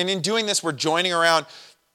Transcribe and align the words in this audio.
And 0.00 0.08
in 0.08 0.22
doing 0.22 0.46
this, 0.46 0.62
we're 0.62 0.72
joining 0.72 1.12
around 1.12 1.44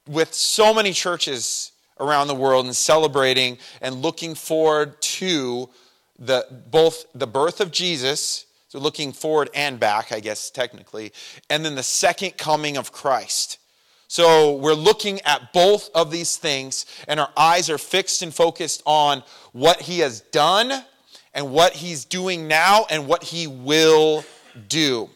with 0.06 0.32
so 0.32 0.72
many 0.72 0.92
churches 0.92 1.72
around 1.98 2.28
the 2.28 2.36
world 2.36 2.64
and 2.64 2.76
celebrating 2.76 3.58
and 3.80 3.96
looking 3.96 4.36
forward 4.36 5.02
to 5.02 5.68
the, 6.16 6.46
both 6.70 7.06
the 7.16 7.26
birth 7.26 7.60
of 7.60 7.72
Jesus, 7.72 8.46
so 8.68 8.78
looking 8.78 9.12
forward 9.12 9.50
and 9.54 9.80
back, 9.80 10.12
I 10.12 10.20
guess, 10.20 10.50
technically, 10.50 11.12
and 11.50 11.64
then 11.64 11.74
the 11.74 11.82
second 11.82 12.36
coming 12.38 12.76
of 12.76 12.92
Christ. 12.92 13.58
So 14.06 14.54
we're 14.54 14.74
looking 14.74 15.20
at 15.22 15.52
both 15.52 15.90
of 15.92 16.12
these 16.12 16.36
things, 16.36 16.86
and 17.08 17.18
our 17.18 17.30
eyes 17.36 17.68
are 17.68 17.78
fixed 17.78 18.22
and 18.22 18.32
focused 18.32 18.84
on 18.86 19.24
what 19.50 19.82
he 19.82 19.98
has 19.98 20.20
done 20.20 20.72
and 21.34 21.50
what 21.50 21.72
he's 21.72 22.04
doing 22.04 22.46
now 22.46 22.86
and 22.88 23.08
what 23.08 23.24
he 23.24 23.48
will 23.48 24.24
do. 24.68 25.10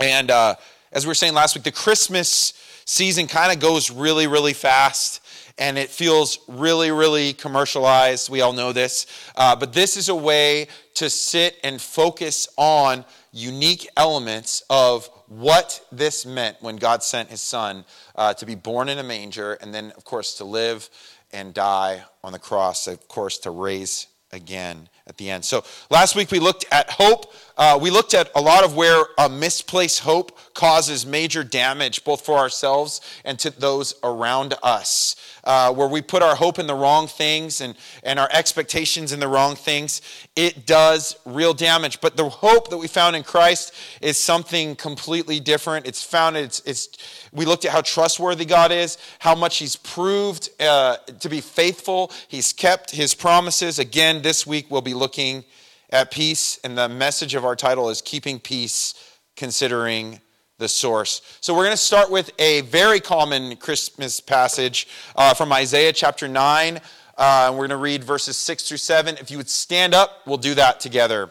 And 0.00 0.30
uh, 0.30 0.54
as 0.92 1.04
we 1.04 1.10
were 1.10 1.14
saying 1.14 1.34
last 1.34 1.54
week, 1.54 1.64
the 1.64 1.72
Christmas 1.72 2.54
season 2.84 3.26
kind 3.26 3.52
of 3.52 3.60
goes 3.60 3.90
really, 3.90 4.26
really 4.26 4.54
fast 4.54 5.20
and 5.58 5.76
it 5.76 5.90
feels 5.90 6.38
really, 6.46 6.90
really 6.90 7.32
commercialized. 7.32 8.30
We 8.30 8.40
all 8.40 8.52
know 8.52 8.72
this. 8.72 9.06
Uh, 9.36 9.56
but 9.56 9.72
this 9.72 9.96
is 9.96 10.08
a 10.08 10.14
way 10.14 10.68
to 10.94 11.10
sit 11.10 11.58
and 11.64 11.80
focus 11.80 12.48
on 12.56 13.04
unique 13.32 13.88
elements 13.96 14.62
of 14.70 15.08
what 15.26 15.84
this 15.92 16.24
meant 16.24 16.56
when 16.60 16.76
God 16.76 17.02
sent 17.02 17.28
his 17.28 17.40
son 17.40 17.84
uh, 18.14 18.34
to 18.34 18.46
be 18.46 18.54
born 18.54 18.88
in 18.88 18.98
a 18.98 19.02
manger 19.02 19.54
and 19.54 19.74
then, 19.74 19.92
of 19.96 20.04
course, 20.04 20.34
to 20.34 20.44
live 20.44 20.88
and 21.32 21.52
die 21.52 22.02
on 22.24 22.32
the 22.32 22.38
cross, 22.38 22.86
of 22.86 23.06
course, 23.08 23.38
to 23.38 23.50
raise 23.50 24.06
again 24.32 24.88
at 25.06 25.16
the 25.16 25.30
end. 25.30 25.44
So 25.44 25.64
last 25.90 26.14
week 26.14 26.30
we 26.30 26.38
looked 26.38 26.64
at 26.70 26.90
hope. 26.90 27.32
Uh, 27.58 27.76
we 27.80 27.90
looked 27.90 28.14
at 28.14 28.30
a 28.36 28.40
lot 28.40 28.64
of 28.64 28.76
where 28.76 29.04
a 29.18 29.28
misplaced 29.28 29.98
hope 29.98 30.38
causes 30.54 31.04
major 31.04 31.42
damage, 31.42 32.04
both 32.04 32.24
for 32.24 32.38
ourselves 32.38 33.00
and 33.24 33.36
to 33.36 33.50
those 33.50 33.94
around 34.04 34.54
us. 34.62 35.16
Uh, 35.42 35.72
where 35.72 35.88
we 35.88 36.00
put 36.00 36.22
our 36.22 36.36
hope 36.36 36.60
in 36.60 36.68
the 36.68 36.74
wrong 36.74 37.08
things 37.08 37.60
and, 37.60 37.74
and 38.04 38.20
our 38.20 38.28
expectations 38.32 39.12
in 39.12 39.18
the 39.18 39.26
wrong 39.26 39.56
things, 39.56 40.02
it 40.36 40.66
does 40.66 41.16
real 41.24 41.52
damage. 41.52 42.00
But 42.00 42.16
the 42.16 42.28
hope 42.28 42.70
that 42.70 42.78
we 42.78 42.86
found 42.86 43.16
in 43.16 43.24
Christ 43.24 43.74
is 44.00 44.16
something 44.18 44.76
completely 44.76 45.40
different. 45.40 45.86
It's 45.86 46.02
found, 46.02 46.36
it's, 46.36 46.60
it's 46.60 46.88
we 47.32 47.44
looked 47.44 47.64
at 47.64 47.72
how 47.72 47.80
trustworthy 47.80 48.44
God 48.44 48.70
is, 48.70 48.98
how 49.18 49.34
much 49.34 49.58
He's 49.58 49.74
proved 49.74 50.50
uh, 50.60 50.98
to 51.18 51.28
be 51.28 51.40
faithful. 51.40 52.12
He's 52.28 52.52
kept 52.52 52.92
His 52.92 53.14
promises. 53.14 53.80
Again, 53.80 54.22
this 54.22 54.46
week 54.46 54.66
we'll 54.70 54.80
be 54.80 54.94
looking 54.94 55.44
at 55.90 56.10
peace, 56.10 56.58
and 56.64 56.76
the 56.76 56.88
message 56.88 57.34
of 57.34 57.44
our 57.44 57.56
title 57.56 57.88
is 57.88 58.02
Keeping 58.02 58.38
Peace, 58.38 58.94
Considering 59.36 60.20
the 60.58 60.68
Source. 60.68 61.22
So 61.40 61.54
we're 61.54 61.64
going 61.64 61.76
to 61.76 61.76
start 61.76 62.10
with 62.10 62.30
a 62.38 62.62
very 62.62 63.00
common 63.00 63.56
Christmas 63.56 64.20
passage 64.20 64.88
uh, 65.16 65.32
from 65.34 65.52
Isaiah 65.52 65.92
chapter 65.92 66.28
9. 66.28 66.80
Uh, 67.16 67.50
we're 67.52 67.58
going 67.58 67.70
to 67.70 67.76
read 67.76 68.04
verses 68.04 68.36
6 68.36 68.68
through 68.68 68.76
7. 68.76 69.16
If 69.16 69.30
you 69.30 69.38
would 69.38 69.48
stand 69.48 69.94
up, 69.94 70.26
we'll 70.26 70.36
do 70.36 70.54
that 70.54 70.80
together. 70.80 71.30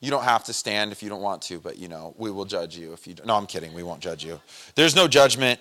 You 0.00 0.10
don't 0.10 0.24
have 0.24 0.44
to 0.44 0.52
stand 0.52 0.92
if 0.92 1.02
you 1.02 1.08
don't 1.08 1.22
want 1.22 1.42
to, 1.42 1.58
but 1.58 1.78
you 1.78 1.88
know, 1.88 2.14
we 2.18 2.30
will 2.30 2.44
judge 2.44 2.76
you 2.76 2.92
if 2.92 3.06
you 3.06 3.14
don't. 3.14 3.26
No, 3.26 3.36
I'm 3.36 3.46
kidding. 3.46 3.72
We 3.74 3.82
won't 3.82 4.00
judge 4.00 4.24
you. 4.24 4.40
There's 4.74 4.94
no 4.94 5.08
judgment. 5.08 5.58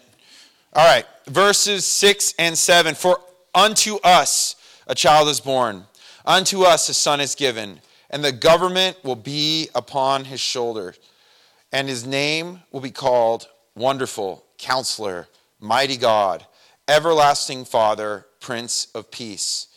All 0.73 0.85
right, 0.85 1.05
verses 1.27 1.85
6 1.85 2.35
and 2.37 2.57
7. 2.57 2.93
For 2.93 3.19
unto 3.55 3.95
us 4.03 4.55
a 4.85 4.93
child 4.93 5.29
is 5.29 5.39
born, 5.39 5.85
unto 6.27 6.63
us 6.63 6.89
a 6.89 6.93
son 6.93 7.21
is 7.21 7.33
given, 7.33 7.79
and 8.11 8.23
the 8.23 8.31
government 8.31 9.03
will 9.03 9.15
be 9.15 9.69
upon 9.73 10.25
his 10.25 10.41
shoulder. 10.41 10.93
And 11.71 11.89
his 11.89 12.05
name 12.05 12.61
will 12.71 12.81
be 12.81 12.91
called 12.91 13.47
Wonderful, 13.75 14.45
Counselor, 14.57 15.27
Mighty 15.59 15.97
God, 15.97 16.45
Everlasting 16.87 17.65
Father, 17.65 18.25
Prince 18.39 18.87
of 18.93 19.09
Peace. 19.09 19.67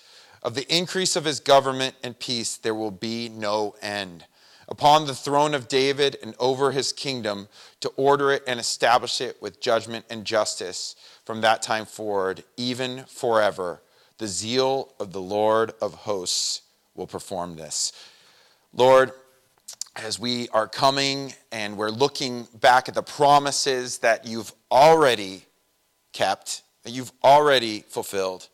Of 0.42 0.54
the 0.54 0.74
increase 0.74 1.16
of 1.16 1.24
his 1.24 1.40
government 1.40 1.94
and 2.02 2.18
peace 2.18 2.56
there 2.56 2.74
will 2.74 2.90
be 2.90 3.28
no 3.28 3.74
end 3.82 4.24
upon 4.68 5.06
the 5.06 5.14
throne 5.14 5.52
of 5.52 5.68
David 5.68 6.16
and 6.22 6.34
over 6.38 6.70
his 6.70 6.92
kingdom 6.92 7.48
to 7.80 7.88
order 7.96 8.30
it 8.30 8.44
and 8.46 8.60
establish 8.60 9.20
it 9.20 9.36
with 9.42 9.60
judgment 9.60 10.04
and 10.08 10.24
justice 10.24 10.94
from 11.24 11.40
that 11.40 11.60
time 11.60 11.84
forward, 11.84 12.44
even 12.56 13.04
forever. 13.04 13.82
The 14.20 14.28
zeal 14.28 14.92
of 15.00 15.14
the 15.14 15.20
Lord 15.20 15.72
of 15.80 15.94
hosts 15.94 16.60
will 16.94 17.06
perform 17.06 17.56
this. 17.56 17.94
Lord, 18.74 19.12
as 19.96 20.18
we 20.18 20.46
are 20.50 20.68
coming 20.68 21.32
and 21.50 21.78
we're 21.78 21.88
looking 21.88 22.46
back 22.60 22.86
at 22.86 22.94
the 22.94 23.02
promises 23.02 23.96
that 24.00 24.26
you've 24.26 24.52
already 24.70 25.46
kept, 26.12 26.60
that 26.82 26.90
you've 26.90 27.12
already 27.24 27.80
fulfilled, 27.88 28.48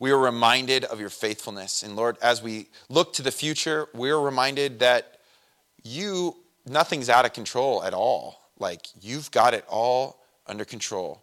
we 0.00 0.10
are 0.10 0.18
reminded 0.18 0.82
of 0.82 0.98
your 0.98 1.10
faithfulness. 1.10 1.84
And 1.84 1.94
Lord, 1.94 2.16
as 2.20 2.42
we 2.42 2.66
look 2.88 3.12
to 3.12 3.22
the 3.22 3.30
future, 3.30 3.86
we're 3.94 4.18
reminded 4.18 4.80
that 4.80 5.20
you, 5.84 6.38
nothing's 6.66 7.08
out 7.08 7.24
of 7.24 7.32
control 7.32 7.84
at 7.84 7.94
all. 7.94 8.50
Like 8.58 8.88
you've 9.00 9.30
got 9.30 9.54
it 9.54 9.64
all 9.68 10.24
under 10.44 10.64
control, 10.64 11.22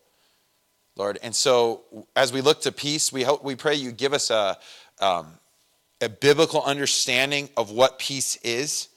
Lord. 0.95 1.19
And 1.21 1.35
so 1.35 1.81
as 2.15 2.31
we 2.31 2.41
look 2.41 2.61
to 2.61 2.71
peace, 2.71 3.11
we 3.11 3.23
hope, 3.23 3.43
we 3.43 3.55
pray 3.55 3.75
you 3.75 3.91
give 3.91 4.13
us 4.13 4.29
a, 4.29 4.57
um, 4.99 5.27
a 6.01 6.09
biblical 6.09 6.63
understanding 6.63 7.49
of 7.57 7.71
what 7.71 7.99
peace 7.99 8.37
is, 8.37 8.89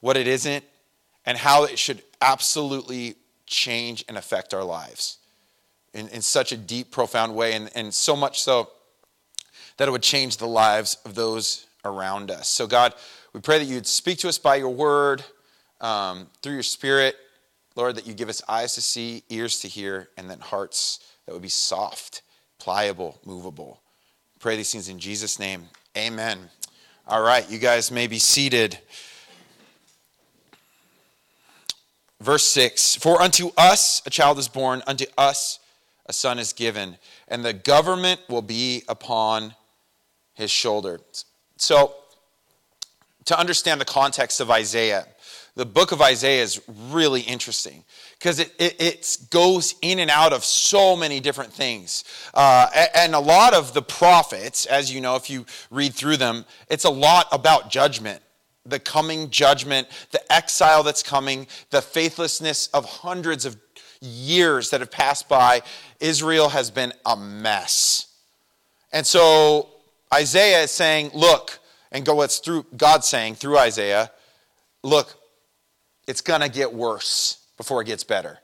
what 0.00 0.16
it 0.16 0.26
isn't, 0.26 0.64
and 1.24 1.38
how 1.38 1.64
it 1.64 1.78
should 1.78 2.02
absolutely 2.20 3.14
change 3.46 4.04
and 4.08 4.16
affect 4.16 4.52
our 4.52 4.64
lives 4.64 5.18
in, 5.94 6.08
in 6.08 6.22
such 6.22 6.52
a 6.52 6.56
deep, 6.56 6.90
profound 6.90 7.34
way, 7.34 7.54
and, 7.54 7.70
and 7.74 7.94
so 7.94 8.16
much 8.16 8.42
so 8.42 8.70
that 9.76 9.88
it 9.88 9.90
would 9.90 10.02
change 10.02 10.36
the 10.36 10.46
lives 10.46 10.96
of 11.04 11.14
those 11.14 11.66
around 11.84 12.30
us. 12.30 12.48
So, 12.48 12.66
God, 12.66 12.94
we 13.32 13.40
pray 13.40 13.58
that 13.58 13.64
you'd 13.64 13.86
speak 13.86 14.18
to 14.18 14.28
us 14.28 14.38
by 14.38 14.56
your 14.56 14.70
word, 14.70 15.24
um, 15.80 16.26
through 16.42 16.54
your 16.54 16.62
spirit, 16.62 17.16
Lord, 17.76 17.94
that 17.94 18.06
you 18.06 18.14
give 18.14 18.28
us 18.28 18.42
eyes 18.48 18.74
to 18.74 18.80
see, 18.80 19.22
ears 19.28 19.60
to 19.60 19.68
hear, 19.68 20.08
and 20.16 20.28
then 20.28 20.40
hearts 20.40 20.98
that 21.28 21.34
would 21.34 21.42
be 21.42 21.48
soft, 21.50 22.22
pliable, 22.58 23.18
movable. 23.22 23.82
pray 24.40 24.56
these 24.56 24.72
things 24.72 24.88
in 24.88 24.98
Jesus' 24.98 25.38
name. 25.38 25.64
Amen. 25.94 26.38
All 27.06 27.20
right, 27.20 27.46
you 27.50 27.58
guys 27.58 27.90
may 27.90 28.06
be 28.06 28.18
seated. 28.18 28.78
Verse 32.18 32.44
6 32.44 32.96
For 32.96 33.20
unto 33.20 33.50
us 33.58 34.00
a 34.06 34.10
child 34.10 34.38
is 34.38 34.48
born, 34.48 34.82
unto 34.86 35.04
us 35.18 35.58
a 36.06 36.14
son 36.14 36.38
is 36.38 36.54
given, 36.54 36.96
and 37.28 37.44
the 37.44 37.52
government 37.52 38.22
will 38.30 38.40
be 38.40 38.84
upon 38.88 39.54
his 40.32 40.50
shoulder. 40.50 40.98
So, 41.58 41.94
to 43.26 43.38
understand 43.38 43.82
the 43.82 43.84
context 43.84 44.40
of 44.40 44.50
Isaiah. 44.50 45.06
The 45.58 45.66
book 45.66 45.90
of 45.90 46.00
Isaiah 46.00 46.44
is 46.44 46.62
really 46.68 47.22
interesting 47.22 47.82
because 48.16 48.38
it, 48.38 48.54
it, 48.60 49.18
goes 49.28 49.74
in 49.82 49.98
and 49.98 50.08
out 50.08 50.32
of 50.32 50.44
so 50.44 50.94
many 50.94 51.18
different 51.18 51.52
things. 51.52 52.04
Uh, 52.32 52.68
and 52.94 53.12
a 53.12 53.18
lot 53.18 53.54
of 53.54 53.74
the 53.74 53.82
prophets, 53.82 54.66
as 54.66 54.94
you 54.94 55.00
know, 55.00 55.16
if 55.16 55.28
you 55.28 55.44
read 55.72 55.94
through 55.94 56.18
them, 56.18 56.44
it's 56.70 56.84
a 56.84 56.90
lot 56.90 57.26
about 57.32 57.70
judgment 57.70 58.22
the 58.66 58.78
coming 58.78 59.30
judgment, 59.30 59.88
the 60.12 60.32
exile 60.32 60.84
that's 60.84 61.02
coming, 61.02 61.48
the 61.70 61.82
faithlessness 61.82 62.68
of 62.68 62.84
hundreds 62.84 63.44
of 63.44 63.56
years 64.00 64.70
that 64.70 64.78
have 64.78 64.92
passed 64.92 65.28
by. 65.28 65.62
Israel 65.98 66.50
has 66.50 66.70
been 66.70 66.92
a 67.04 67.16
mess. 67.16 68.06
And 68.92 69.04
so 69.04 69.70
Isaiah 70.14 70.62
is 70.62 70.70
saying, 70.70 71.10
look, 71.14 71.58
and 71.90 72.06
go 72.06 72.14
what's 72.14 72.38
through 72.38 72.66
God 72.76 73.04
saying 73.04 73.34
through 73.36 73.58
Isaiah, 73.58 74.12
look, 74.84 75.17
it's 76.08 76.20
going 76.20 76.40
to 76.40 76.48
get 76.48 76.72
worse 76.72 77.46
before 77.56 77.80
it 77.82 77.84
gets 77.84 78.02
better. 78.02 78.38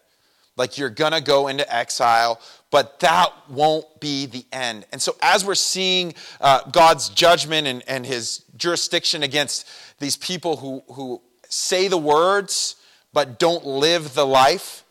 Like 0.56 0.78
you're 0.78 0.90
going 0.90 1.12
to 1.12 1.20
go 1.20 1.48
into 1.48 1.74
exile, 1.74 2.40
but 2.70 3.00
that 3.00 3.32
won't 3.48 3.86
be 4.00 4.26
the 4.26 4.44
end. 4.52 4.86
And 4.92 5.02
so, 5.02 5.16
as 5.20 5.44
we're 5.44 5.56
seeing 5.56 6.14
uh, 6.40 6.70
God's 6.70 7.08
judgment 7.08 7.66
and, 7.66 7.82
and 7.88 8.06
his 8.06 8.44
jurisdiction 8.56 9.24
against 9.24 9.68
these 9.98 10.16
people 10.16 10.56
who, 10.58 10.82
who 10.92 11.20
say 11.48 11.88
the 11.88 11.98
words 11.98 12.76
but 13.12 13.40
don't 13.40 13.66
live 13.66 14.14
the 14.14 14.24
life, 14.26 14.84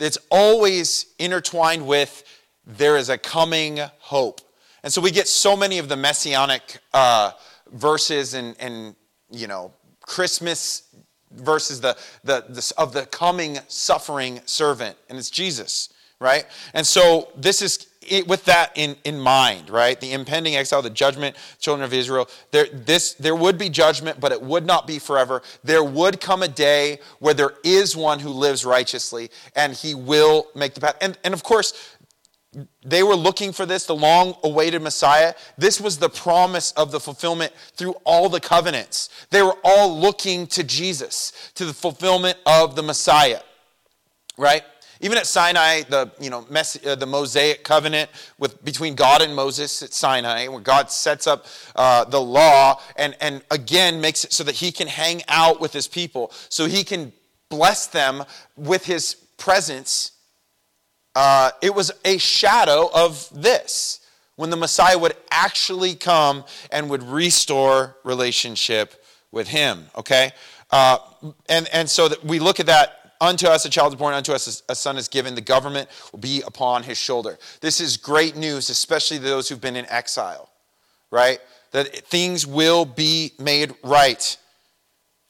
it's 0.00 0.18
always 0.30 1.06
intertwined 1.20 1.86
with 1.86 2.24
there 2.66 2.96
is 2.96 3.08
a 3.08 3.18
coming 3.18 3.78
hope. 4.00 4.40
And 4.82 4.92
so, 4.92 5.00
we 5.00 5.12
get 5.12 5.28
so 5.28 5.56
many 5.56 5.78
of 5.78 5.88
the 5.88 5.96
messianic. 5.96 6.80
Uh, 6.92 7.30
verses 7.72 8.34
and, 8.34 8.54
and 8.60 8.94
you 9.30 9.46
know, 9.46 9.72
Christmas 10.00 10.88
versus 11.36 11.80
the, 11.80 11.96
the, 12.24 12.44
the, 12.48 12.72
of 12.78 12.92
the 12.92 13.06
coming 13.06 13.58
suffering 13.68 14.40
servant, 14.46 14.96
and 15.08 15.18
it's 15.18 15.30
Jesus, 15.30 15.88
right? 16.20 16.46
And 16.74 16.86
so 16.86 17.28
this 17.36 17.62
is 17.62 17.86
it, 18.08 18.26
with 18.26 18.44
that 18.46 18.72
in, 18.74 18.96
in 19.04 19.18
mind, 19.18 19.70
right? 19.70 19.98
The 20.00 20.12
impending 20.12 20.56
exile, 20.56 20.82
the 20.82 20.90
judgment, 20.90 21.36
children 21.58 21.84
of 21.84 21.92
Israel, 21.92 22.28
there, 22.50 22.66
this, 22.72 23.14
there 23.14 23.36
would 23.36 23.58
be 23.58 23.68
judgment, 23.68 24.20
but 24.20 24.32
it 24.32 24.42
would 24.42 24.66
not 24.66 24.86
be 24.86 24.98
forever. 24.98 25.42
There 25.62 25.84
would 25.84 26.20
come 26.20 26.42
a 26.42 26.48
day 26.48 26.98
where 27.20 27.34
there 27.34 27.54
is 27.62 27.96
one 27.96 28.18
who 28.18 28.30
lives 28.30 28.64
righteously, 28.64 29.30
and 29.54 29.72
he 29.72 29.94
will 29.94 30.48
make 30.54 30.74
the 30.74 30.80
path. 30.80 30.96
And, 31.00 31.18
and 31.24 31.34
of 31.34 31.42
course, 31.42 31.91
they 32.84 33.02
were 33.02 33.14
looking 33.16 33.52
for 33.52 33.64
this, 33.64 33.86
the 33.86 33.94
long 33.94 34.34
awaited 34.42 34.82
Messiah. 34.82 35.34
This 35.56 35.80
was 35.80 35.98
the 35.98 36.10
promise 36.10 36.72
of 36.72 36.92
the 36.92 37.00
fulfillment 37.00 37.52
through 37.74 37.94
all 38.04 38.28
the 38.28 38.40
covenants. 38.40 39.08
They 39.30 39.42
were 39.42 39.56
all 39.64 39.98
looking 39.98 40.46
to 40.48 40.62
Jesus, 40.62 41.32
to 41.54 41.64
the 41.64 41.72
fulfillment 41.72 42.36
of 42.44 42.76
the 42.76 42.82
Messiah, 42.82 43.40
right? 44.36 44.62
Even 45.00 45.18
at 45.18 45.26
Sinai, 45.26 45.82
the, 45.82 46.12
you 46.20 46.30
know, 46.30 46.46
uh, 46.48 46.94
the 46.94 47.06
Mosaic 47.06 47.64
covenant 47.64 48.08
with, 48.38 48.64
between 48.64 48.94
God 48.94 49.20
and 49.20 49.34
Moses 49.34 49.82
at 49.82 49.92
Sinai, 49.92 50.46
where 50.46 50.60
God 50.60 50.92
sets 50.92 51.26
up 51.26 51.46
uh, 51.74 52.04
the 52.04 52.20
law 52.20 52.80
and, 52.96 53.16
and 53.20 53.42
again 53.50 54.00
makes 54.00 54.24
it 54.24 54.32
so 54.32 54.44
that 54.44 54.54
he 54.54 54.70
can 54.70 54.86
hang 54.86 55.22
out 55.26 55.60
with 55.60 55.72
his 55.72 55.88
people, 55.88 56.30
so 56.48 56.66
he 56.66 56.84
can 56.84 57.12
bless 57.48 57.88
them 57.88 58.24
with 58.56 58.84
his 58.84 59.14
presence. 59.38 60.12
Uh, 61.14 61.50
it 61.60 61.74
was 61.74 61.90
a 62.04 62.18
shadow 62.18 62.90
of 62.92 63.28
this 63.32 64.00
when 64.36 64.50
the 64.50 64.56
Messiah 64.56 64.98
would 64.98 65.14
actually 65.30 65.94
come 65.94 66.44
and 66.70 66.88
would 66.88 67.02
restore 67.02 67.96
relationship 68.02 69.04
with 69.30 69.48
him, 69.48 69.86
okay? 69.96 70.30
Uh, 70.70 70.98
and, 71.48 71.68
and 71.72 71.88
so 71.88 72.08
that 72.08 72.24
we 72.24 72.38
look 72.38 72.60
at 72.60 72.66
that 72.66 73.02
Unto 73.22 73.46
us 73.46 73.64
a 73.64 73.70
child 73.70 73.92
is 73.92 73.98
born, 74.00 74.14
unto 74.14 74.32
us 74.32 74.64
a 74.68 74.74
son 74.74 74.96
is 74.96 75.06
given. 75.06 75.36
The 75.36 75.40
government 75.40 75.88
will 76.10 76.18
be 76.18 76.42
upon 76.44 76.82
his 76.82 76.98
shoulder. 76.98 77.38
This 77.60 77.80
is 77.80 77.96
great 77.96 78.34
news, 78.34 78.68
especially 78.68 79.18
those 79.18 79.48
who've 79.48 79.60
been 79.60 79.76
in 79.76 79.86
exile, 79.88 80.50
right? 81.12 81.38
That 81.70 82.04
things 82.08 82.48
will 82.48 82.84
be 82.84 83.30
made 83.38 83.76
right. 83.84 84.36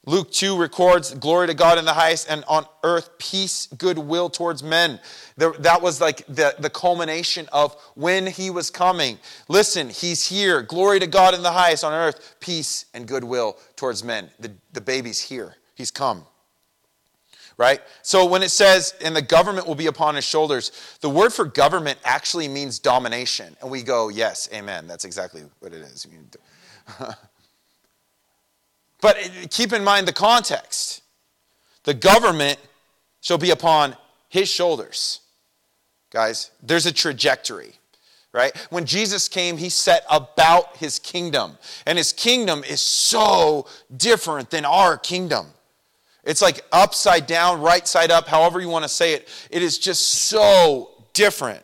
Luke 0.04 0.32
2 0.32 0.58
records, 0.58 1.14
Glory 1.14 1.46
to 1.46 1.54
God 1.54 1.78
in 1.78 1.84
the 1.84 1.92
highest, 1.92 2.28
and 2.28 2.44
on 2.48 2.66
earth, 2.82 3.10
peace, 3.18 3.68
goodwill 3.78 4.28
towards 4.28 4.62
men. 4.62 4.98
That 5.36 5.80
was 5.80 6.00
like 6.00 6.26
the, 6.26 6.54
the 6.58 6.70
culmination 6.70 7.48
of 7.52 7.76
when 7.94 8.26
he 8.26 8.50
was 8.50 8.68
coming. 8.68 9.18
Listen, 9.48 9.88
he's 9.88 10.26
here. 10.26 10.62
Glory 10.62 10.98
to 10.98 11.06
God 11.06 11.34
in 11.34 11.42
the 11.42 11.52
highest, 11.52 11.84
on 11.84 11.92
earth, 11.92 12.36
peace 12.40 12.86
and 12.94 13.06
goodwill 13.06 13.56
towards 13.76 14.02
men. 14.02 14.28
The, 14.40 14.52
the 14.72 14.80
baby's 14.80 15.20
here. 15.20 15.56
He's 15.74 15.90
come 15.90 16.26
right? 17.58 17.80
So 18.02 18.26
when 18.26 18.42
it 18.42 18.50
says, 18.50 18.94
and 19.04 19.14
the 19.14 19.22
government 19.22 19.66
will 19.66 19.74
be 19.74 19.86
upon 19.86 20.14
his 20.14 20.24
shoulders, 20.24 20.96
the 21.00 21.08
word 21.08 21.32
for 21.32 21.44
government 21.44 21.98
actually 22.04 22.48
means 22.48 22.78
domination. 22.78 23.56
And 23.60 23.70
we 23.70 23.82
go, 23.82 24.08
yes, 24.08 24.48
amen. 24.52 24.86
That's 24.86 25.04
exactly 25.04 25.42
what 25.60 25.72
it 25.72 25.82
is. 25.82 26.06
but 29.02 29.18
keep 29.50 29.74
in 29.74 29.84
mind 29.84 30.08
the 30.08 30.12
context. 30.12 31.02
The 31.84 31.92
government 31.92 32.58
shall 33.20 33.38
be 33.38 33.50
upon 33.50 33.96
his 34.30 34.48
shoulders. 34.48 35.20
Guys, 36.10 36.50
there's 36.62 36.86
a 36.86 36.92
trajectory 36.92 37.74
right? 38.32 38.56
When 38.70 38.86
Jesus 38.86 39.28
came, 39.28 39.56
he 39.58 39.68
set 39.68 40.04
about 40.10 40.76
his 40.76 40.98
kingdom. 40.98 41.58
And 41.86 41.98
his 41.98 42.12
kingdom 42.12 42.64
is 42.64 42.80
so 42.80 43.66
different 43.96 44.50
than 44.50 44.64
our 44.64 44.96
kingdom. 44.96 45.46
It's 46.24 46.40
like 46.40 46.64
upside 46.72 47.26
down, 47.26 47.60
right 47.60 47.86
side 47.86 48.10
up, 48.10 48.26
however 48.26 48.60
you 48.60 48.68
want 48.68 48.84
to 48.84 48.88
say 48.88 49.14
it. 49.14 49.28
It 49.50 49.62
is 49.62 49.78
just 49.78 50.06
so 50.06 50.90
different 51.12 51.62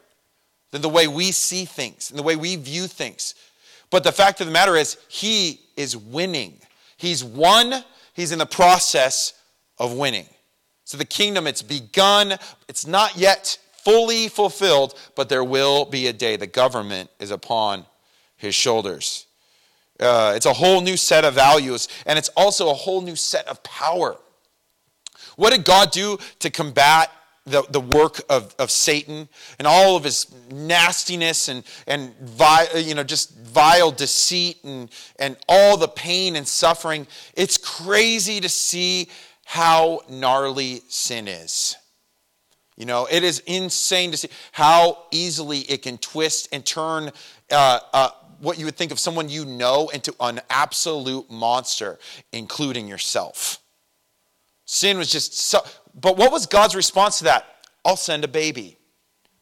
than 0.70 0.82
the 0.82 0.88
way 0.88 1.08
we 1.08 1.32
see 1.32 1.64
things 1.64 2.10
and 2.10 2.18
the 2.18 2.22
way 2.22 2.36
we 2.36 2.56
view 2.56 2.86
things. 2.86 3.34
But 3.90 4.04
the 4.04 4.12
fact 4.12 4.40
of 4.40 4.46
the 4.46 4.52
matter 4.52 4.76
is, 4.76 4.98
he 5.08 5.60
is 5.76 5.96
winning. 5.96 6.58
He's 6.98 7.24
won, 7.24 7.82
he's 8.12 8.32
in 8.32 8.38
the 8.38 8.46
process 8.46 9.32
of 9.78 9.94
winning. 9.94 10.26
So 10.84 10.98
the 10.98 11.04
kingdom, 11.06 11.46
it's 11.46 11.62
begun, 11.62 12.34
it's 12.68 12.86
not 12.86 13.16
yet 13.16 13.58
fully 13.84 14.28
fulfilled, 14.28 14.98
but 15.14 15.28
there 15.28 15.44
will 15.44 15.84
be 15.84 16.08
a 16.08 16.12
day. 16.12 16.36
The 16.36 16.46
government 16.46 17.08
is 17.20 17.30
upon 17.30 17.86
his 18.36 18.54
shoulders. 18.54 19.26
Uh, 20.00 20.32
it's 20.34 20.46
a 20.46 20.52
whole 20.52 20.80
new 20.80 20.96
set 20.96 21.24
of 21.24 21.34
values, 21.34 21.88
and 22.04 22.18
it's 22.18 22.28
also 22.30 22.70
a 22.70 22.74
whole 22.74 23.00
new 23.00 23.16
set 23.16 23.46
of 23.48 23.62
power. 23.62 24.16
What 25.36 25.52
did 25.52 25.64
God 25.64 25.92
do 25.92 26.18
to 26.40 26.50
combat 26.50 27.10
the, 27.50 27.64
the 27.70 27.80
work 27.80 28.20
of, 28.28 28.54
of 28.58 28.70
Satan 28.70 29.28
and 29.58 29.66
all 29.66 29.96
of 29.96 30.04
his 30.04 30.26
nastiness 30.50 31.48
and, 31.48 31.64
and 31.86 32.14
vile, 32.18 32.78
you 32.78 32.94
know, 32.94 33.04
just 33.04 33.36
vile 33.38 33.90
deceit 33.90 34.58
and, 34.64 34.90
and 35.18 35.36
all 35.48 35.76
the 35.76 35.88
pain 35.88 36.36
and 36.36 36.46
suffering? 36.46 37.06
It's 37.34 37.56
crazy 37.56 38.40
to 38.40 38.48
see 38.48 39.08
how 39.44 40.02
gnarly 40.08 40.82
sin 40.88 41.28
is. 41.28 41.76
You 42.76 42.86
know, 42.86 43.08
it 43.10 43.24
is 43.24 43.40
insane 43.46 44.12
to 44.12 44.16
see 44.16 44.28
how 44.52 45.06
easily 45.10 45.60
it 45.60 45.82
can 45.82 45.98
twist 45.98 46.48
and 46.52 46.64
turn 46.64 47.10
uh, 47.50 47.80
uh, 47.92 48.10
what 48.40 48.58
you 48.58 48.66
would 48.66 48.76
think 48.76 48.92
of 48.92 49.00
someone 49.00 49.28
you 49.28 49.44
know 49.44 49.88
into 49.88 50.14
an 50.20 50.40
absolute 50.48 51.30
monster, 51.30 51.98
including 52.32 52.86
yourself. 52.86 53.58
Sin 54.64 54.98
was 54.98 55.10
just 55.10 55.36
so. 55.36 55.60
But 56.00 56.16
what 56.16 56.30
was 56.30 56.46
God's 56.46 56.74
response 56.74 57.18
to 57.18 57.24
that? 57.24 57.46
I'll 57.84 57.96
send 57.96 58.24
a 58.24 58.28
baby. 58.28 58.76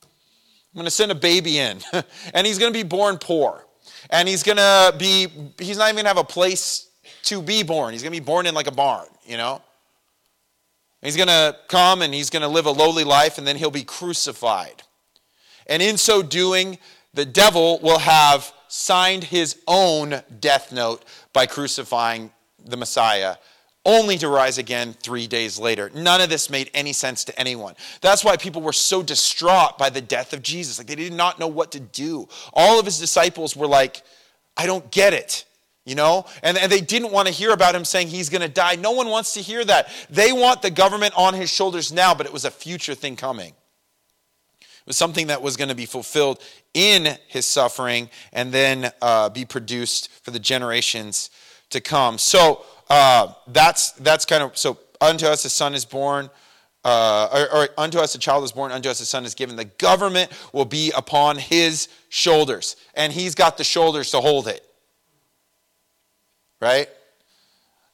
I'm 0.03 0.81
going 0.81 0.85
to 0.85 0.91
send 0.91 1.11
a 1.11 1.17
baby 1.17 1.59
in, 1.59 1.81
and 2.35 2.47
he's 2.47 2.59
going 2.59 2.73
to 2.73 2.79
be 2.79 2.87
born 2.87 3.19
poor. 3.19 3.65
And 4.11 4.29
he's 4.29 4.43
going 4.43 4.59
to 4.59 4.95
be, 4.99 5.29
he's 5.59 5.79
not 5.79 5.85
even 5.85 5.97
going 5.97 6.05
to 6.05 6.09
have 6.09 6.19
a 6.19 6.25
place 6.25 6.89
to 7.25 7.43
be 7.43 7.63
born. 7.63 7.93
He's 7.93 8.03
going 8.03 8.13
to 8.13 8.21
be 8.21 8.25
born 8.25 8.47
in 8.47 8.55
like 8.55 8.67
a 8.67 8.73
barn, 8.73 9.07
you 9.25 9.37
know? 9.37 9.63
He's 11.03 11.17
going 11.17 11.29
to 11.29 11.57
come 11.69 12.03
and 12.03 12.13
he's 12.13 12.31
going 12.31 12.43
to 12.43 12.49
live 12.49 12.67
a 12.67 12.71
lowly 12.71 13.05
life, 13.05 13.39
and 13.39 13.47
then 13.47 13.57
he'll 13.57 13.71
be 13.71 13.85
crucified. 13.85 14.83
And 15.67 15.83
in 15.83 15.97
so 15.97 16.23
doing, 16.23 16.79
the 17.15 17.25
devil 17.25 17.81
will 17.81 17.99
have 17.99 18.53
signed 18.69 19.25
his 19.25 19.61
own 19.67 20.23
death 20.41 20.73
note 20.73 21.05
by 21.33 21.47
crucifying 21.47 22.33
the 22.65 22.77
Messiah 22.77 23.37
only 23.87 24.19
to 24.19 24.29
rise 24.29 24.59
again 24.59 24.95
three 25.01 25.27
days 25.27 25.59
later. 25.59 25.91
None 25.95 26.21
of 26.21 26.29
this 26.29 26.51
made 26.51 26.71
any 26.75 26.93
sense 26.93 27.25
to 27.25 27.41
anyone. 27.41 27.75
That's 28.03 28.25
why 28.25 28.37
people 28.37 28.61
were 28.61 28.73
so 28.73 29.03
distraught 29.03 29.79
by 29.79 29.89
the 29.89 30.01
death 30.03 30.33
of 30.33 30.43
Jesus. 30.43 30.77
Like 30.77 30.89
they 30.89 30.97
did 30.97 31.15
not 31.15 31.39
know 31.39 31.47
what 31.47 31.73
to 31.73 31.81
do. 31.81 32.29
All 32.53 32.79
of 32.79 32.85
his 32.85 32.99
disciples 32.99 33.57
were 33.57 33.69
like, 33.69 34.03
I 34.57 34.67
don't 34.67 34.91
get 34.91 35.15
it. 35.15 35.45
You 35.85 35.95
know, 35.95 36.27
and, 36.43 36.59
and 36.59 36.71
they 36.71 36.81
didn't 36.81 37.13
want 37.13 37.29
to 37.29 37.33
hear 37.33 37.53
about 37.53 37.77
him 37.77 37.85
saying 37.85 38.09
he's 38.09 38.29
going 38.29 38.43
to 38.43 38.49
die. 38.49 38.75
No 38.75 38.91
one 38.91 39.09
wants 39.09 39.35
to 39.35 39.41
hear 39.41 39.65
that. 39.65 39.89
They 40.11 40.33
want 40.33 40.61
the 40.61 40.71
government 40.71 41.15
on 41.17 41.33
his 41.33 41.49
shoulders 41.49 41.93
now, 41.93 42.13
but 42.13 42.27
it 42.27 42.33
was 42.33 42.45
a 42.45 42.51
future 42.51 42.97
thing 42.97 43.15
coming. 43.15 43.55
It 44.61 44.91
was 44.91 44.97
something 44.97 45.29
that 45.29 45.43
was 45.43 45.57
going 45.57 45.69
to 45.69 45.77
be 45.77 45.87
fulfilled 45.87 46.43
in 46.75 47.17
his 47.29 47.47
suffering 47.47 48.11
and 48.33 48.51
then 48.51 48.91
uh, 49.01 49.29
be 49.29 49.45
produced 49.45 50.11
for 50.25 50.33
the 50.33 50.41
generations 50.41 51.31
to 51.71 51.81
come. 51.81 52.19
So, 52.19 52.65
uh, 52.89 53.33
that's 53.49 53.93
that's 53.93 54.25
kind 54.25 54.43
of 54.43 54.57
so. 54.57 54.79
Unto 55.01 55.27
us 55.27 55.45
a 55.45 55.51
son 55.51 55.75
is 55.75 55.85
born. 55.85 56.31
Uh, 56.85 57.49
or, 57.53 57.63
or, 57.63 57.69
unto 57.77 57.99
us 57.99 58.15
a 58.15 58.19
child 58.19 58.45
is 58.45 58.53
born, 58.53 58.71
unto 58.71 58.89
us 58.89 59.01
a 59.01 59.05
son 59.05 59.25
is 59.25 59.35
given. 59.35 59.57
The 59.57 59.65
government 59.65 60.31
will 60.53 60.65
be 60.65 60.93
upon 60.97 61.37
his 61.37 61.89
shoulders, 62.11 62.77
and 62.95 63.13
he's 63.13 63.35
got 63.35 63.59
the 63.59 63.65
shoulders 63.65 64.13
to 64.13 64.21
hold 64.21 64.47
it. 64.47 64.65
Right? 66.61 66.89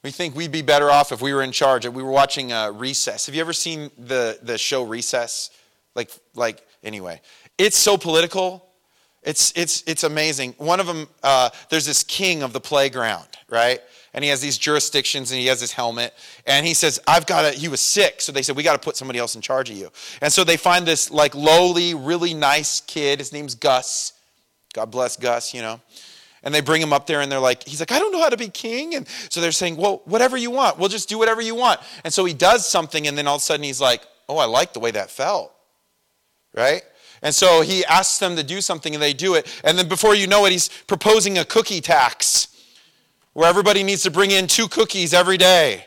We 0.03 0.11
think 0.11 0.35
we'd 0.35 0.51
be 0.51 0.61
better 0.61 0.91
off 0.91 1.13
if 1.13 1.21
we 1.21 1.33
were 1.33 1.41
in 1.41 1.53
charge. 1.53 1.85
And 1.85 1.95
we 1.95 2.03
were 2.03 2.11
watching 2.11 2.51
uh, 2.51 2.71
Recess. 2.71 3.25
Have 3.25 3.35
you 3.35 3.41
ever 3.41 3.53
seen 3.53 3.89
the, 3.97 4.37
the 4.43 4.57
show 4.57 4.83
Recess? 4.83 5.49
Like, 5.95 6.11
like 6.35 6.67
anyway, 6.83 7.21
it's 7.57 7.77
so 7.77 7.97
political. 7.97 8.65
It's, 9.23 9.53
it's, 9.55 9.81
it's 9.87 10.03
amazing. 10.03 10.55
One 10.57 10.81
of 10.81 10.87
them, 10.87 11.07
uh, 11.23 11.49
there's 11.69 11.85
this 11.85 12.03
king 12.03 12.43
of 12.43 12.51
the 12.51 12.59
playground, 12.59 13.27
right? 13.49 13.79
And 14.13 14.23
he 14.23 14.29
has 14.29 14.41
these 14.41 14.57
jurisdictions 14.57 15.31
and 15.31 15.39
he 15.39 15.47
has 15.47 15.59
his 15.59 15.71
helmet. 15.71 16.13
And 16.45 16.65
he 16.65 16.73
says 16.73 16.99
i've 17.07 17.25
got 17.25 17.53
to 17.53 17.59
he 17.59 17.67
was 17.67 17.81
sick. 17.81 18.21
So 18.21 18.31
they 18.31 18.41
said 18.41 18.55
we 18.55 18.63
got 18.63 18.73
to 18.73 18.85
put 18.85 18.95
somebody 18.95 19.19
else 19.19 19.35
in 19.35 19.41
charge 19.41 19.69
of 19.69 19.77
you. 19.77 19.91
And 20.21 20.31
so 20.31 20.43
they 20.43 20.57
find 20.57 20.85
this 20.85 21.09
like 21.11 21.33
lowly 21.35 21.93
really 21.93 22.33
nice 22.33 22.81
kid. 22.81 23.19
His 23.19 23.33
name's 23.33 23.55
gus. 23.55 24.13
God 24.73 24.91
bless 24.91 25.17
gus 25.17 25.53
you 25.53 25.61
know. 25.61 25.81
And 26.43 26.53
they 26.53 26.61
bring 26.61 26.81
him 26.81 26.91
up 26.91 27.07
there 27.07 27.21
and 27.21 27.31
they're 27.31 27.39
like 27.39 27.63
he's 27.63 27.79
like 27.79 27.91
i 27.91 27.99
don't 27.99 28.11
know 28.11 28.21
how 28.21 28.29
to 28.29 28.37
be 28.37 28.49
king. 28.49 28.95
And 28.95 29.07
so 29.29 29.41
they're 29.41 29.51
saying 29.51 29.77
well 29.77 30.01
whatever 30.05 30.37
you 30.37 30.51
want. 30.51 30.77
We'll 30.77 30.89
just 30.89 31.09
do 31.09 31.17
whatever 31.17 31.41
you 31.41 31.55
want. 31.55 31.79
And 32.03 32.13
so 32.13 32.25
he 32.25 32.33
does 32.33 32.67
something 32.67 33.07
and 33.07 33.17
then 33.17 33.27
all 33.27 33.35
of 33.35 33.41
a 33.41 33.43
sudden 33.43 33.63
he's 33.63 33.81
like 33.81 34.01
oh 34.29 34.37
i 34.37 34.45
like 34.45 34.73
the 34.73 34.79
way 34.79 34.91
that 34.91 35.09
felt. 35.09 35.51
Right? 36.53 36.83
And 37.23 37.33
so 37.33 37.61
he 37.61 37.85
asks 37.85 38.19
them 38.19 38.35
to 38.35 38.43
do 38.43 38.59
something 38.59 38.93
and 38.93 39.01
they 39.01 39.13
do 39.13 39.35
it. 39.35 39.47
And 39.63 39.79
then 39.79 39.87
before 39.87 40.13
you 40.13 40.27
know 40.27 40.45
it 40.45 40.51
he's 40.51 40.69
proposing 40.87 41.39
a 41.39 41.45
cookie 41.45 41.81
tax 41.81 42.52
where 43.33 43.49
everybody 43.49 43.83
needs 43.83 44.03
to 44.03 44.11
bring 44.11 44.31
in 44.31 44.47
two 44.47 44.67
cookies 44.67 45.13
every 45.13 45.37
day 45.37 45.85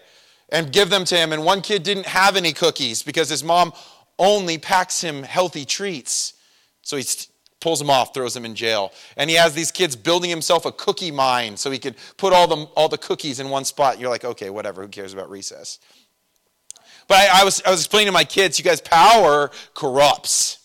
and 0.51 0.73
give 0.73 0.91
them 0.91 1.05
to 1.05 1.17
him. 1.17 1.33
And 1.33 1.45
one 1.45 1.63
kid 1.63 1.83
didn't 1.83 2.07
have 2.07 2.37
any 2.37 2.53
cookies 2.53 3.03
because 3.03 3.29
his 3.29 3.43
mom 3.43 3.73
only 4.19 4.59
packs 4.59 5.01
him 5.01 5.23
healthy 5.23 5.65
treats. 5.65 6.35
So 6.83 6.97
he 6.97 7.05
pulls 7.61 7.81
him 7.81 7.91
off, 7.91 8.15
throws 8.15 8.37
him 8.37 8.45
in 8.45 8.55
jail. 8.55 8.93
And 9.17 9.31
he 9.31 9.37
has 9.37 9.55
these 9.55 9.71
kids 9.71 9.97
building 9.97 10.31
himself 10.31 10.67
a 10.67 10.73
cookie 10.73 11.11
mine 11.11 11.57
so 11.57 11.71
he 11.71 11.79
could 11.79 11.97
put 12.17 12.33
all 12.33 12.47
the, 12.47 12.57
all 12.77 12.89
the 12.89 12.99
cookies 12.99 13.41
in 13.41 13.49
one 13.49 13.65
spot. 13.65 13.99
You're 13.99 14.11
like, 14.11 14.25
okay, 14.25 14.51
whatever, 14.51 14.83
who 14.83 14.89
cares 14.89 15.13
about 15.13 15.31
recess? 15.31 15.79
But 17.09 17.19
I, 17.19 17.41
I, 17.41 17.45
was, 17.45 17.63
I 17.65 17.71
was 17.71 17.81
explaining 17.81 18.09
to 18.09 18.13
my 18.13 18.25
kids, 18.25 18.59
you 18.59 18.65
guys, 18.65 18.81
power 18.81 19.51
corrupts, 19.75 20.59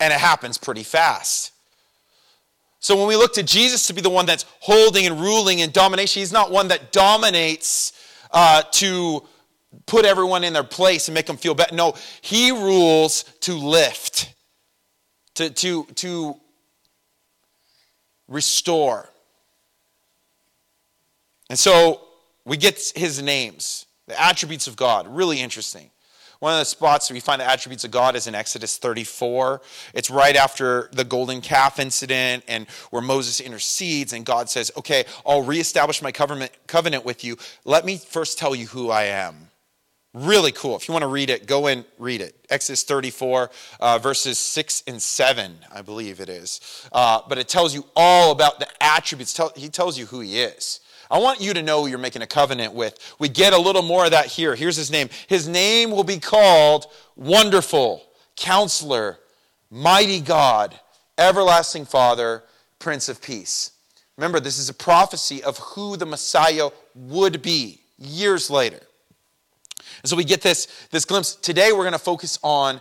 and 0.00 0.12
it 0.12 0.18
happens 0.18 0.58
pretty 0.58 0.82
fast. 0.82 1.52
So 2.78 2.96
when 2.96 3.08
we 3.08 3.16
look 3.16 3.34
to 3.34 3.42
Jesus 3.42 3.86
to 3.86 3.94
be 3.94 4.00
the 4.00 4.10
one 4.10 4.26
that's 4.26 4.44
holding 4.60 5.06
and 5.06 5.20
ruling 5.20 5.60
and 5.62 5.72
domination, 5.72 6.20
he's 6.20 6.32
not 6.32 6.50
one 6.50 6.68
that 6.68 6.92
dominates 6.92 7.92
uh, 8.30 8.62
to 8.72 9.26
put 9.86 10.04
everyone 10.04 10.44
in 10.44 10.52
their 10.52 10.64
place 10.64 11.08
and 11.08 11.14
make 11.14 11.26
them 11.26 11.36
feel 11.36 11.54
better. 11.54 11.74
No, 11.74 11.94
he 12.20 12.50
rules 12.50 13.24
to 13.40 13.54
lift, 13.54 14.32
to, 15.34 15.50
to, 15.50 15.84
to 15.96 16.36
restore. 18.28 19.08
And 21.48 21.58
so 21.58 22.02
we 22.44 22.56
get 22.56 22.92
his 22.94 23.22
names, 23.22 23.86
the 24.06 24.20
attributes 24.20 24.66
of 24.66 24.76
God. 24.76 25.06
Really 25.08 25.40
interesting. 25.40 25.90
One 26.40 26.52
of 26.52 26.58
the 26.58 26.64
spots 26.64 27.08
that 27.08 27.14
we 27.14 27.20
find 27.20 27.40
the 27.40 27.48
attributes 27.48 27.84
of 27.84 27.90
God 27.90 28.14
is 28.14 28.26
in 28.26 28.34
Exodus 28.34 28.76
34. 28.76 29.62
It's 29.94 30.10
right 30.10 30.36
after 30.36 30.90
the 30.92 31.04
golden 31.04 31.40
calf 31.40 31.78
incident 31.78 32.44
and 32.46 32.66
where 32.90 33.02
Moses 33.02 33.40
intercedes 33.40 34.12
and 34.12 34.26
God 34.26 34.50
says, 34.50 34.70
Okay, 34.76 35.04
I'll 35.26 35.42
reestablish 35.42 36.02
my 36.02 36.12
covenant, 36.12 36.52
covenant 36.66 37.04
with 37.04 37.24
you. 37.24 37.38
Let 37.64 37.84
me 37.84 37.96
first 37.96 38.38
tell 38.38 38.54
you 38.54 38.66
who 38.66 38.90
I 38.90 39.04
am. 39.04 39.48
Really 40.16 40.52
cool. 40.52 40.76
If 40.76 40.88
you 40.88 40.92
want 40.92 41.02
to 41.02 41.08
read 41.08 41.28
it, 41.28 41.46
go 41.46 41.66
and 41.66 41.84
read 41.98 42.22
it. 42.22 42.34
Exodus 42.48 42.84
34, 42.84 43.50
uh, 43.80 43.98
verses 43.98 44.38
6 44.38 44.84
and 44.86 45.00
7, 45.00 45.58
I 45.74 45.82
believe 45.82 46.20
it 46.20 46.30
is. 46.30 46.88
Uh, 46.90 47.20
but 47.28 47.36
it 47.36 47.48
tells 47.48 47.74
you 47.74 47.84
all 47.94 48.32
about 48.32 48.58
the 48.58 48.66
attributes. 48.80 49.34
Tell, 49.34 49.52
he 49.54 49.68
tells 49.68 49.98
you 49.98 50.06
who 50.06 50.20
he 50.20 50.40
is. 50.40 50.80
I 51.10 51.18
want 51.18 51.40
you 51.40 51.54
to 51.54 51.62
know 51.62 51.86
you're 51.86 51.98
making 51.98 52.22
a 52.22 52.26
covenant 52.26 52.74
with. 52.74 53.14
We 53.18 53.28
get 53.28 53.52
a 53.52 53.58
little 53.58 53.82
more 53.82 54.04
of 54.04 54.10
that 54.10 54.26
here. 54.26 54.54
Here's 54.54 54.76
his 54.76 54.90
name. 54.90 55.08
His 55.28 55.46
name 55.46 55.90
will 55.90 56.04
be 56.04 56.18
called 56.18 56.86
Wonderful, 57.14 58.02
Counselor, 58.36 59.18
Mighty 59.70 60.20
God, 60.20 60.78
Everlasting 61.18 61.84
Father, 61.84 62.42
Prince 62.78 63.08
of 63.08 63.22
Peace. 63.22 63.72
Remember, 64.16 64.40
this 64.40 64.58
is 64.58 64.68
a 64.68 64.74
prophecy 64.74 65.42
of 65.42 65.58
who 65.58 65.96
the 65.96 66.06
Messiah 66.06 66.70
would 66.94 67.42
be 67.42 67.80
years 67.98 68.50
later. 68.50 68.80
And 70.02 70.08
so 70.08 70.16
we 70.16 70.24
get 70.24 70.42
this, 70.42 70.66
this 70.90 71.04
glimpse. 71.04 71.34
Today 71.34 71.72
we're 71.72 71.84
going 71.84 71.92
to 71.92 71.98
focus 71.98 72.38
on 72.42 72.80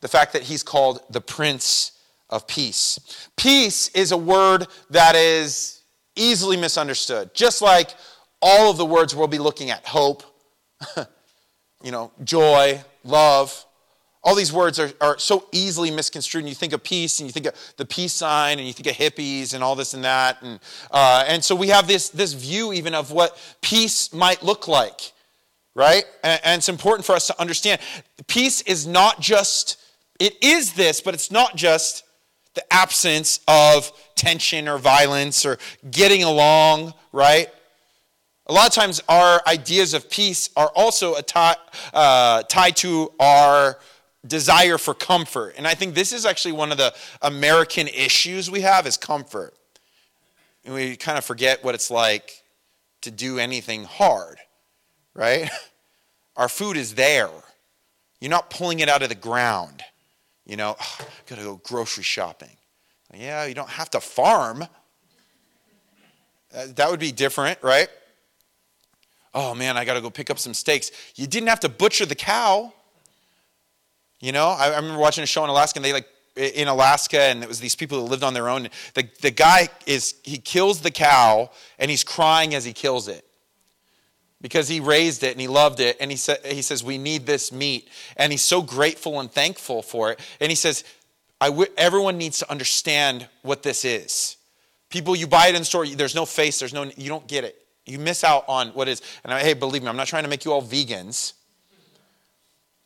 the 0.00 0.08
fact 0.08 0.32
that 0.32 0.42
he's 0.42 0.62
called 0.62 1.00
the 1.10 1.20
Prince 1.20 1.92
of 2.28 2.46
Peace. 2.46 3.28
Peace 3.36 3.88
is 3.88 4.10
a 4.12 4.16
word 4.16 4.66
that 4.90 5.14
is 5.14 5.81
easily 6.16 6.56
misunderstood. 6.56 7.34
Just 7.34 7.62
like 7.62 7.94
all 8.40 8.70
of 8.70 8.76
the 8.76 8.86
words 8.86 9.14
we'll 9.14 9.28
be 9.28 9.38
looking 9.38 9.70
at 9.70 9.86
hope, 9.86 10.22
you 11.82 11.90
know, 11.90 12.12
joy, 12.24 12.82
love. 13.04 13.64
All 14.24 14.36
these 14.36 14.52
words 14.52 14.78
are, 14.78 14.90
are 15.00 15.18
so 15.18 15.48
easily 15.50 15.90
misconstrued. 15.90 16.44
And 16.44 16.48
you 16.48 16.54
think 16.54 16.72
of 16.72 16.84
peace 16.84 17.18
and 17.18 17.28
you 17.28 17.32
think 17.32 17.46
of 17.46 17.54
the 17.76 17.84
peace 17.84 18.12
sign 18.12 18.58
and 18.58 18.66
you 18.66 18.72
think 18.72 18.88
of 18.88 18.94
hippies 18.94 19.54
and 19.54 19.64
all 19.64 19.74
this 19.74 19.94
and 19.94 20.04
that. 20.04 20.40
And, 20.42 20.60
uh, 20.90 21.24
and 21.26 21.42
so 21.42 21.56
we 21.56 21.68
have 21.68 21.88
this, 21.88 22.08
this 22.10 22.32
view 22.32 22.72
even 22.72 22.94
of 22.94 23.10
what 23.10 23.36
peace 23.62 24.12
might 24.12 24.42
look 24.42 24.68
like, 24.68 25.12
right? 25.74 26.04
And, 26.22 26.40
and 26.44 26.58
it's 26.60 26.68
important 26.68 27.04
for 27.04 27.14
us 27.14 27.26
to 27.28 27.40
understand 27.40 27.80
peace 28.28 28.60
is 28.62 28.86
not 28.86 29.20
just, 29.20 29.80
it 30.20 30.36
is 30.40 30.74
this, 30.74 31.00
but 31.00 31.14
it's 31.14 31.32
not 31.32 31.56
just 31.56 32.04
the 32.54 32.72
absence 32.72 33.40
of 33.48 33.90
tension 34.14 34.68
or 34.68 34.78
violence 34.78 35.46
or 35.46 35.58
getting 35.90 36.22
along, 36.22 36.94
right? 37.12 37.48
A 38.46 38.52
lot 38.52 38.66
of 38.66 38.74
times, 38.74 39.00
our 39.08 39.40
ideas 39.46 39.94
of 39.94 40.10
peace 40.10 40.50
are 40.56 40.70
also 40.74 41.14
tie, 41.20 41.56
uh, 41.94 42.42
tied 42.42 42.76
to 42.76 43.12
our 43.20 43.78
desire 44.26 44.78
for 44.78 44.94
comfort. 44.94 45.54
And 45.56 45.66
I 45.66 45.74
think 45.74 45.94
this 45.94 46.12
is 46.12 46.26
actually 46.26 46.52
one 46.52 46.72
of 46.72 46.78
the 46.78 46.92
American 47.22 47.88
issues 47.88 48.50
we 48.50 48.60
have 48.60 48.86
is 48.86 48.96
comfort. 48.96 49.54
And 50.64 50.74
we 50.74 50.96
kind 50.96 51.18
of 51.18 51.24
forget 51.24 51.64
what 51.64 51.74
it's 51.74 51.90
like 51.90 52.42
to 53.02 53.10
do 53.10 53.38
anything 53.38 53.84
hard, 53.84 54.38
right? 55.14 55.50
Our 56.36 56.48
food 56.48 56.76
is 56.76 56.94
there. 56.94 57.30
You're 58.20 58.30
not 58.30 58.50
pulling 58.50 58.80
it 58.80 58.88
out 58.88 59.02
of 59.02 59.08
the 59.08 59.14
ground. 59.14 59.82
You 60.52 60.58
know, 60.58 60.76
oh, 60.78 61.08
got 61.28 61.38
to 61.38 61.44
go 61.44 61.60
grocery 61.64 62.04
shopping. 62.04 62.50
Yeah, 63.14 63.46
you 63.46 63.54
don't 63.54 63.70
have 63.70 63.88
to 63.92 64.00
farm. 64.02 64.66
That 66.52 66.90
would 66.90 67.00
be 67.00 67.10
different, 67.10 67.58
right? 67.62 67.88
Oh 69.32 69.54
man, 69.54 69.78
I 69.78 69.86
got 69.86 69.94
to 69.94 70.02
go 70.02 70.10
pick 70.10 70.28
up 70.28 70.38
some 70.38 70.52
steaks. 70.52 70.90
You 71.16 71.26
didn't 71.26 71.48
have 71.48 71.60
to 71.60 71.70
butcher 71.70 72.04
the 72.04 72.14
cow. 72.14 72.70
You 74.20 74.32
know, 74.32 74.48
I, 74.48 74.66
I 74.66 74.76
remember 74.76 74.98
watching 75.00 75.24
a 75.24 75.26
show 75.26 75.42
in 75.42 75.48
Alaska, 75.48 75.78
and 75.78 75.86
they 75.86 75.94
like 75.94 76.08
in 76.36 76.68
Alaska, 76.68 77.18
and 77.18 77.42
it 77.42 77.48
was 77.48 77.58
these 77.58 77.74
people 77.74 78.04
that 78.04 78.10
lived 78.10 78.22
on 78.22 78.34
their 78.34 78.50
own. 78.50 78.68
The, 78.92 79.08
the 79.22 79.30
guy 79.30 79.70
is, 79.86 80.16
he 80.22 80.36
kills 80.36 80.82
the 80.82 80.90
cow, 80.90 81.50
and 81.78 81.90
he's 81.90 82.04
crying 82.04 82.54
as 82.54 82.62
he 82.62 82.74
kills 82.74 83.08
it 83.08 83.24
because 84.42 84.68
he 84.68 84.80
raised 84.80 85.22
it 85.22 85.30
and 85.30 85.40
he 85.40 85.48
loved 85.48 85.80
it. 85.80 85.96
And 86.00 86.10
he, 86.10 86.16
sa- 86.16 86.34
he 86.44 86.60
says, 86.60 86.84
We 86.84 86.98
need 86.98 87.24
this 87.24 87.52
meat. 87.52 87.88
And 88.16 88.32
he's 88.32 88.42
so 88.42 88.60
grateful 88.60 89.20
and 89.20 89.30
thankful 89.30 89.82
for 89.82 90.10
it. 90.10 90.20
And 90.40 90.50
he 90.50 90.56
says, 90.56 90.84
w- 91.40 91.70
everyone 91.78 92.18
needs 92.18 92.40
to 92.40 92.50
understand 92.50 93.28
what 93.42 93.62
this 93.62 93.84
is. 93.84 94.36
People, 94.90 95.16
you 95.16 95.26
buy 95.26 95.46
it 95.46 95.54
in 95.54 95.64
store, 95.64 95.86
there's 95.86 96.14
no 96.14 96.26
face, 96.26 96.58
there's 96.58 96.74
no, 96.74 96.90
you 96.96 97.08
don't 97.08 97.26
get 97.26 97.44
it. 97.44 97.56
You 97.86 97.98
miss 97.98 98.24
out 98.24 98.44
on 98.48 98.68
what 98.68 98.88
is. 98.88 99.00
And 99.24 99.32
I, 99.32 99.40
hey, 99.40 99.54
believe 99.54 99.82
me, 99.82 99.88
I'm 99.88 99.96
not 99.96 100.06
trying 100.06 100.24
to 100.24 100.28
make 100.28 100.44
you 100.44 100.52
all 100.52 100.62
vegans. 100.62 101.32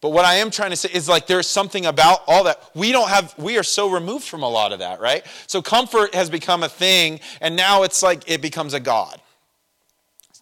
But 0.03 0.11
what 0.11 0.25
I 0.25 0.35
am 0.35 0.51
trying 0.51 0.71
to 0.71 0.77
say 0.77 0.91
is 0.93 1.09
like 1.09 1.27
there's 1.27 1.49
something 1.49 1.87
about 1.87 2.21
all 2.27 2.45
that. 2.45 2.63
We 2.75 2.93
don't 2.93 3.09
have, 3.09 3.35
we 3.39 3.59
are 3.59 3.63
so 3.63 3.91
removed 3.91 4.25
from 4.25 4.43
a 4.43 4.49
lot 4.49 4.73
of 4.73 4.79
that, 4.81 5.01
right? 5.01 5.25
So 5.47 5.63
comfort 5.63 6.15
has 6.15 6.31
become 6.31 6.63
a 6.63 6.69
thing, 6.69 7.21
and 7.41 7.57
now 7.57 7.83
it's 7.83 8.03
like 8.03 8.31
it 8.31 8.43
becomes 8.43 8.75
a 8.75 8.81
God. 8.81 9.21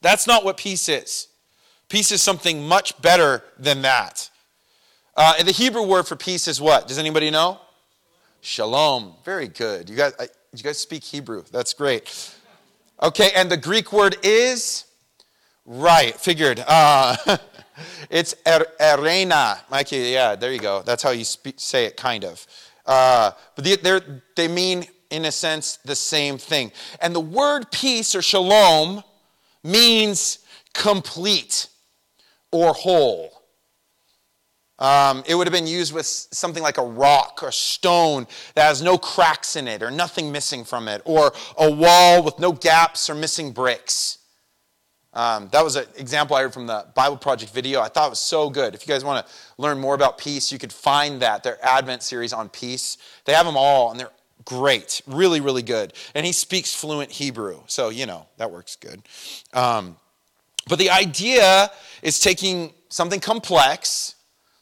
That's 0.05 0.27
not 0.27 0.45
what 0.45 0.59
peace 0.59 0.91
is. 0.91 1.29
Peace 1.89 2.13
is 2.13 2.21
something 2.21 2.69
much 2.69 3.01
better 3.01 3.43
than 3.59 3.81
that. 3.83 4.29
Uh, 5.17 5.43
the 5.43 5.51
Hebrew 5.51 5.83
word 5.83 6.07
for 6.07 6.15
peace 6.15 6.47
is 6.47 6.61
what? 6.61 6.87
Does 6.87 6.99
anybody 6.99 7.31
know? 7.31 7.59
Shalom. 8.43 9.15
Very 9.25 9.49
good. 9.49 9.89
You 9.89 9.97
guys, 9.97 10.13
I, 10.21 10.29
you 10.55 10.63
guys 10.63 10.77
speak 10.77 11.05
Hebrew. 11.05 11.43
That's 11.51 11.73
great. 11.73 12.35
Okay, 13.03 13.31
and 13.35 13.51
the 13.51 13.57
Greek 13.57 13.95
word 13.95 14.19
is 14.23 14.85
right. 15.65 16.15
Figured. 16.15 16.63
Uh, 16.67 17.17
it's 18.11 18.35
er, 18.47 18.67
erena. 18.79 19.61
Mikey, 19.71 19.97
yeah, 19.97 20.37
there 20.37 20.53
you 20.53 20.61
go. 20.61 20.83
That's 20.83 21.03
how 21.03 21.13
you 21.13 21.25
speak, 21.25 21.55
say 21.57 21.87
it, 21.87 21.97
kind 21.97 22.27
of. 22.27 22.47
Uh, 22.85 23.31
but 23.57 23.65
they, 23.65 24.01
they 24.37 24.49
mean, 24.49 24.85
in 25.09 25.25
a 25.25 25.33
sense, 25.33 25.79
the 25.79 25.97
same 25.97 26.37
thing. 26.37 26.73
And 27.01 27.15
the 27.15 27.21
word 27.21 27.71
peace 27.73 28.15
or 28.15 28.21
shalom 28.21 29.03
means 29.65 30.39
complete 30.75 31.69
or 32.53 32.73
whole. 32.73 33.31
Um, 34.79 35.23
it 35.27 35.35
would 35.35 35.47
have 35.47 35.53
been 35.53 35.69
used 35.69 35.93
with 35.95 36.05
something 36.05 36.63
like 36.63 36.79
a 36.79 36.85
rock 36.85 37.41
or 37.43 37.53
stone 37.53 38.27
that 38.55 38.65
has 38.65 38.83
no 38.83 38.99
cracks 38.99 39.57
in 39.57 39.69
it 39.69 39.83
or 39.83 39.91
nothing 39.91 40.33
missing 40.33 40.65
from 40.65 40.89
it, 40.89 41.01
or 41.05 41.33
a 41.57 41.71
wall 41.71 42.23
with 42.23 42.39
no 42.39 42.53
gaps 42.53 43.09
or 43.09 43.15
missing 43.15 43.53
bricks. 43.53 44.19
Um, 45.13 45.49
that 45.53 45.63
was 45.63 45.77
an 45.77 45.87
example 45.97 46.35
I 46.35 46.43
heard 46.43 46.53
from 46.53 46.67
the 46.67 46.87
Bible 46.97 47.17
Project 47.17 47.53
video. 47.53 47.81
I 47.81 47.89
thought 47.89 48.09
it 48.09 48.11
was 48.11 48.19
so 48.19 48.51
good. 48.51 48.75
If 48.75 48.85
you 48.85 48.93
guys 48.93 49.05
want 49.05 49.25
to 49.25 49.33
learn 49.59 49.79
more 49.79 49.95
about 49.95 50.19
peace, 50.19 50.51
you 50.51 50.59
could 50.59 50.73
find 50.73 51.23
that, 51.23 51.45
their 51.45 51.65
Advent 51.65 52.03
series 52.03 52.33
on 52.33 52.49
peace. 52.49 52.99
They 53.25 53.33
have 53.33 53.47
them 53.47 53.57
all, 53.57 53.93
and 53.93 54.01
they're 54.01 54.11
great, 54.45 55.03
really, 55.07 55.41
really 55.41 55.63
good. 55.63 55.93
And 56.15 56.25
he 56.25 56.33
speaks 56.33 56.75
fluent 56.75 57.11
Hebrew, 57.11 57.61
so, 57.67 57.89
you 57.89 58.07
know, 58.07 58.27
that 58.39 58.51
works 58.51 58.77
good. 58.77 59.03
Um, 59.53 59.97
but 60.69 60.79
the 60.79 60.91
idea 60.91 61.71
is 62.03 62.21
taking 62.21 62.73
something 62.89 63.21
complex 63.21 64.15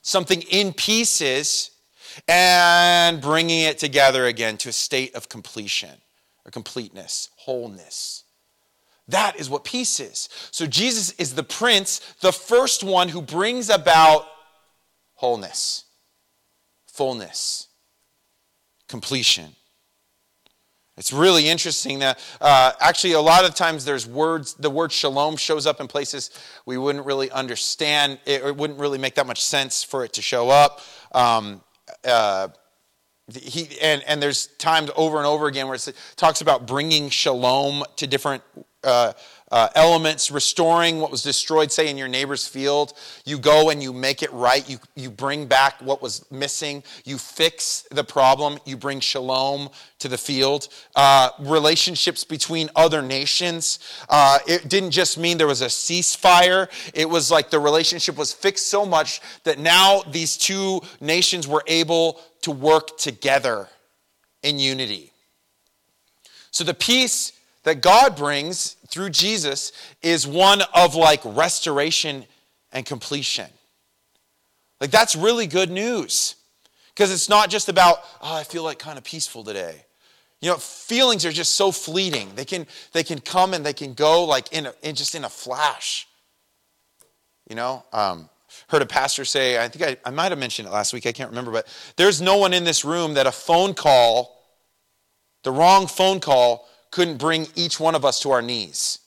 something 0.03 0.43
in 0.43 0.73
pieces 0.73 1.71
and 2.29 3.21
bringing 3.21 3.63
it 3.63 3.79
together 3.79 4.27
again 4.27 4.59
to 4.59 4.69
a 4.69 4.73
state 4.73 5.15
of 5.15 5.29
completion 5.29 5.97
or 6.45 6.51
completeness, 6.51 7.31
wholeness. 7.37 8.25
That 9.09 9.37
is 9.37 9.49
what 9.49 9.65
peace 9.65 9.99
is. 10.01 10.29
So 10.51 10.67
Jesus 10.67 11.13
is 11.13 11.35
the 11.35 11.43
prince, 11.43 12.01
the 12.21 12.33
first 12.33 12.85
one 12.85 13.09
who 13.09 13.23
brings 13.23 13.71
about 13.71 14.27
wholeness, 15.15 15.85
fullness, 16.87 17.69
completion. 18.89 19.55
It's 21.03 21.13
really 21.13 21.49
interesting 21.49 21.99
that 21.99 22.21
uh, 22.41 22.71
actually 22.79 23.15
a 23.15 23.21
lot 23.21 23.45
of 23.45 23.57
times 23.57 23.85
there's 23.85 24.07
words, 24.07 24.55
the 24.55 24.71
word 24.71 24.93
shalom 24.93 25.37
shows 25.37 25.67
up 25.67 25.81
in 25.81 25.89
places 25.89 26.31
we 26.65 26.79
wouldn't 26.79 27.05
really 27.05 27.29
understand. 27.29 28.21
It, 28.25 28.45
it 28.45 28.57
wouldn't 28.57 28.79
really 28.79 28.99
make 28.99 29.17
that 29.17 29.27
much 29.27 29.43
sense 29.43 29.83
for 29.83 30.05
it 30.05 30.13
to 30.13 30.23
show 30.23 30.49
up. 30.49 30.81
Um, 31.11 31.61
uh, 32.05 32.51
he, 33.35 33.69
and, 33.83 34.05
and 34.07 34.23
there's 34.23 34.47
times 34.59 34.93
over 34.95 35.17
and 35.17 35.27
over 35.27 35.49
again 35.49 35.67
where 35.67 35.75
it 35.75 35.93
talks 36.15 36.41
about 36.41 36.69
bringing 36.69 37.11
shalom 37.11 37.83
to 37.97 38.07
different 38.07 38.45
uh, 38.85 39.13
uh, 39.53 39.69
elements, 39.75 40.31
restoring 40.31 40.99
what 40.99 41.11
was 41.11 41.23
destroyed, 41.23 41.71
say 41.71 41.89
in 41.89 41.99
your 41.99 42.09
neighbor's 42.09 42.49
field. 42.49 42.95
You 43.27 43.39
go 43.39 43.69
and 43.69 43.83
you 43.83 43.93
make 43.93 44.23
it 44.23 44.33
right. 44.33 44.69
You, 44.69 44.79
you 44.97 45.11
bring 45.11 45.47
back 45.47 45.75
what 45.83 46.01
was 46.01 46.25
missing. 46.33 46.83
You 47.05 47.19
fix 47.19 47.87
the 47.91 48.03
problem. 48.03 48.59
You 48.65 48.79
bring 48.79 48.99
shalom 49.01 49.69
to 49.99 50.09
the 50.09 50.17
field. 50.17 50.69
Uh, 50.97 51.29
relationships 51.39 52.25
between 52.25 52.71
other 52.75 53.03
nations. 53.03 53.79
Uh, 54.09 54.39
it 54.49 54.69
didn't 54.71 54.91
just 54.91 55.19
mean 55.19 55.37
there 55.37 55.47
was 55.47 55.63
a 55.63 55.67
ceasefire, 55.67 56.69
it 56.95 57.09
was 57.09 57.31
like 57.31 57.51
the 57.51 57.61
relationship 57.61 58.17
was 58.17 58.33
fixed 58.33 58.69
so 58.69 58.87
much 58.87 59.21
that 59.45 59.59
now 59.59 60.03
these 60.11 60.39
two 60.39 60.81
nations 61.01 61.47
were 61.47 61.63
able 61.67 62.21
to 62.41 62.51
work 62.51 62.97
together 62.97 63.69
in 64.43 64.59
unity. 64.59 65.13
So 66.51 66.65
the 66.65 66.75
peace 66.75 67.33
that 67.65 67.81
God 67.81 68.17
brings 68.17 68.77
through 68.89 69.11
Jesus 69.11 69.73
is 70.03 70.27
one 70.27 70.63
of 70.75 70.95
like 70.95 71.21
restoration 71.25 72.25
and 72.73 72.85
completion. 72.85 73.49
Like 74.81 74.91
that's 74.91 75.15
really 75.15 75.47
good 75.47 75.71
news 75.71 76.37
because 76.95 77.13
it's 77.13 77.29
not 77.29 77.51
just 77.51 77.69
about, 77.69 77.99
oh, 78.21 78.35
I 78.35 78.45
feel 78.45 78.65
like 78.65 78.79
kind 78.79 78.99
of 78.99 79.05
peaceful 79.05 79.45
today. 79.45 79.85
You 80.41 80.51
know, 80.51 80.57
feelings 80.57 81.25
are 81.25 81.31
just 81.31 81.55
so 81.55 81.71
fleeting. 81.71 82.35
They 82.35 82.45
can, 82.45 82.67
they 82.93 83.05
can 83.05 83.21
come 83.21 83.55
and 83.55 83.65
they 83.65 83.73
can 83.73 83.95
go 83.95 84.25
like 84.25 84.53
in, 84.53 84.67
a, 84.67 84.75
in 84.83 84.97
just 84.97 85.15
in 85.15 85.25
a 85.25 85.29
flash. 85.29 86.09
You 87.49 87.55
know, 87.55 87.85
um, 87.93 88.29
heard 88.69 88.83
a 88.83 88.87
pastor 88.87 89.25
say, 89.25 89.63
I 89.63 89.69
think 89.69 89.85
I, 90.05 90.09
I 90.09 90.11
might 90.11 90.33
have 90.33 90.39
mentioned 90.39 90.67
it 90.67 90.73
last 90.73 90.93
week, 90.93 91.07
I 91.07 91.13
can't 91.13 91.31
remember, 91.31 91.53
but 91.53 91.67
there's 91.97 92.21
no 92.21 92.39
one 92.39 92.53
in 92.53 92.65
this 92.65 92.85
room 92.85 93.15
that 93.15 93.27
a 93.27 93.33
phone 93.33 93.75
call, 93.75 94.43
the 95.45 95.53
wrong 95.53 95.87
phone 95.87 96.19
call, 96.19 96.69
couldn't 96.93 97.17
bring 97.17 97.49
each 97.57 97.81
one 97.81 97.97
of 97.97 98.05
us 98.05 98.21
to 98.21 98.31
our 98.31 98.43
knees. 98.43 99.01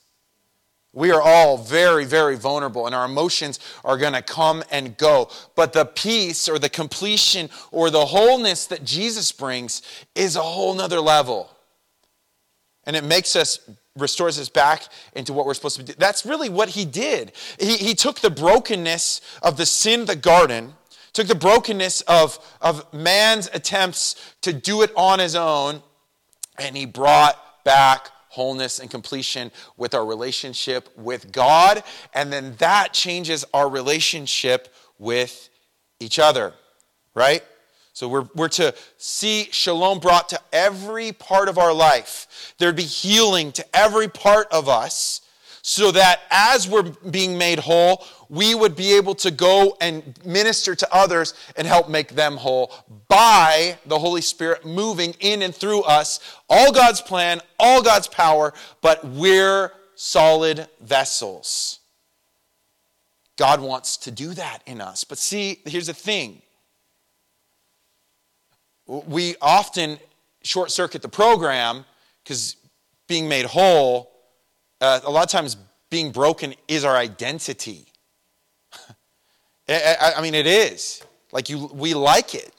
We 0.92 1.10
are 1.10 1.20
all 1.20 1.58
very, 1.58 2.06
very 2.06 2.36
vulnerable, 2.36 2.86
and 2.86 2.94
our 2.94 3.04
emotions 3.04 3.60
are 3.84 3.98
going 3.98 4.14
to 4.14 4.22
come 4.22 4.64
and 4.70 4.96
go. 4.96 5.30
But 5.54 5.74
the 5.74 5.84
peace 5.84 6.48
or 6.48 6.58
the 6.58 6.70
completion 6.70 7.50
or 7.70 7.90
the 7.90 8.06
wholeness 8.06 8.66
that 8.68 8.82
Jesus 8.82 9.30
brings 9.30 9.82
is 10.14 10.36
a 10.36 10.42
whole 10.42 10.74
nother 10.74 11.00
level. 11.00 11.50
And 12.84 12.96
it 12.96 13.04
makes 13.04 13.36
us, 13.36 13.60
restores 13.94 14.38
us 14.38 14.48
back 14.48 14.84
into 15.14 15.34
what 15.34 15.44
we're 15.44 15.52
supposed 15.52 15.76
to 15.76 15.82
do. 15.82 15.92
That's 15.98 16.24
really 16.24 16.48
what 16.48 16.70
he 16.70 16.86
did. 16.86 17.32
He, 17.60 17.76
he 17.76 17.94
took 17.94 18.20
the 18.20 18.30
brokenness 18.30 19.20
of 19.42 19.58
the 19.58 19.66
sin 19.66 20.06
the 20.06 20.16
garden, 20.16 20.72
took 21.12 21.26
the 21.26 21.34
brokenness 21.34 22.00
of, 22.02 22.38
of 22.62 22.90
man's 22.94 23.50
attempts 23.52 24.34
to 24.40 24.52
do 24.54 24.80
it 24.80 24.92
on 24.96 25.18
his 25.18 25.36
own, 25.36 25.82
and 26.58 26.74
he 26.74 26.86
brought 26.86 27.38
back 27.66 28.10
wholeness 28.28 28.78
and 28.78 28.90
completion 28.90 29.50
with 29.76 29.94
our 29.94 30.06
relationship 30.06 30.88
with 30.96 31.32
God. 31.32 31.82
And 32.14 32.32
then 32.32 32.54
that 32.58 32.92
changes 32.92 33.44
our 33.52 33.68
relationship 33.68 34.72
with 34.98 35.48
each 35.98 36.18
other, 36.18 36.54
right? 37.14 37.42
So 37.92 38.08
we're, 38.08 38.28
we're 38.34 38.48
to 38.48 38.74
see 38.98 39.48
shalom 39.50 40.00
brought 40.00 40.28
to 40.28 40.40
every 40.52 41.12
part 41.12 41.48
of 41.48 41.56
our 41.58 41.72
life. 41.72 42.54
There'd 42.58 42.76
be 42.76 42.82
healing 42.82 43.52
to 43.52 43.64
every 43.74 44.08
part 44.08 44.48
of 44.52 44.68
us 44.68 45.22
so 45.68 45.90
that 45.90 46.20
as 46.30 46.68
we're 46.68 46.84
being 47.10 47.36
made 47.36 47.58
whole, 47.58 48.06
we 48.28 48.54
would 48.54 48.76
be 48.76 48.96
able 48.96 49.16
to 49.16 49.32
go 49.32 49.76
and 49.80 50.16
minister 50.24 50.76
to 50.76 50.94
others 50.94 51.34
and 51.56 51.66
help 51.66 51.88
make 51.88 52.10
them 52.10 52.36
whole 52.36 52.72
by 53.08 53.76
the 53.84 53.98
Holy 53.98 54.20
Spirit 54.20 54.64
moving 54.64 55.12
in 55.18 55.42
and 55.42 55.52
through 55.52 55.82
us. 55.82 56.20
All 56.48 56.70
God's 56.72 57.00
plan, 57.00 57.40
all 57.58 57.82
God's 57.82 58.06
power, 58.06 58.54
but 58.80 59.04
we're 59.04 59.72
solid 59.96 60.68
vessels. 60.80 61.80
God 63.36 63.60
wants 63.60 63.96
to 63.96 64.12
do 64.12 64.34
that 64.34 64.62
in 64.66 64.80
us. 64.80 65.02
But 65.02 65.18
see, 65.18 65.62
here's 65.64 65.88
the 65.88 65.94
thing 65.94 66.42
we 68.86 69.34
often 69.42 69.98
short 70.44 70.70
circuit 70.70 71.02
the 71.02 71.08
program 71.08 71.84
because 72.22 72.54
being 73.08 73.28
made 73.28 73.46
whole 73.46 74.12
uh, 74.86 75.00
a 75.04 75.10
lot 75.10 75.24
of 75.24 75.30
times 75.30 75.56
being 75.90 76.12
broken 76.12 76.54
is 76.68 76.84
our 76.84 76.96
identity. 76.96 77.86
I, 79.68 80.14
I, 80.16 80.22
mean, 80.22 80.34
it 80.34 80.46
is. 80.46 81.02
Like 81.32 81.48
you, 81.48 81.66
we 81.72 81.92
like 81.94 82.34
it. 82.34 82.52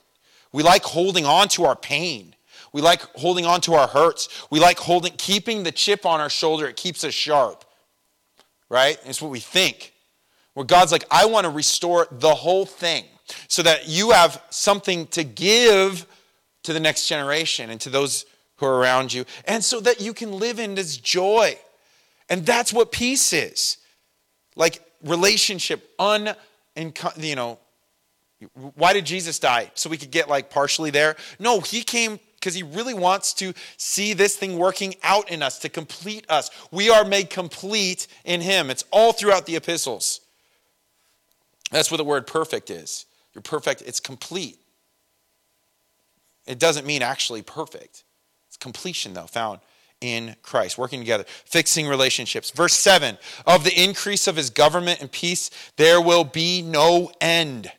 We 0.52 0.62
like 0.62 0.84
holding 0.84 1.26
on 1.26 1.48
to 1.50 1.66
our 1.66 1.76
pain. 1.76 2.36
We 2.74 2.82
like 2.82 3.02
holding 3.16 3.46
on 3.46 3.62
to 3.62 3.76
our 3.76 3.88
hurts. 3.88 4.28
We 4.52 4.60
like 4.60 4.78
holding, 4.78 5.14
keeping 5.18 5.64
the 5.64 5.72
chip 5.72 6.06
on 6.06 6.20
our 6.20 6.30
shoulder. 6.30 6.68
It 6.68 6.76
keeps 6.76 7.04
us 7.04 7.14
sharp, 7.14 7.64
right? 8.70 9.00
It's 9.06 9.22
what 9.22 9.32
we 9.32 9.40
think. 9.40 9.94
Where 10.54 10.66
God's 10.66 10.92
like, 10.92 11.06
I 11.10 11.26
want 11.26 11.46
to 11.46 11.50
restore 11.50 12.08
the 12.12 12.36
whole 12.36 12.66
thing 12.66 13.06
so 13.48 13.62
that 13.64 13.88
you 13.88 14.12
have 14.12 14.42
something 14.50 15.08
to 15.08 15.24
give 15.24 16.06
to 16.64 16.74
the 16.74 16.80
next 16.80 17.08
generation 17.08 17.70
and 17.70 17.80
to 17.82 17.90
those 17.90 18.26
who 18.58 18.66
are 18.66 18.80
around 18.80 19.14
you, 19.14 19.24
and 19.46 19.64
so 19.64 19.80
that 19.80 20.02
you 20.02 20.14
can 20.14 20.32
live 20.32 20.60
in 20.60 20.74
this 20.74 20.98
joy 20.98 21.56
and 22.30 22.46
that's 22.46 22.74
what 22.74 22.92
peace 22.92 23.34
is. 23.34 23.78
Like 24.56 24.82
relationship, 25.04 25.90
un, 26.00 26.36
you 26.76 27.36
know, 27.36 27.60
why 28.76 28.94
did 28.94 29.06
Jesus 29.06 29.40
die? 29.40 29.72
So 29.74 29.90
we 29.90 29.98
could 29.98 30.12
get 30.12 30.30
like 30.30 30.50
partially 30.50 30.92
there? 30.92 31.16
No, 31.40 31.60
he 31.60 31.82
came 31.84 32.20
because 32.36 32.54
he 32.54 32.64
really 32.64 32.94
wants 32.94 33.34
to 33.34 33.54
see 33.78 34.14
this 34.14 34.36
thing 34.36 34.58
working 34.58 34.96
out 35.02 35.32
in 35.32 35.42
us 35.42 35.58
to 35.60 35.70
complete 35.70 36.26
us. 36.30 36.52
We 36.72 36.90
are 36.90 37.04
made 37.04 37.30
complete 37.30 38.08
in 38.26 38.42
him. 38.42 38.70
It's 38.70 38.84
all 38.92 39.12
throughout 39.12 39.48
the 39.48 39.56
epistles. 39.56 40.22
That's 41.72 41.90
what 41.90 41.98
the 41.98 42.04
word 42.04 42.28
perfect 42.28 42.70
is. 42.70 43.06
You're 43.34 43.42
perfect, 43.42 43.82
it's 43.86 44.00
complete. 44.00 44.60
It 46.46 46.60
doesn't 46.60 46.86
mean 46.86 47.02
actually 47.02 47.42
perfect. 47.42 48.04
It's 48.48 48.58
completion, 48.58 49.14
though, 49.14 49.26
found 49.28 49.60
in 50.02 50.36
Christ, 50.44 50.78
working 50.78 51.00
together, 51.00 51.26
fixing 51.46 51.88
relationships. 51.88 52.52
Verse 52.52 52.74
7 52.74 53.18
Of 53.46 53.64
the 53.64 53.84
increase 53.84 54.28
of 54.28 54.36
his 54.36 54.50
government 54.50 55.02
and 55.02 55.12
peace, 55.12 55.50
there 55.78 56.02
will 56.02 56.24
be 56.24 56.62
no 56.62 57.12
end 57.20 57.72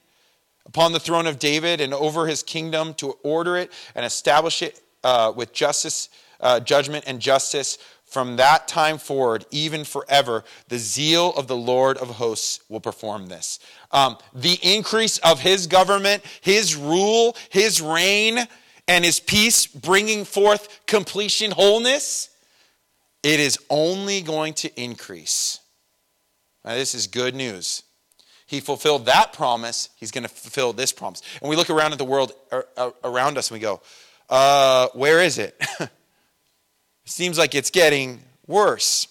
upon 0.67 0.93
the 0.93 1.01
throne 1.01 1.27
of 1.27 1.39
David 1.39 1.81
and 1.81 1.95
over 1.95 2.27
his 2.27 2.43
kingdom 2.43 2.95
to 2.95 3.13
order 3.23 3.57
it 3.57 3.73
and 3.95 4.05
establish 4.05 4.63
it 4.63 4.81
uh, 5.05 5.33
with 5.35 5.53
justice, 5.53 6.09
uh, 6.41 6.61
judgment, 6.61 7.05
and 7.07 7.21
justice. 7.21 7.79
From 8.05 8.37
that 8.37 8.67
time 8.69 8.97
forward, 8.97 9.45
even 9.51 9.85
forever, 9.85 10.43
the 10.69 10.79
zeal 10.79 11.35
of 11.35 11.47
the 11.47 11.57
Lord 11.57 11.99
of 11.99 12.09
hosts 12.09 12.61
will 12.69 12.81
perform 12.81 13.27
this. 13.27 13.59
Um, 13.93 14.17
the 14.35 14.59
increase 14.63 15.19
of 15.19 15.41
his 15.41 15.67
government, 15.67 16.23
his 16.41 16.75
rule, 16.75 17.37
his 17.51 17.83
reign, 17.83 18.49
and 18.89 19.05
his 19.05 19.21
peace 19.21 19.67
bringing 19.67 20.25
forth 20.25 20.81
completion, 20.87 21.51
wholeness, 21.51 22.31
it 23.23 23.39
is 23.39 23.59
only 23.71 24.23
going 24.23 24.55
to 24.55 24.81
increase. 24.81 25.61
Now, 26.65 26.75
this 26.75 26.95
is 26.95 27.07
good 27.07 27.35
news. 27.35 27.83
He 28.47 28.61
fulfilled 28.61 29.07
that 29.07 29.35
promise, 29.35 29.91
he's 29.97 30.11
going 30.11 30.23
to 30.23 30.29
fulfill 30.29 30.73
this 30.73 30.91
promise. 30.91 31.23
And 31.41 31.51
we 31.51 31.57
look 31.57 31.69
around 31.69 31.93
at 31.93 31.99
the 31.99 32.05
world 32.05 32.33
around 33.05 33.37
us 33.37 33.51
and 33.51 33.57
we 33.57 33.61
go, 33.61 33.83
uh, 34.31 34.89
where 34.95 35.23
is 35.23 35.37
it? 35.37 35.55
it 35.81 35.91
seems 37.05 37.37
like 37.37 37.55
it's 37.55 37.71
getting 37.71 38.23
worse 38.47 39.07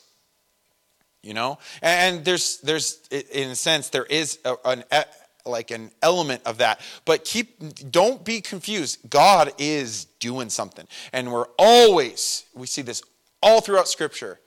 you 1.23 1.33
know 1.33 1.57
and 1.81 2.23
there's 2.23 2.57
there's 2.57 2.99
in 3.11 3.49
a 3.49 3.55
sense 3.55 3.89
there 3.89 4.05
is 4.05 4.39
an 4.65 4.83
like 5.47 5.71
an 5.71 5.91
element 6.01 6.41
of 6.45 6.59
that. 6.59 6.81
But 7.05 7.25
keep 7.25 7.91
don't 7.91 8.23
be 8.23 8.41
confused. 8.41 8.99
God 9.09 9.53
is 9.57 10.05
doing 10.19 10.49
something. 10.49 10.87
And 11.13 11.31
we're 11.31 11.47
always 11.57 12.45
we 12.53 12.67
see 12.67 12.81
this 12.81 13.01
all 13.41 13.61
throughout 13.61 13.87
scripture. 13.87 14.39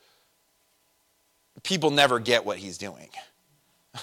People 1.63 1.91
never 1.91 2.19
get 2.19 2.45
what 2.45 2.59
he's 2.59 2.79
doing. 2.79 3.09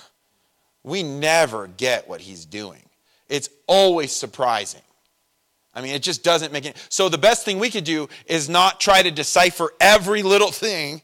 We 0.84 1.04
never 1.04 1.68
get 1.68 2.08
what 2.08 2.22
he's 2.22 2.46
doing. 2.46 2.82
It's 3.28 3.50
always 3.68 4.14
surprising. 4.14 4.84
I 5.76 5.82
mean, 5.82 5.94
it 5.94 6.02
just 6.02 6.24
doesn't 6.24 6.54
make 6.54 6.66
it. 6.66 6.78
So 6.88 7.10
the 7.10 7.18
best 7.18 7.44
thing 7.44 7.60
we 7.60 7.70
could 7.70 7.84
do 7.84 8.08
is 8.26 8.48
not 8.48 8.80
try 8.80 9.02
to 9.02 9.12
decipher 9.12 9.74
every 9.82 10.24
little 10.24 10.50
thing. 10.50 11.02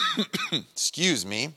Excuse 0.52 1.26
me 1.26 1.52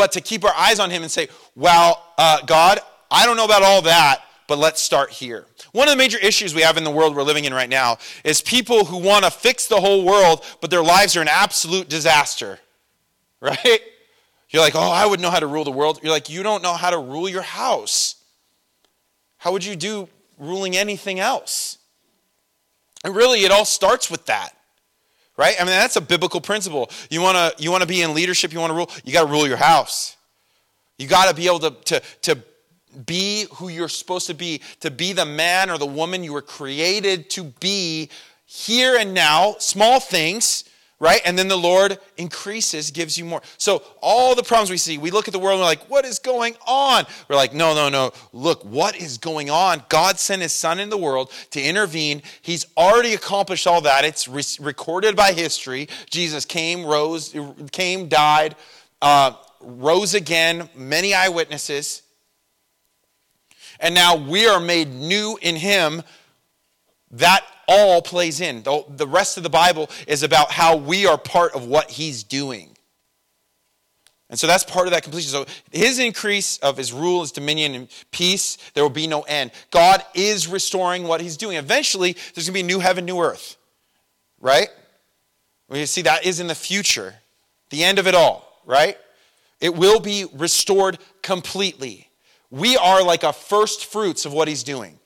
but 0.00 0.12
to 0.12 0.22
keep 0.22 0.46
our 0.46 0.54
eyes 0.56 0.80
on 0.80 0.88
Him 0.88 1.02
and 1.02 1.12
say, 1.12 1.28
well, 1.54 2.02
uh, 2.16 2.40
God, 2.46 2.78
I 3.10 3.26
don't 3.26 3.36
know 3.36 3.44
about 3.44 3.62
all 3.62 3.82
that, 3.82 4.22
but 4.48 4.56
let's 4.58 4.80
start 4.80 5.10
here. 5.10 5.44
One 5.72 5.88
of 5.88 5.92
the 5.92 5.98
major 5.98 6.16
issues 6.16 6.54
we 6.54 6.62
have 6.62 6.78
in 6.78 6.84
the 6.84 6.90
world 6.90 7.14
we're 7.14 7.22
living 7.22 7.44
in 7.44 7.52
right 7.52 7.68
now 7.68 7.98
is 8.24 8.40
people 8.40 8.86
who 8.86 8.96
want 8.96 9.26
to 9.26 9.30
fix 9.30 9.66
the 9.66 9.78
whole 9.78 10.02
world, 10.02 10.42
but 10.62 10.70
their 10.70 10.82
lives 10.82 11.18
are 11.18 11.20
an 11.20 11.28
absolute 11.28 11.90
disaster, 11.90 12.58
right? 13.42 13.80
You're 14.48 14.62
like, 14.62 14.74
oh, 14.74 14.80
I 14.80 15.04
would 15.04 15.20
know 15.20 15.30
how 15.30 15.40
to 15.40 15.46
rule 15.46 15.64
the 15.64 15.70
world. 15.70 16.00
You're 16.02 16.12
like, 16.12 16.30
you 16.30 16.42
don't 16.42 16.62
know 16.62 16.72
how 16.72 16.88
to 16.88 16.98
rule 16.98 17.28
your 17.28 17.42
house. 17.42 18.14
How 19.36 19.52
would 19.52 19.64
you 19.64 19.76
do 19.76 20.08
ruling 20.40 20.76
anything 20.76 21.20
else. 21.20 21.76
And 23.04 23.14
really, 23.14 23.44
it 23.44 23.52
all 23.52 23.66
starts 23.66 24.10
with 24.10 24.24
that. 24.26 24.56
Right? 25.40 25.56
I 25.58 25.64
mean, 25.64 25.72
that's 25.72 25.96
a 25.96 26.02
biblical 26.02 26.42
principle. 26.42 26.90
You 27.08 27.22
want 27.22 27.38
to 27.38 27.62
you 27.62 27.70
want 27.70 27.80
to 27.80 27.88
be 27.88 28.02
in 28.02 28.12
leadership, 28.12 28.52
you 28.52 28.58
want 28.58 28.72
to 28.72 28.74
rule, 28.74 28.90
you 29.04 29.12
got 29.14 29.24
to 29.24 29.32
rule 29.32 29.48
your 29.48 29.56
house. 29.56 30.18
You 30.98 31.06
got 31.06 31.30
to 31.30 31.34
be 31.34 31.46
able 31.46 31.60
to, 31.60 31.70
to, 31.70 32.02
to 32.20 32.38
be 33.06 33.46
who 33.54 33.68
you're 33.68 33.88
supposed 33.88 34.26
to 34.26 34.34
be, 34.34 34.60
to 34.80 34.90
be 34.90 35.14
the 35.14 35.24
man 35.24 35.70
or 35.70 35.78
the 35.78 35.86
woman 35.86 36.22
you 36.22 36.34
were 36.34 36.42
created 36.42 37.30
to 37.30 37.44
be 37.58 38.10
here 38.44 38.98
and 38.98 39.14
now, 39.14 39.54
small 39.60 39.98
things, 39.98 40.64
right? 41.00 41.22
And 41.24 41.36
then 41.36 41.48
the 41.48 41.56
Lord 41.56 41.98
increases, 42.18 42.90
gives 42.90 43.18
you 43.18 43.24
more. 43.24 43.40
So, 43.56 43.82
all 44.02 44.34
the 44.34 44.42
problems 44.42 44.70
we 44.70 44.76
see, 44.76 44.98
we 44.98 45.10
look 45.10 45.26
at 45.26 45.32
the 45.32 45.38
world 45.38 45.54
and 45.54 45.62
we're 45.62 45.66
like, 45.66 45.90
what 45.90 46.04
is 46.04 46.18
going 46.18 46.54
on? 46.66 47.06
We're 47.28 47.36
like, 47.36 47.54
no, 47.54 47.74
no, 47.74 47.88
no. 47.88 48.12
Look, 48.32 48.62
what 48.64 48.94
is 48.94 49.16
going 49.18 49.50
on? 49.50 49.82
God 49.88 50.18
sent 50.18 50.42
his 50.42 50.52
son 50.52 50.78
in 50.78 50.90
the 50.90 50.98
world 50.98 51.32
to 51.50 51.60
intervene. 51.60 52.22
He's 52.42 52.66
already 52.76 53.14
accomplished 53.14 53.66
all 53.66 53.80
that. 53.80 54.04
It's 54.04 54.28
re- 54.28 54.42
recorded 54.60 55.16
by 55.16 55.32
history. 55.32 55.88
Jesus 56.10 56.44
came, 56.44 56.84
rose, 56.84 57.34
came, 57.72 58.08
died, 58.08 58.54
uh, 59.00 59.32
rose 59.60 60.14
again, 60.14 60.68
many 60.76 61.14
eyewitnesses. 61.14 62.02
And 63.80 63.94
now 63.94 64.16
we 64.16 64.46
are 64.46 64.60
made 64.60 64.92
new 64.92 65.38
in 65.40 65.56
him. 65.56 66.02
That 67.12 67.42
all 67.70 68.02
plays 68.02 68.40
in. 68.40 68.64
The, 68.64 68.84
the 68.88 69.06
rest 69.06 69.36
of 69.36 69.44
the 69.44 69.48
Bible 69.48 69.88
is 70.08 70.24
about 70.24 70.50
how 70.50 70.76
we 70.76 71.06
are 71.06 71.16
part 71.16 71.54
of 71.54 71.66
what 71.66 71.88
he's 71.88 72.24
doing. 72.24 72.76
And 74.28 74.38
so 74.38 74.46
that's 74.46 74.64
part 74.64 74.86
of 74.88 74.92
that 74.92 75.04
completion. 75.04 75.30
So 75.30 75.46
his 75.70 75.98
increase 75.98 76.58
of 76.58 76.76
his 76.76 76.92
rule, 76.92 77.20
his 77.20 77.32
dominion, 77.32 77.74
and 77.74 77.88
peace, 78.10 78.58
there 78.74 78.82
will 78.82 78.90
be 78.90 79.06
no 79.06 79.22
end. 79.22 79.52
God 79.70 80.04
is 80.14 80.48
restoring 80.48 81.04
what 81.04 81.20
he's 81.20 81.36
doing. 81.36 81.56
Eventually, 81.56 82.12
there's 82.34 82.46
going 82.48 82.52
to 82.52 82.52
be 82.52 82.60
a 82.60 82.64
new 82.64 82.80
heaven, 82.80 83.04
new 83.04 83.20
earth. 83.20 83.56
Right? 84.40 84.68
We 85.68 85.86
see 85.86 86.02
that 86.02 86.26
is 86.26 86.40
in 86.40 86.48
the 86.48 86.54
future, 86.54 87.14
the 87.70 87.84
end 87.84 87.98
of 87.98 88.06
it 88.06 88.14
all, 88.14 88.60
right? 88.66 88.96
It 89.60 89.76
will 89.76 90.00
be 90.00 90.26
restored 90.32 90.98
completely. 91.22 92.08
We 92.50 92.76
are 92.76 93.04
like 93.04 93.22
a 93.22 93.32
first 93.32 93.84
fruits 93.84 94.26
of 94.26 94.32
what 94.32 94.48
he's 94.48 94.64
doing 94.64 94.99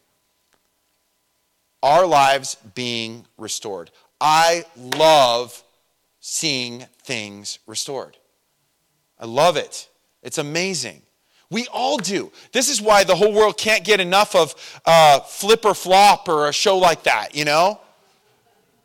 our 1.85 2.07
lives 2.07 2.57
being 2.75 3.27
restored. 3.37 3.91
I 4.19 4.65
love 4.75 5.63
seeing 6.19 6.87
things 7.03 7.59
restored. 7.67 8.17
I 9.21 9.27
love 9.27 9.59
it. 9.59 9.91
It's 10.23 10.39
amazing. 10.39 11.03
We 11.51 11.67
all 11.67 11.99
do. 11.99 12.33
This 12.53 12.71
is 12.71 12.81
why 12.81 13.05
the 13.05 13.15
whole 13.15 13.35
world 13.35 13.59
can't 13.59 13.85
get 13.85 14.01
enough 14.01 14.35
of 14.35 14.81
uh, 14.87 15.21
Flip 15.21 15.63
or 15.67 15.75
Flop 15.75 16.27
or 16.27 16.49
a 16.49 16.53
show 16.55 16.79
like 16.79 17.03
that, 17.03 17.37
you 17.37 17.45
know? 17.45 17.79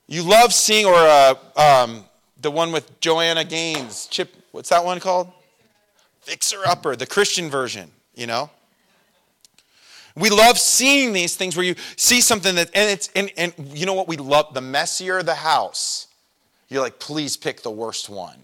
You 0.08 0.24
love 0.24 0.54
seeing, 0.54 0.86
or 0.86 0.94
uh, 0.96 1.36
um, 1.56 2.04
the 2.42 2.52
one 2.52 2.74
with 2.74 3.00
Joanna 3.00 3.46
Gaines, 3.46 4.08
Chip, 4.08 4.36
what's 4.52 4.70
that 4.70 4.84
one 4.84 5.00
called? 5.00 5.32
Fixer 6.20 6.60
Upper, 6.68 6.98
the 6.98 7.08
Christian 7.08 7.50
version, 7.50 7.92
you 8.14 8.28
know? 8.28 8.50
We 10.20 10.30
love 10.30 10.58
seeing 10.60 11.14
these 11.14 11.36
things 11.36 11.56
where 11.56 11.66
you 11.66 11.76
see 11.96 12.22
something 12.22 12.56
that, 12.56 12.70
and 12.74 12.90
it's, 12.90 13.10
and, 13.16 13.32
and 13.38 13.54
you 13.74 13.86
know 13.86 13.94
what 13.94 14.08
we 14.08 14.18
love? 14.18 14.54
The 14.54 14.62
messier 14.62 15.24
the 15.24 15.36
house, 15.36 16.08
you're 16.68 16.82
like, 16.82 17.00
please 17.00 17.38
pick 17.38 17.62
the 17.62 17.72
worst 17.72 18.10
one. 18.10 18.38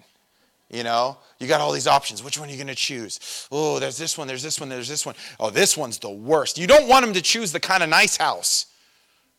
You 0.70 0.84
know, 0.84 1.18
you 1.40 1.48
got 1.48 1.62
all 1.62 1.72
these 1.72 1.88
options. 1.88 2.24
Which 2.24 2.40
one 2.40 2.50
are 2.50 2.52
you 2.52 2.58
going 2.58 2.68
to 2.68 2.76
choose? 2.76 3.48
Oh, 3.52 3.80
there's 3.80 3.98
this 3.98 4.18
one, 4.18 4.28
there's 4.28 4.42
this 4.42 4.60
one, 4.60 4.68
there's 4.68 4.88
this 4.88 5.06
one. 5.06 5.16
Oh, 5.40 5.50
this 5.50 5.78
one's 5.78 6.00
the 6.00 6.10
worst. 6.10 6.58
You 6.58 6.66
don't 6.66 6.88
want 6.88 7.06
them 7.06 7.14
to 7.14 7.22
choose 7.22 7.52
the 7.52 7.60
kind 7.60 7.84
of 7.84 7.90
nice 7.90 8.18
house. 8.18 8.66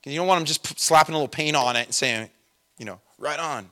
You 0.05 0.17
don't 0.17 0.29
want 0.29 0.39
them 0.39 0.47
just 0.47 0.79
slapping 0.79 1.15
a 1.15 1.19
little 1.19 1.29
paint 1.29 1.57
on 1.57 1.75
it 1.75 1.87
and 1.87 1.95
saying, 1.95 2.31
you 2.79 2.85
know, 2.85 3.01
right 3.19 3.41
on. 3.41 3.69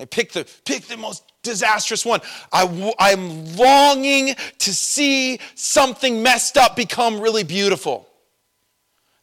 They 0.00 0.06
pick 0.06 0.32
the, 0.32 0.46
pick 0.64 0.86
the 0.86 0.96
most 0.96 1.22
disastrous 1.42 2.06
one. 2.06 2.20
I, 2.50 2.94
I'm 2.98 3.54
longing 3.56 4.34
to 4.60 4.74
see 4.74 5.40
something 5.54 6.22
messed 6.22 6.56
up 6.56 6.74
become 6.74 7.20
really 7.20 7.44
beautiful. 7.44 8.08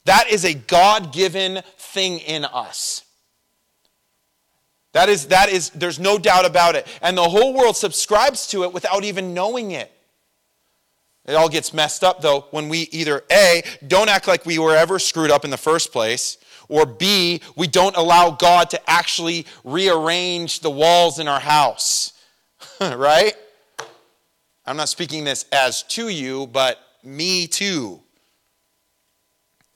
That 0.05 0.29
is 0.29 0.45
a 0.45 0.53
God 0.53 1.11
given 1.11 1.63
thing 1.79 2.19
in 2.19 2.45
us. 2.45 3.03
That 4.93 5.09
is, 5.09 5.27
that 5.27 5.49
is, 5.49 5.71
there's 5.71 5.99
no 5.99 6.19
doubt 6.19 6.45
about 6.45 6.75
it. 6.75 6.85
And 7.01 7.17
the 7.17 7.27
whole 7.27 7.55
world 7.55 7.75
subscribes 7.75 8.45
to 8.49 8.63
it 8.63 8.71
without 8.71 9.03
even 9.03 9.33
knowing 9.33 9.71
it. 9.71 9.91
It 11.25 11.33
all 11.33 11.49
gets 11.49 11.73
messed 11.73 12.03
up, 12.03 12.21
though, 12.21 12.45
when 12.51 12.69
we 12.69 12.81
either 12.91 13.23
A, 13.31 13.63
don't 13.85 14.09
act 14.09 14.27
like 14.27 14.45
we 14.45 14.59
were 14.59 14.75
ever 14.75 14.99
screwed 14.99 15.31
up 15.31 15.43
in 15.43 15.49
the 15.49 15.57
first 15.57 15.91
place, 15.91 16.37
or 16.69 16.85
B, 16.85 17.41
we 17.55 17.67
don't 17.67 17.95
allow 17.95 18.31
God 18.31 18.69
to 18.71 18.89
actually 18.89 19.45
rearrange 19.63 20.59
the 20.59 20.69
walls 20.69 21.19
in 21.19 21.27
our 21.27 21.39
house. 21.39 22.13
right? 22.81 23.33
I'm 24.65 24.77
not 24.77 24.89
speaking 24.89 25.23
this 25.23 25.45
as 25.51 25.83
to 25.83 26.09
you, 26.09 26.47
but 26.47 26.79
me 27.03 27.47
too. 27.47 28.01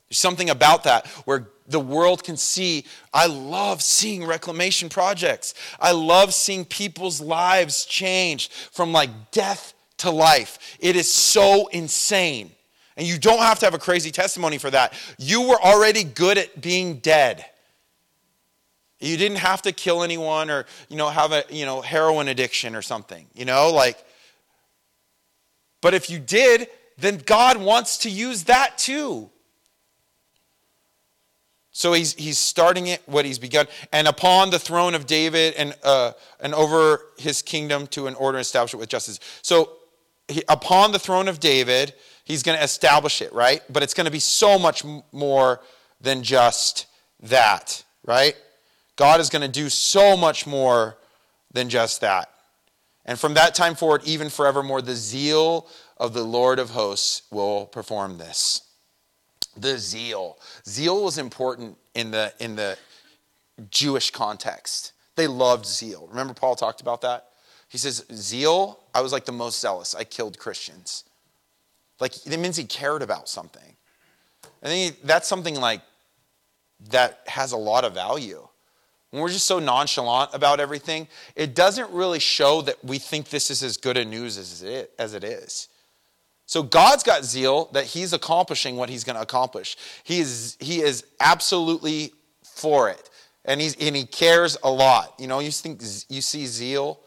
There's 0.10 0.20
something 0.20 0.50
about 0.50 0.84
that 0.84 1.08
where 1.26 1.48
the 1.68 1.80
world 1.80 2.24
can 2.24 2.36
see. 2.36 2.86
I 3.14 3.28
love 3.28 3.82
seeing 3.82 4.26
reclamation 4.26 4.90
projects. 4.90 5.54
I 5.80 5.94
love 5.94 6.34
seeing 6.34 6.66
people's 6.66 7.22
lives 7.22 7.86
change 7.86 8.50
from 8.50 8.92
like 8.92 9.32
death 9.32 9.74
to 10.00 10.12
life. 10.12 10.78
It 10.80 10.96
is 10.96 11.10
so 11.12 11.68
insane. 11.68 12.52
And 12.98 13.08
you 13.08 13.18
don't 13.18 13.40
have 13.40 13.60
to 13.60 13.66
have 13.66 13.74
a 13.74 13.80
crazy 13.80 14.12
testimony 14.12 14.58
for 14.58 14.70
that. 14.70 14.94
You 15.18 15.48
were 15.48 15.62
already 15.62 16.04
good 16.04 16.38
at 16.38 16.62
being 16.62 16.98
dead. 16.98 17.46
You 19.00 19.18
didn't 19.18 19.38
have 19.38 19.64
to 19.64 19.72
kill 19.72 20.04
anyone 20.04 20.52
or, 20.52 20.66
you 20.90 20.98
know, 20.98 21.10
have 21.10 21.32
a, 21.32 21.44
you 21.50 21.66
know, 21.66 21.82
heroin 21.82 22.28
addiction 22.28 22.76
or 22.76 22.82
something, 22.82 23.26
you 23.34 23.46
know, 23.46 23.72
like 23.72 23.98
But 25.82 25.94
if 25.94 26.10
you 26.10 26.20
did, 26.20 26.68
then 26.98 27.22
God 27.26 27.58
wants 27.58 27.98
to 28.00 28.10
use 28.10 28.44
that 28.46 28.78
too. 28.78 29.30
So 31.72 31.94
he's, 31.94 32.14
he's 32.14 32.38
starting 32.38 32.88
it, 32.88 33.02
what 33.06 33.26
he's 33.26 33.40
begun. 33.40 33.66
And 33.92 34.08
upon 34.08 34.50
the 34.50 34.60
throne 34.60 34.94
of 34.94 35.08
David 35.08 35.56
and, 35.56 35.76
uh, 35.84 36.12
and 36.40 36.54
over 36.54 37.02
his 37.18 37.42
kingdom 37.42 37.88
to 37.88 38.08
an 38.08 38.16
order 38.16 38.38
and 38.38 38.44
establish 38.44 38.74
it 38.74 38.78
with 38.78 38.90
justice. 38.90 39.20
So 39.42 39.78
he, 40.28 40.44
upon 40.50 40.92
the 40.92 41.00
throne 41.00 41.28
of 41.28 41.40
David, 41.40 41.94
he's 42.24 42.44
going 42.44 42.58
to 42.58 42.64
establish 42.64 43.22
it, 43.22 43.34
right? 43.34 43.62
But 43.70 43.84
it's 43.84 43.94
going 43.94 44.06
to 44.06 44.12
be 44.12 44.20
so 44.20 44.58
much 44.58 44.84
more 45.12 45.62
than 46.00 46.24
just 46.24 46.88
that, 47.22 47.84
right? 48.06 48.36
God 48.96 49.20
is 49.20 49.30
going 49.30 49.42
to 49.42 49.48
do 49.48 49.70
so 49.70 50.16
much 50.18 50.46
more 50.46 50.98
than 51.52 51.70
just 51.70 52.02
that. 52.02 52.30
And 53.06 53.20
from 53.20 53.34
that 53.34 53.56
time 53.56 53.76
forward, 53.76 54.04
even 54.06 54.30
forevermore, 54.30 54.82
the 54.82 54.96
zeal 54.96 55.68
of 55.98 56.14
the 56.14 56.24
Lord 56.24 56.60
of 56.60 56.72
hosts 56.72 57.24
will 57.32 57.66
perform 57.66 58.18
this. 58.18 58.62
The 59.58 59.78
zeal. 59.78 60.38
Zeal 60.68 61.04
was 61.04 61.18
important 61.18 61.78
in 61.94 62.12
the, 62.12 62.34
in 62.40 62.56
the 62.56 62.78
Jewish 63.70 64.12
context. 64.12 64.94
They 65.16 65.28
loved 65.28 65.66
zeal. 65.66 66.08
Remember, 66.10 66.34
Paul 66.34 66.56
talked 66.56 66.82
about 66.82 67.02
that? 67.02 67.28
He 67.68 67.78
says, 67.78 68.06
Zeal, 68.14 68.80
I 68.94 69.02
was 69.02 69.14
like 69.14 69.26
the 69.26 69.32
most 69.32 69.60
zealous. 69.62 69.96
I 69.96 70.04
killed 70.04 70.38
Christians. 70.38 71.04
Like, 72.02 72.26
it 72.26 72.38
means 72.40 72.58
he 72.58 72.66
cared 72.66 73.02
about 73.02 73.30
something. 73.30 73.76
I 74.64 74.68
think 74.68 75.02
that's 75.04 75.28
something 75.28 75.56
like 75.56 75.82
that 76.90 77.22
has 77.28 77.52
a 77.52 77.58
lot 77.58 77.86
of 77.86 77.94
value. 77.94 78.48
When 79.12 79.22
we're 79.22 79.30
just 79.30 79.46
so 79.46 79.60
nonchalant 79.60 80.32
about 80.34 80.60
everything, 80.60 81.08
it 81.36 81.54
doesn't 81.54 81.92
really 81.92 82.20
show 82.20 82.62
that 82.64 82.84
we 82.84 82.98
think 82.98 83.30
this 83.30 83.52
is 83.52 83.62
as 83.62 83.78
good 83.78 83.98
a 83.98 84.06
news 84.06 84.38
as 84.38 84.64
it, 84.64 84.92
as 84.98 85.14
it 85.14 85.24
is. 85.24 85.68
So 86.46 86.64
God's 86.64 87.04
got 87.04 87.24
zeal 87.24 87.70
that 87.74 87.86
he's 87.86 88.14
accomplishing 88.14 88.78
what 88.78 88.90
he's 88.90 89.04
going 89.04 89.16
to 89.16 89.22
accomplish. 89.22 89.78
He 90.04 90.20
is, 90.20 90.58
he 90.60 90.82
is 90.82 91.06
absolutely 91.20 92.14
for 92.44 92.90
it. 92.90 93.10
And, 93.46 93.62
he's, 93.62 93.76
and 93.76 93.96
he 93.96 94.06
cares 94.06 94.58
a 94.64 94.72
lot. 94.72 95.14
You 95.20 95.28
know, 95.28 95.40
you, 95.40 95.52
think, 95.52 95.82
you 96.10 96.22
see 96.22 96.46
zeal. 96.46 97.00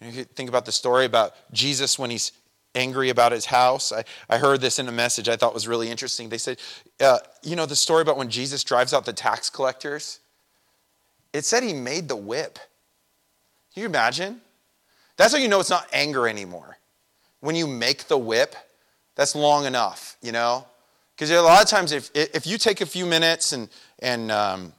You 0.00 0.24
think 0.24 0.48
about 0.48 0.64
the 0.64 0.72
story 0.72 1.04
about 1.04 1.34
Jesus 1.52 1.98
when 1.98 2.10
he's 2.10 2.32
angry 2.74 3.10
about 3.10 3.32
his 3.32 3.46
house. 3.46 3.92
I, 3.92 4.04
I 4.28 4.38
heard 4.38 4.60
this 4.60 4.78
in 4.78 4.88
a 4.88 4.92
message 4.92 5.28
I 5.28 5.36
thought 5.36 5.54
was 5.54 5.68
really 5.68 5.90
interesting. 5.90 6.28
They 6.28 6.38
said, 6.38 6.58
uh, 7.00 7.18
you 7.42 7.56
know, 7.56 7.66
the 7.66 7.76
story 7.76 8.02
about 8.02 8.16
when 8.16 8.30
Jesus 8.30 8.64
drives 8.64 8.94
out 8.94 9.04
the 9.04 9.12
tax 9.12 9.50
collectors? 9.50 10.20
It 11.32 11.44
said 11.44 11.62
he 11.62 11.72
made 11.72 12.08
the 12.08 12.16
whip. 12.16 12.58
Can 13.74 13.82
you 13.82 13.86
imagine? 13.86 14.40
That's 15.16 15.32
how 15.32 15.38
you 15.38 15.48
know 15.48 15.60
it's 15.60 15.70
not 15.70 15.86
anger 15.92 16.28
anymore. 16.28 16.78
When 17.40 17.54
you 17.54 17.66
make 17.66 18.08
the 18.08 18.18
whip, 18.18 18.54
that's 19.14 19.34
long 19.34 19.66
enough, 19.66 20.16
you 20.22 20.32
know? 20.32 20.66
Because 21.14 21.30
a 21.30 21.40
lot 21.42 21.62
of 21.62 21.68
times, 21.68 21.92
if, 21.92 22.10
if 22.14 22.46
you 22.46 22.58
take 22.58 22.80
a 22.80 22.86
few 22.86 23.04
minutes 23.04 23.52
and, 23.52 23.68
and 23.98 24.30
um, 24.30 24.72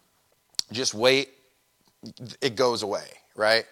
just 0.71 0.93
wait, 0.93 1.29
it 2.41 2.55
goes 2.55 2.81
away, 2.81 3.07
right? 3.35 3.65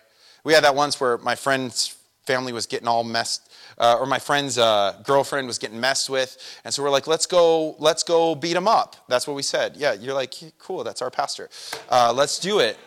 We 0.44 0.54
had 0.54 0.66
that 0.66 0.76
once 0.76 1.00
where 1.00 1.18
my 1.18 1.36
friend's 1.36 1.96
family 2.26 2.52
was 2.52 2.66
getting 2.66 2.88
all 2.88 3.06
messed, 3.06 3.50
uh, 3.78 3.98
or 4.00 4.06
my 4.06 4.20
friend's 4.20 4.58
uh, 4.58 4.96
girlfriend 5.04 5.48
was 5.48 5.58
getting 5.60 5.80
messed 5.80 6.10
with, 6.10 6.38
and 6.64 6.74
so 6.74 6.84
we're 6.84 6.90
like, 6.90 7.08
let's 7.08 7.26
go, 7.26 7.76
let's 7.80 8.04
go 8.04 8.36
beat 8.36 8.56
him 8.56 8.68
up. 8.68 8.96
That's 9.08 9.28
what 9.28 9.36
we 9.36 9.44
said. 9.44 9.76
Yeah, 9.78 9.94
you're 9.94 10.14
like, 10.14 10.34
cool, 10.60 10.84
that's 10.84 11.02
our 11.02 11.12
pastor. 11.12 11.50
Uh, 11.90 12.14
let's 12.16 12.40
do 12.40 12.60
it. 12.60 12.78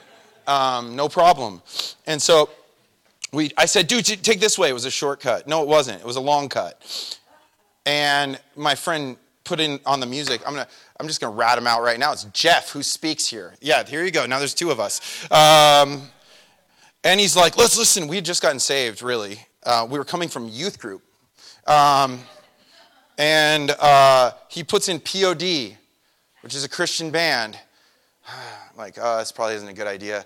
Um, 0.46 0.96
no 0.96 1.08
problem. 1.08 1.62
And 2.06 2.20
so 2.20 2.50
we, 3.32 3.52
I 3.56 3.66
said, 3.66 3.86
dude, 3.86 4.04
take 4.04 4.40
this 4.40 4.58
way. 4.58 4.70
It 4.70 4.72
was 4.72 4.84
a 4.84 4.90
shortcut. 4.90 5.46
No, 5.46 5.62
it 5.62 5.68
wasn't. 5.68 6.00
It 6.00 6.06
was 6.06 6.16
a 6.16 6.20
long 6.20 6.48
cut. 6.48 7.18
And 7.86 8.40
my 8.56 8.74
friend 8.74 9.16
put 9.44 9.60
in 9.60 9.80
on 9.86 10.00
the 10.00 10.06
music. 10.06 10.40
I'm 10.46 10.54
gonna, 10.54 10.68
I'm 10.98 11.06
just 11.06 11.20
gonna 11.20 11.34
rat 11.34 11.58
him 11.58 11.66
out 11.66 11.82
right 11.82 11.98
now. 11.98 12.12
It's 12.12 12.24
Jeff 12.24 12.70
who 12.70 12.82
speaks 12.82 13.26
here. 13.26 13.54
Yeah, 13.60 13.84
here 13.84 14.04
you 14.04 14.10
go. 14.10 14.26
Now 14.26 14.38
there's 14.38 14.54
two 14.54 14.70
of 14.70 14.80
us. 14.80 15.00
Um, 15.30 16.02
and 17.02 17.18
he's 17.18 17.36
like, 17.36 17.56
let's 17.56 17.78
listen. 17.78 18.08
We 18.08 18.16
had 18.16 18.24
just 18.24 18.42
gotten 18.42 18.60
saved, 18.60 19.02
really. 19.02 19.46
Uh, 19.62 19.86
we 19.90 19.98
were 19.98 20.04
coming 20.04 20.28
from 20.28 20.48
youth 20.48 20.78
group. 20.78 21.02
Um, 21.66 22.20
and 23.18 23.70
uh, 23.72 24.32
he 24.48 24.64
puts 24.64 24.88
in 24.88 24.98
POD, 25.00 25.76
which 26.40 26.54
is 26.54 26.64
a 26.64 26.68
Christian 26.68 27.10
band. 27.10 27.58
Like, 28.76 28.96
oh, 28.98 29.18
this 29.18 29.30
probably 29.30 29.56
isn't 29.56 29.68
a 29.68 29.74
good 29.74 29.88
idea. 29.88 30.20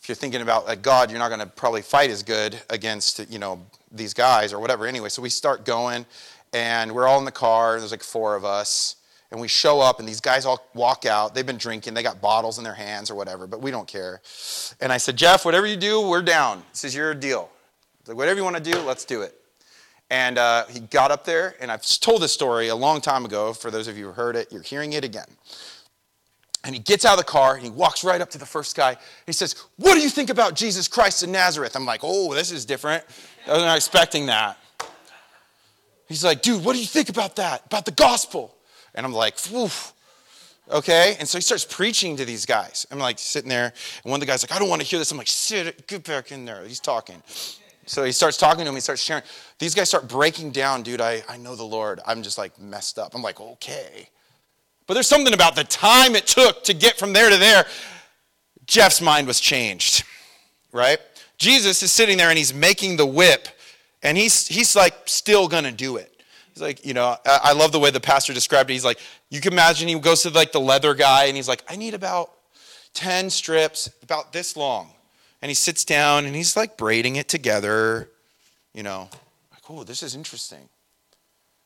If 0.00 0.08
you're 0.08 0.14
thinking 0.14 0.42
about 0.42 0.66
like 0.66 0.80
God, 0.80 1.10
you're 1.10 1.18
not 1.18 1.26
going 1.28 1.40
to 1.40 1.46
probably 1.46 1.82
fight 1.82 2.08
as 2.10 2.22
good 2.22 2.56
against 2.70 3.28
you 3.28 3.40
know 3.40 3.66
these 3.90 4.14
guys 4.14 4.52
or 4.52 4.60
whatever. 4.60 4.86
Anyway, 4.86 5.08
so 5.08 5.20
we 5.20 5.28
start 5.28 5.64
going, 5.64 6.06
and 6.52 6.92
we're 6.92 7.08
all 7.08 7.18
in 7.18 7.24
the 7.24 7.32
car. 7.32 7.80
There's 7.80 7.90
like 7.90 8.04
four 8.04 8.36
of 8.36 8.44
us, 8.44 8.94
and 9.32 9.40
we 9.40 9.48
show 9.48 9.80
up, 9.80 9.98
and 9.98 10.08
these 10.08 10.20
guys 10.20 10.46
all 10.46 10.64
walk 10.74 11.04
out. 11.04 11.34
They've 11.34 11.44
been 11.44 11.56
drinking. 11.56 11.94
They 11.94 12.04
got 12.04 12.20
bottles 12.20 12.58
in 12.58 12.64
their 12.64 12.74
hands 12.74 13.10
or 13.10 13.16
whatever, 13.16 13.48
but 13.48 13.60
we 13.60 13.72
don't 13.72 13.88
care. 13.88 14.20
And 14.80 14.92
I 14.92 14.98
said, 14.98 15.16
Jeff, 15.16 15.44
whatever 15.44 15.66
you 15.66 15.76
do, 15.76 16.06
we're 16.06 16.22
down. 16.22 16.62
This 16.70 16.84
is 16.84 16.94
your 16.94 17.12
deal. 17.12 17.50
Like, 18.06 18.16
whatever 18.16 18.38
you 18.38 18.44
want 18.44 18.56
to 18.56 18.62
do, 18.62 18.78
let's 18.80 19.04
do 19.04 19.22
it. 19.22 19.34
And 20.10 20.38
uh, 20.38 20.66
he 20.66 20.80
got 20.80 21.10
up 21.10 21.24
there, 21.24 21.56
and 21.60 21.72
I've 21.72 21.82
told 21.82 22.22
this 22.22 22.32
story 22.32 22.68
a 22.68 22.76
long 22.76 23.00
time 23.00 23.24
ago. 23.24 23.52
For 23.52 23.70
those 23.70 23.88
of 23.88 23.96
you 23.96 24.06
who 24.06 24.12
heard 24.12 24.36
it, 24.36 24.52
you're 24.52 24.62
hearing 24.62 24.92
it 24.92 25.04
again. 25.04 25.26
And 26.64 26.74
he 26.74 26.80
gets 26.80 27.04
out 27.04 27.12
of 27.12 27.18
the 27.18 27.24
car 27.24 27.54
and 27.54 27.62
he 27.62 27.70
walks 27.70 28.02
right 28.02 28.20
up 28.20 28.30
to 28.30 28.38
the 28.38 28.46
first 28.46 28.74
guy. 28.74 28.96
He 29.26 29.32
says, 29.32 29.54
What 29.76 29.94
do 29.94 30.00
you 30.00 30.08
think 30.08 30.30
about 30.30 30.54
Jesus 30.54 30.88
Christ 30.88 31.22
of 31.22 31.28
Nazareth? 31.28 31.76
I'm 31.76 31.84
like, 31.84 32.00
Oh, 32.02 32.32
this 32.32 32.50
is 32.50 32.64
different. 32.64 33.04
I 33.46 33.52
was 33.52 33.62
not 33.62 33.76
expecting 33.76 34.26
that. 34.26 34.56
He's 36.08 36.24
like, 36.24 36.40
Dude, 36.40 36.64
what 36.64 36.72
do 36.72 36.80
you 36.80 36.86
think 36.86 37.10
about 37.10 37.36
that? 37.36 37.66
About 37.66 37.84
the 37.84 37.90
gospel? 37.92 38.54
And 38.94 39.04
I'm 39.04 39.12
like, 39.12 39.34
Oof. 39.52 39.92
Okay. 40.70 41.16
And 41.18 41.28
so 41.28 41.36
he 41.36 41.42
starts 41.42 41.66
preaching 41.66 42.16
to 42.16 42.24
these 42.24 42.46
guys. 42.46 42.86
I'm 42.90 42.98
like 42.98 43.18
sitting 43.18 43.50
there, 43.50 43.74
and 44.02 44.10
one 44.10 44.16
of 44.16 44.20
the 44.20 44.26
guys 44.26 44.42
like, 44.42 44.52
I 44.52 44.58
don't 44.58 44.70
want 44.70 44.80
to 44.80 44.86
hear 44.86 44.98
this. 44.98 45.12
I'm 45.12 45.18
like, 45.18 45.28
sit, 45.28 45.86
get 45.86 46.04
back 46.04 46.32
in 46.32 46.46
there. 46.46 46.64
He's 46.64 46.80
talking. 46.80 47.22
So 47.86 48.04
he 48.04 48.12
starts 48.12 48.36
talking 48.36 48.64
to 48.64 48.68
him. 48.68 48.74
He 48.74 48.80
starts 48.80 49.02
sharing. 49.02 49.22
These 49.58 49.74
guys 49.74 49.88
start 49.88 50.08
breaking 50.08 50.50
down, 50.52 50.82
dude. 50.82 51.00
I, 51.00 51.22
I 51.28 51.36
know 51.36 51.54
the 51.56 51.64
Lord. 51.64 52.00
I'm 52.06 52.22
just 52.22 52.38
like 52.38 52.58
messed 52.58 52.98
up. 52.98 53.14
I'm 53.14 53.22
like, 53.22 53.40
okay. 53.40 54.08
But 54.86 54.94
there's 54.94 55.08
something 55.08 55.34
about 55.34 55.56
the 55.56 55.64
time 55.64 56.14
it 56.14 56.26
took 56.26 56.64
to 56.64 56.74
get 56.74 56.98
from 56.98 57.12
there 57.12 57.30
to 57.30 57.36
there. 57.36 57.64
Jeff's 58.66 59.00
mind 59.00 59.26
was 59.26 59.40
changed, 59.40 60.04
right? 60.72 60.98
Jesus 61.38 61.82
is 61.82 61.92
sitting 61.92 62.16
there 62.16 62.28
and 62.28 62.38
he's 62.38 62.54
making 62.54 62.96
the 62.96 63.06
whip, 63.06 63.48
and 64.02 64.16
he's, 64.16 64.46
he's 64.46 64.76
like 64.76 64.94
still 65.06 65.48
gonna 65.48 65.72
do 65.72 65.96
it. 65.96 66.14
He's 66.52 66.62
like, 66.62 66.86
you 66.86 66.94
know, 66.94 67.16
I 67.26 67.52
love 67.52 67.72
the 67.72 67.80
way 67.80 67.90
the 67.90 68.00
pastor 68.00 68.32
described 68.32 68.70
it. 68.70 68.74
He's 68.74 68.84
like, 68.84 69.00
you 69.28 69.40
can 69.40 69.52
imagine 69.52 69.88
he 69.88 69.98
goes 69.98 70.22
to 70.22 70.30
like 70.30 70.52
the 70.52 70.60
leather 70.60 70.94
guy 70.94 71.24
and 71.24 71.34
he's 71.34 71.48
like, 71.48 71.64
I 71.68 71.74
need 71.74 71.94
about 71.94 72.30
10 72.92 73.28
strips, 73.28 73.90
about 74.04 74.32
this 74.32 74.56
long. 74.56 74.93
And 75.44 75.50
he 75.50 75.54
sits 75.54 75.84
down 75.84 76.24
and 76.24 76.34
he's 76.34 76.56
like 76.56 76.78
braiding 76.78 77.16
it 77.16 77.28
together, 77.28 78.08
you 78.72 78.82
know, 78.82 79.10
like, 79.52 79.60
oh, 79.68 79.84
this 79.84 80.02
is 80.02 80.14
interesting. 80.14 80.70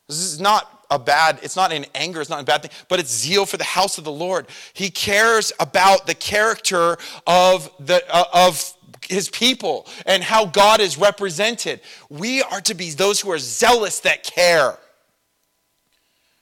This 0.09 0.19
is 0.19 0.41
not 0.41 0.85
a 0.91 0.99
bad, 0.99 1.38
it's 1.43 1.55
not 1.55 1.73
in 1.73 1.87
anger, 1.95 2.21
it's 2.21 2.29
not 2.29 2.41
a 2.41 2.45
bad 2.45 2.62
thing, 2.62 2.73
but 2.88 2.99
it's 2.99 3.14
zeal 3.14 3.47
for 3.47 3.57
the 3.57 3.62
house 3.62 3.97
of 3.97 4.03
the 4.03 4.11
Lord. 4.11 4.49
He 4.73 4.91
cares 4.91 5.53
about 5.61 6.09
the 6.09 6.17
character 6.17 6.97
of 7.25 7.71
the 7.79 8.03
uh, 8.12 8.25
of 8.35 8.75
his 9.09 9.29
people 9.31 9.87
and 10.07 10.25
how 10.25 10.47
God 10.47 10.81
is 10.81 10.99
represented. 10.99 11.81
We 12.09 12.43
are 12.43 12.61
to 12.62 12.75
be 12.75 12.91
those 12.91 13.21
who 13.21 13.31
are 13.31 13.38
zealous 13.38 14.01
that 14.01 14.25
care. 14.25 14.77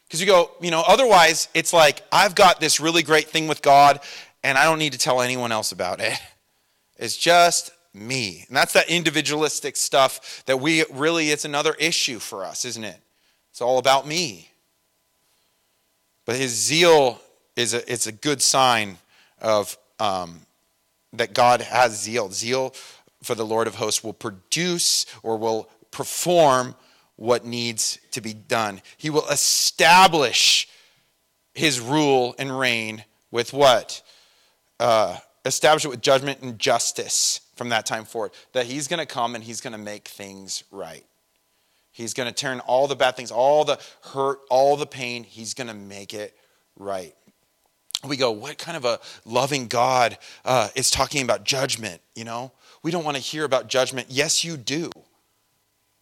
Because 0.08 0.22
you 0.22 0.26
go, 0.26 0.52
you 0.62 0.70
know, 0.70 0.82
otherwise 0.88 1.48
it's 1.52 1.74
like, 1.74 2.02
I've 2.10 2.34
got 2.34 2.60
this 2.60 2.80
really 2.80 3.02
great 3.02 3.28
thing 3.28 3.46
with 3.46 3.60
God 3.60 4.00
and 4.42 4.56
I 4.56 4.64
don't 4.64 4.78
need 4.78 4.94
to 4.94 4.98
tell 4.98 5.20
anyone 5.20 5.52
else 5.52 5.72
about 5.72 6.00
it. 6.00 6.18
It's 6.98 7.16
just 7.16 7.70
me. 7.94 8.44
And 8.48 8.56
that's 8.56 8.72
that 8.74 8.88
individualistic 8.88 9.76
stuff 9.76 10.42
that 10.46 10.60
we 10.60 10.84
really, 10.92 11.30
it's 11.30 11.44
another 11.44 11.74
issue 11.78 12.18
for 12.18 12.44
us, 12.44 12.64
isn't 12.64 12.84
it? 12.84 13.00
It's 13.50 13.60
all 13.60 13.78
about 13.78 14.06
me. 14.06 14.50
But 16.24 16.36
his 16.36 16.52
zeal 16.52 17.20
is 17.54 17.72
a, 17.72 17.90
it's 17.90 18.06
a 18.06 18.12
good 18.12 18.42
sign 18.42 18.98
of 19.40 19.78
um, 19.98 20.40
that 21.12 21.32
God 21.32 21.60
has 21.62 22.00
zeal. 22.00 22.30
Zeal 22.30 22.74
for 23.22 23.34
the 23.34 23.46
Lord 23.46 23.66
of 23.66 23.76
hosts 23.76 24.04
will 24.04 24.12
produce 24.12 25.06
or 25.22 25.36
will 25.36 25.68
perform 25.90 26.74
what 27.16 27.46
needs 27.46 27.98
to 28.10 28.20
be 28.20 28.34
done. 28.34 28.82
He 28.96 29.08
will 29.08 29.26
establish 29.28 30.68
his 31.54 31.80
rule 31.80 32.34
and 32.38 32.58
reign 32.58 33.04
with 33.30 33.52
what? 33.52 34.02
Uh, 34.78 35.16
establish 35.46 35.84
it 35.84 35.88
with 35.88 36.00
judgment 36.00 36.40
and 36.42 36.58
justice 36.58 37.40
from 37.54 37.70
that 37.70 37.86
time 37.86 38.04
forward. 38.04 38.32
That 38.52 38.66
he's 38.66 38.88
going 38.88 39.00
to 39.00 39.06
come 39.06 39.34
and 39.34 39.42
he's 39.42 39.60
going 39.60 39.72
to 39.72 39.78
make 39.78 40.08
things 40.08 40.64
right. 40.70 41.04
He's 41.92 42.12
going 42.12 42.28
to 42.28 42.34
turn 42.34 42.60
all 42.60 42.88
the 42.88 42.96
bad 42.96 43.16
things, 43.16 43.30
all 43.30 43.64
the 43.64 43.78
hurt, 44.02 44.40
all 44.50 44.76
the 44.76 44.86
pain, 44.86 45.24
he's 45.24 45.54
going 45.54 45.68
to 45.68 45.74
make 45.74 46.12
it 46.12 46.36
right. 46.78 47.14
We 48.06 48.18
go, 48.18 48.30
what 48.30 48.58
kind 48.58 48.76
of 48.76 48.84
a 48.84 49.00
loving 49.24 49.66
God 49.66 50.18
uh, 50.44 50.68
is 50.74 50.90
talking 50.90 51.22
about 51.22 51.44
judgment? 51.44 52.02
You 52.14 52.24
know, 52.24 52.52
we 52.82 52.90
don't 52.90 53.04
want 53.04 53.16
to 53.16 53.22
hear 53.22 53.44
about 53.44 53.68
judgment. 53.68 54.08
Yes, 54.10 54.44
you 54.44 54.58
do. 54.58 54.90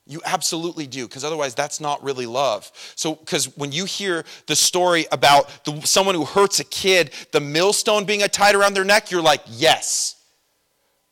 You 0.06 0.20
absolutely 0.26 0.86
do, 0.86 1.06
because 1.08 1.24
otherwise 1.24 1.54
that's 1.54 1.80
not 1.80 2.02
really 2.04 2.26
love. 2.26 2.70
So, 2.94 3.14
because 3.14 3.56
when 3.56 3.72
you 3.72 3.86
hear 3.86 4.24
the 4.46 4.56
story 4.56 5.06
about 5.10 5.64
the, 5.64 5.80
someone 5.82 6.14
who 6.14 6.26
hurts 6.26 6.60
a 6.60 6.64
kid, 6.64 7.10
the 7.32 7.40
millstone 7.40 8.04
being 8.04 8.20
tied 8.20 8.54
around 8.54 8.74
their 8.74 8.84
neck, 8.84 9.10
you're 9.10 9.22
like, 9.22 9.40
yes. 9.48 10.16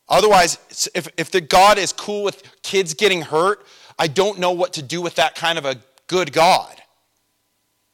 Otherwise, 0.09 0.91
if, 0.95 1.09
if 1.17 1.31
the 1.31 1.41
God 1.41 1.79
is 1.79 1.93
cool 1.93 2.23
with 2.23 2.43
kids 2.63 2.93
getting 2.93 3.23
hurt, 3.23 3.65
I 3.99 4.09
don't 4.09 4.39
know 4.39 4.53
what 4.53 4.75
to 4.75 4.83
do 4.83 5.01
with 5.01 5.15
that 5.15 5.35
kind 5.35 5.57
of 5.57 5.65
a 5.65 5.77
good 6.07 6.33
God. 6.33 6.83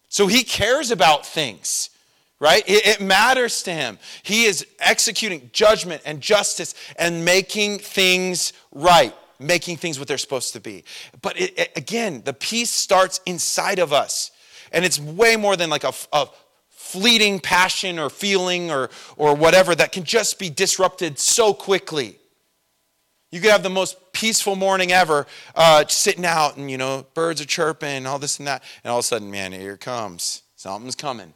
So 0.08 0.26
he 0.26 0.42
cares 0.42 0.90
about 0.90 1.26
things, 1.26 1.90
right? 2.40 2.64
It, 2.66 2.86
it, 2.86 3.00
matters 3.00 3.62
to 3.64 3.72
him. 3.72 3.98
He 4.22 4.46
is 4.46 4.66
executing 4.80 5.50
judgment 5.52 6.02
and 6.04 6.20
justice 6.20 6.74
and 6.96 7.24
making 7.24 7.78
things 7.78 8.52
right, 8.72 9.14
making 9.38 9.76
things 9.76 9.98
what 9.98 10.08
they're 10.08 10.18
supposed 10.18 10.52
to 10.52 10.60
be. 10.60 10.84
But 11.22 11.40
it, 11.40 11.58
it, 11.58 11.72
again, 11.76 12.22
the 12.24 12.32
peace 12.32 12.70
starts 12.70 13.20
inside 13.26 13.78
of 13.78 13.92
us. 13.92 14.30
And 14.72 14.84
it's 14.84 14.98
way 14.98 15.36
more 15.36 15.56
than 15.56 15.70
like 15.70 15.84
a, 15.84 15.92
a 16.12 16.28
fleeting 16.68 17.40
passion 17.40 17.98
or 17.98 18.10
feeling 18.10 18.70
or, 18.70 18.90
or 19.16 19.34
whatever 19.34 19.74
that 19.74 19.92
can 19.92 20.04
just 20.04 20.38
be 20.38 20.50
disrupted 20.50 21.18
so 21.18 21.54
quickly. 21.54 22.18
You 23.30 23.40
could 23.40 23.50
have 23.50 23.62
the 23.62 23.70
most 23.70 24.12
peaceful 24.12 24.56
morning 24.56 24.90
ever, 24.90 25.26
uh, 25.54 25.84
sitting 25.86 26.24
out 26.24 26.56
and, 26.56 26.70
you 26.70 26.78
know, 26.78 27.06
birds 27.12 27.40
are 27.40 27.46
chirping, 27.46 27.88
and 27.88 28.06
all 28.06 28.18
this 28.18 28.38
and 28.38 28.48
that. 28.48 28.62
And 28.82 28.90
all 28.90 28.98
of 28.98 29.04
a 29.04 29.06
sudden, 29.06 29.30
man, 29.30 29.52
here 29.52 29.76
comes. 29.76 30.42
Something's 30.56 30.94
coming. 30.94 31.34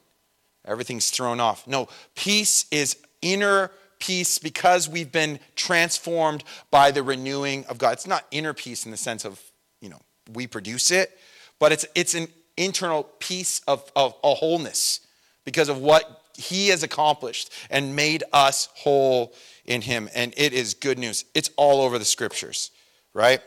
Everything's 0.64 1.10
thrown 1.10 1.38
off. 1.38 1.66
No, 1.66 1.88
peace 2.14 2.66
is 2.70 2.96
inner 3.20 3.70
peace 4.02 4.38
because 4.38 4.88
we've 4.88 5.12
been 5.12 5.38
transformed 5.54 6.42
by 6.72 6.90
the 6.90 7.04
renewing 7.04 7.64
of 7.66 7.78
God. 7.78 7.92
It's 7.92 8.06
not 8.06 8.26
inner 8.32 8.52
peace 8.52 8.84
in 8.84 8.90
the 8.90 8.96
sense 8.96 9.24
of, 9.24 9.40
you 9.80 9.88
know, 9.88 10.00
we 10.34 10.48
produce 10.48 10.90
it, 10.90 11.16
but 11.60 11.70
it's, 11.70 11.86
it's 11.94 12.14
an 12.14 12.26
internal 12.56 13.04
peace 13.20 13.60
of, 13.68 13.90
of 13.94 14.16
a 14.24 14.34
wholeness 14.34 15.00
because 15.44 15.68
of 15.68 15.78
what 15.78 16.24
He 16.34 16.68
has 16.68 16.82
accomplished 16.82 17.52
and 17.70 17.94
made 17.94 18.24
us 18.32 18.68
whole 18.74 19.32
in 19.64 19.82
him. 19.82 20.08
And 20.16 20.34
it 20.36 20.52
is 20.52 20.74
good 20.74 20.98
news. 20.98 21.24
It's 21.32 21.50
all 21.56 21.80
over 21.80 21.96
the 21.96 22.04
scriptures, 22.04 22.72
right? 23.14 23.40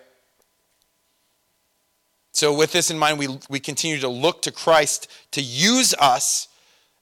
So, 2.32 2.54
with 2.54 2.72
this 2.72 2.90
in 2.90 2.98
mind, 2.98 3.20
we, 3.20 3.28
we 3.50 3.60
continue 3.60 4.00
to 4.00 4.08
look 4.08 4.42
to 4.44 4.52
Christ 4.52 5.12
to 5.32 5.42
use 5.42 5.94
us 6.00 6.48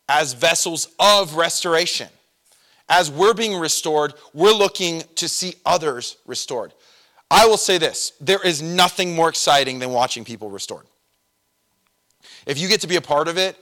as 0.10 0.34
vessels 0.34 0.88
of 1.00 1.36
restoration. 1.36 2.10
As 2.90 3.10
we're 3.10 3.34
being 3.34 3.58
restored, 3.58 4.14
we're 4.34 4.54
looking 4.54 5.04
to 5.16 5.28
see 5.28 5.56
others 5.66 6.18
restored. 6.26 6.74
I 7.32 7.48
will 7.48 7.58
say 7.58 7.78
this 7.78 8.14
there 8.22 8.46
is 8.46 8.62
nothing 8.62 9.16
more 9.16 9.30
exciting 9.30 9.80
than 9.80 9.90
watching 9.90 10.24
people 10.24 10.50
restored. 10.50 10.86
If 12.46 12.60
you 12.60 12.68
get 12.68 12.82
to 12.82 12.88
be 12.88 12.96
a 12.96 13.02
part 13.02 13.28
of 13.28 13.38
it, 13.38 13.58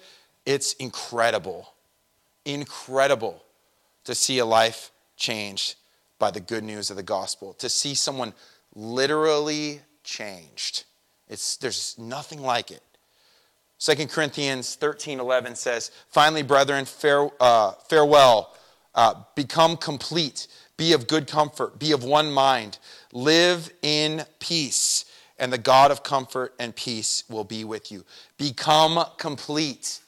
it's 0.46 0.74
incredible. 0.74 1.74
Incredible 2.46 3.44
to 4.06 4.16
see 4.16 4.40
a 4.40 4.46
life 4.46 4.92
changed 5.16 5.76
by 6.20 6.32
the 6.32 6.40
good 6.40 6.64
news 6.64 6.90
of 6.90 6.98
the 6.98 7.04
gospel, 7.04 7.54
to 7.54 7.70
see 7.70 7.96
someone 7.96 8.34
literally 8.76 9.82
changed. 10.04 10.84
It's, 11.28 11.58
there's 11.58 11.98
nothing 11.98 12.42
like 12.42 12.72
it. 12.72 12.84
2 13.80 14.08
Corinthians 14.08 14.76
13 14.76 15.20
11 15.20 15.56
says, 15.56 15.92
Finally, 16.10 16.44
brethren, 16.44 16.86
fare, 16.86 17.30
uh, 17.40 17.72
farewell, 17.88 18.56
uh, 18.96 19.16
become 19.36 19.78
complete, 19.78 20.48
be 20.78 20.94
of 20.94 21.08
good 21.08 21.28
comfort, 21.28 21.80
be 21.80 21.92
of 21.92 22.04
one 22.04 22.32
mind, 22.32 22.80
live 23.14 23.72
in 23.82 24.24
peace, 24.40 25.06
and 25.38 25.52
the 25.52 25.58
God 25.58 25.92
of 25.92 26.04
comfort 26.04 26.54
and 26.60 26.76
peace 26.76 27.24
will 27.30 27.44
be 27.44 27.64
with 27.64 27.92
you. 27.92 28.04
Become 28.38 29.04
complete. 29.18 30.00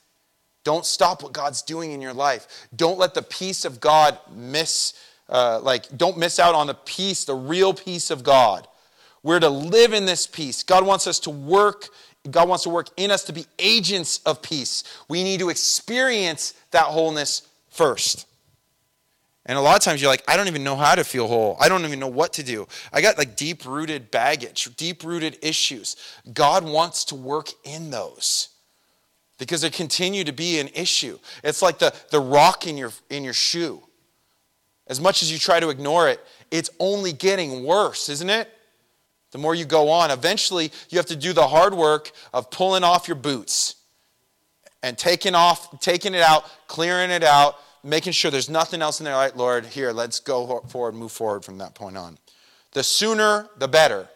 Don't 0.64 0.86
stop 0.86 1.24
what 1.24 1.34
God's 1.34 1.62
doing 1.62 1.92
in 1.92 2.02
your 2.02 2.14
life. 2.14 2.68
Don't 2.76 2.98
let 2.98 3.14
the 3.14 3.22
peace 3.22 3.66
of 3.66 3.80
God 3.80 4.18
miss, 4.34 4.94
uh, 5.30 5.60
like, 5.62 5.98
don't 5.98 6.18
miss 6.18 6.40
out 6.40 6.56
on 6.56 6.68
the 6.68 6.74
peace, 6.74 7.26
the 7.26 7.36
real 7.36 7.74
peace 7.74 8.12
of 8.12 8.24
God. 8.24 8.68
We're 9.24 9.40
to 9.40 9.50
live 9.50 9.94
in 9.94 10.06
this 10.06 10.28
peace. 10.28 10.64
God 10.64 10.86
wants 10.86 11.08
us 11.08 11.20
to 11.22 11.30
work. 11.30 11.90
God 12.30 12.48
wants 12.48 12.64
to 12.64 12.70
work 12.70 12.88
in 12.98 13.10
us 13.10 13.24
to 13.26 13.34
be 13.34 13.46
agents 13.58 14.20
of 14.26 14.42
peace. 14.42 14.84
We 15.08 15.24
need 15.24 15.40
to 15.40 15.50
experience 15.50 16.54
that 16.72 16.86
wholeness 16.86 17.48
first. 17.70 18.28
And 19.46 19.58
a 19.58 19.62
lot 19.62 19.76
of 19.76 19.82
times 19.82 20.02
you're 20.02 20.10
like, 20.10 20.24
I 20.28 20.38
don't 20.38 20.48
even 20.48 20.64
know 20.64 20.78
how 20.78 20.96
to 20.96 21.04
feel 21.04 21.28
whole. 21.28 21.58
I 21.60 21.68
don't 21.68 21.84
even 21.84 22.00
know 22.00 22.08
what 22.08 22.34
to 22.34 22.44
do. 22.44 22.68
I 22.94 23.02
got 23.02 23.18
like 23.18 23.36
deep 23.36 23.66
rooted 23.66 24.10
baggage, 24.10 24.70
deep 24.78 25.04
rooted 25.04 25.38
issues. 25.42 25.98
God 26.34 26.64
wants 26.64 27.04
to 27.06 27.16
work 27.16 27.50
in 27.66 27.90
those 27.90 28.50
because 29.38 29.62
they 29.62 29.70
continue 29.70 30.24
to 30.24 30.32
be 30.32 30.60
an 30.60 30.70
issue. 30.70 31.20
It's 31.44 31.62
like 31.62 31.80
the, 31.80 31.94
the 32.12 32.22
rock 32.22 32.68
in 32.68 32.78
your, 32.78 32.92
in 33.10 33.26
your 33.26 33.34
shoe. 33.34 33.84
As 34.88 35.02
much 35.02 35.22
as 35.22 35.32
you 35.32 35.38
try 35.38 35.60
to 35.60 35.70
ignore 35.70 36.08
it, 36.08 36.22
it's 36.50 36.70
only 36.80 37.12
getting 37.12 37.66
worse, 37.66 38.08
isn't 38.10 38.30
it? 38.30 38.50
The 39.32 39.40
more 39.40 39.56
you 39.56 39.66
go 39.66 39.90
on, 39.90 40.12
eventually 40.12 40.72
you 40.90 40.98
have 40.98 41.08
to 41.08 41.16
do 41.16 41.34
the 41.34 41.48
hard 41.48 41.74
work 41.74 42.12
of 42.34 42.50
pulling 42.50 42.84
off 42.84 43.08
your 43.08 43.16
boots 43.16 43.76
and 44.84 44.98
taking 44.98 45.36
off, 45.36 45.80
taking 45.80 46.14
it 46.14 46.22
out, 46.22 46.46
clearing 46.68 47.10
it 47.10 47.24
out, 47.24 47.56
making 47.84 48.14
sure 48.14 48.32
there's 48.32 48.50
nothing 48.50 48.82
else 48.82 49.00
in 49.00 49.06
there. 49.06 49.16
Like, 49.16 49.36
Lord, 49.36 49.66
here, 49.66 49.92
let's 49.92 50.20
go 50.20 50.62
forward, 50.68 50.96
move 50.96 51.12
forward 51.12 51.44
from 51.44 51.58
that 51.58 51.76
point 51.76 51.98
on. 51.98 52.18
The 52.72 52.84
sooner, 52.84 53.50
the 53.58 53.68
better. 53.68 54.10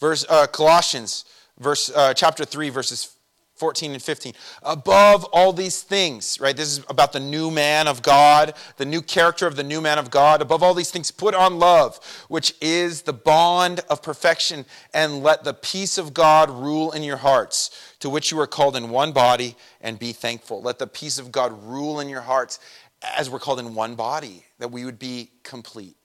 Verse 0.00 0.26
uh, 0.28 0.46
Colossians, 0.46 1.24
verse 1.58 1.90
uh, 1.94 2.14
chapter 2.14 2.44
three, 2.44 2.68
verses 2.68 3.14
14 3.56 3.92
and 3.92 4.02
15. 4.02 4.32
Above 4.64 5.24
all 5.32 5.52
these 5.52 5.82
things, 5.82 6.40
right? 6.40 6.56
This 6.56 6.76
is 6.76 6.84
about 6.88 7.12
the 7.12 7.20
new 7.20 7.52
man 7.52 7.86
of 7.86 8.02
God, 8.02 8.54
the 8.78 8.84
new 8.84 9.00
character 9.00 9.46
of 9.46 9.54
the 9.54 9.62
new 9.62 9.80
man 9.80 9.96
of 9.98 10.10
God. 10.10 10.42
Above 10.42 10.62
all 10.62 10.74
these 10.74 10.90
things, 10.90 11.12
put 11.12 11.34
on 11.34 11.60
love, 11.60 12.00
which 12.28 12.54
is 12.60 13.02
the 13.02 13.12
bond 13.12 13.80
of 13.88 14.02
perfection, 14.02 14.64
and 14.92 15.22
let 15.22 15.44
the 15.44 15.54
peace 15.54 15.98
of 15.98 16.12
God 16.12 16.50
rule 16.50 16.90
in 16.90 17.04
your 17.04 17.18
hearts, 17.18 17.93
to 18.04 18.10
which 18.10 18.30
you 18.30 18.38
are 18.38 18.46
called 18.46 18.76
in 18.76 18.90
one 18.90 19.12
body, 19.12 19.56
and 19.80 19.98
be 19.98 20.12
thankful. 20.12 20.60
Let 20.60 20.78
the 20.78 20.86
peace 20.86 21.18
of 21.18 21.32
God 21.32 21.58
rule 21.64 22.00
in 22.00 22.10
your 22.10 22.20
hearts 22.20 22.60
as 23.16 23.30
we're 23.30 23.38
called 23.38 23.58
in 23.60 23.74
one 23.74 23.94
body, 23.94 24.44
that 24.58 24.70
we 24.70 24.84
would 24.84 24.98
be 24.98 25.30
complete, 25.42 25.96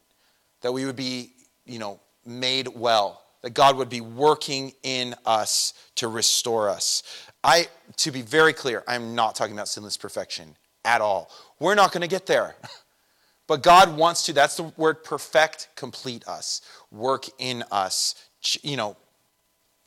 that 0.62 0.72
we 0.72 0.86
would 0.86 0.96
be, 0.96 1.34
you 1.66 1.78
know, 1.78 2.00
made 2.26 2.70
well 2.70 3.22
that 3.42 3.54
God 3.54 3.76
would 3.76 3.90
be 3.90 4.00
working 4.00 4.72
in 4.82 5.14
us 5.26 5.74
to 5.96 6.08
restore 6.08 6.70
us. 6.70 7.04
I, 7.44 7.68
to 7.98 8.12
be 8.12 8.22
very 8.22 8.54
clear, 8.54 8.82
I'm 8.88 9.14
not 9.14 9.36
talking 9.36 9.54
about 9.54 9.68
sinless 9.68 9.98
perfection 9.98 10.56
at 10.86 11.02
all. 11.02 11.30
We're 11.60 11.76
not 11.76 11.92
going 11.92 12.04
to 12.04 12.08
get 12.08 12.28
there. 12.28 12.56
But 13.48 13.64
God 13.64 13.98
wants 13.98 14.28
to, 14.28 14.34
that's 14.34 14.58
the 14.58 14.72
word 14.78 15.04
perfect, 15.04 15.70
complete 15.76 16.28
us, 16.28 16.62
work 16.92 17.26
in 17.40 17.64
us, 17.72 18.14
you 18.62 18.78
know, 18.78 18.96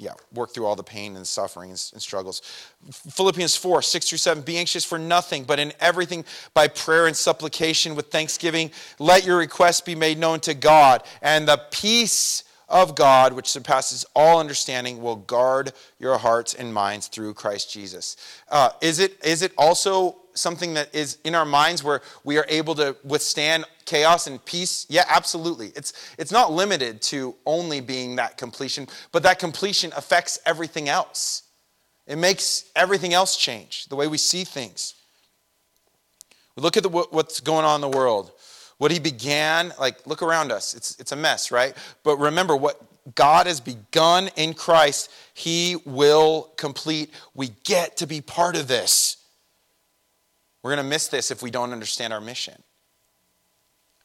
yeah, 0.02 0.14
work 0.34 0.52
through 0.52 0.66
all 0.66 0.74
the 0.74 0.82
pain 0.82 1.14
and 1.14 1.24
suffering 1.24 1.70
and 1.70 1.78
struggles. 1.78 2.42
Philippians 2.90 3.54
4, 3.54 3.82
6 3.82 4.08
through 4.08 4.18
7, 4.18 4.42
be 4.42 4.58
anxious 4.58 4.84
for 4.84 4.98
nothing, 4.98 5.44
but 5.44 5.60
in 5.60 5.72
everything 5.78 6.24
by 6.54 6.66
prayer 6.66 7.06
and 7.06 7.16
supplication 7.16 7.94
with 7.94 8.10
thanksgiving, 8.10 8.72
let 8.98 9.24
your 9.24 9.38
requests 9.38 9.80
be 9.80 9.94
made 9.94 10.18
known 10.18 10.40
to 10.40 10.54
God, 10.54 11.04
and 11.22 11.46
the 11.46 11.60
peace 11.70 12.42
of 12.68 12.96
God, 12.96 13.32
which 13.34 13.46
surpasses 13.46 14.04
all 14.16 14.40
understanding, 14.40 15.00
will 15.00 15.16
guard 15.16 15.72
your 16.00 16.18
hearts 16.18 16.52
and 16.52 16.74
minds 16.74 17.06
through 17.06 17.34
Christ 17.34 17.70
Jesus. 17.70 18.16
Uh, 18.50 18.70
is, 18.80 18.98
it, 18.98 19.24
is 19.24 19.42
it 19.42 19.52
also 19.56 20.16
something 20.34 20.74
that 20.74 20.94
is 20.94 21.18
in 21.24 21.34
our 21.34 21.44
minds 21.44 21.82
where 21.82 22.02
we 22.24 22.38
are 22.38 22.46
able 22.48 22.74
to 22.76 22.96
withstand 23.04 23.64
chaos 23.84 24.26
and 24.26 24.44
peace? 24.44 24.86
Yeah, 24.88 25.04
absolutely. 25.08 25.72
It's, 25.76 25.92
it's 26.18 26.32
not 26.32 26.52
limited 26.52 27.02
to 27.02 27.34
only 27.46 27.80
being 27.80 28.16
that 28.16 28.36
completion, 28.36 28.88
but 29.12 29.22
that 29.24 29.38
completion 29.38 29.92
affects 29.96 30.38
everything 30.46 30.88
else. 30.88 31.42
It 32.06 32.16
makes 32.16 32.70
everything 32.74 33.14
else 33.14 33.36
change, 33.36 33.86
the 33.86 33.96
way 33.96 34.08
we 34.08 34.18
see 34.18 34.44
things. 34.44 34.94
We 36.56 36.62
look 36.62 36.76
at 36.76 36.82
the, 36.82 36.88
what's 36.88 37.40
going 37.40 37.64
on 37.64 37.76
in 37.76 37.90
the 37.90 37.96
world. 37.96 38.32
What 38.78 38.90
he 38.90 38.98
began, 38.98 39.72
like, 39.78 40.06
look 40.06 40.22
around 40.22 40.50
us. 40.50 40.74
It's, 40.74 40.98
it's 40.98 41.12
a 41.12 41.16
mess, 41.16 41.52
right? 41.52 41.76
But 42.02 42.16
remember, 42.18 42.56
what 42.56 42.80
God 43.14 43.46
has 43.46 43.60
begun 43.60 44.28
in 44.36 44.54
Christ, 44.54 45.10
he 45.34 45.76
will 45.84 46.52
complete. 46.56 47.10
We 47.34 47.50
get 47.64 47.96
to 47.98 48.06
be 48.06 48.20
part 48.20 48.56
of 48.56 48.68
this. 48.68 49.16
We're 50.62 50.74
going 50.74 50.84
to 50.84 50.88
miss 50.90 51.08
this 51.08 51.30
if 51.30 51.42
we 51.42 51.50
don't 51.50 51.72
understand 51.72 52.12
our 52.12 52.20
mission, 52.20 52.62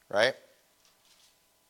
right? 0.09 0.33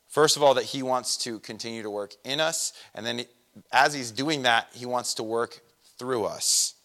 First 0.08 0.38
of 0.38 0.44
all, 0.44 0.54
that 0.54 0.64
he 0.64 0.82
wants 0.82 1.18
to 1.18 1.40
continue 1.40 1.84
to 1.84 1.90
work 1.90 2.14
in 2.24 2.40
us. 2.40 2.74
And 2.96 3.06
then 3.06 3.26
as 3.72 3.94
he's 3.94 4.12
doing 4.12 4.44
that, 4.44 4.70
he 4.74 4.86
wants 4.86 5.14
to 5.16 5.24
work 5.24 5.60
through 6.00 6.26
us, 6.26 6.76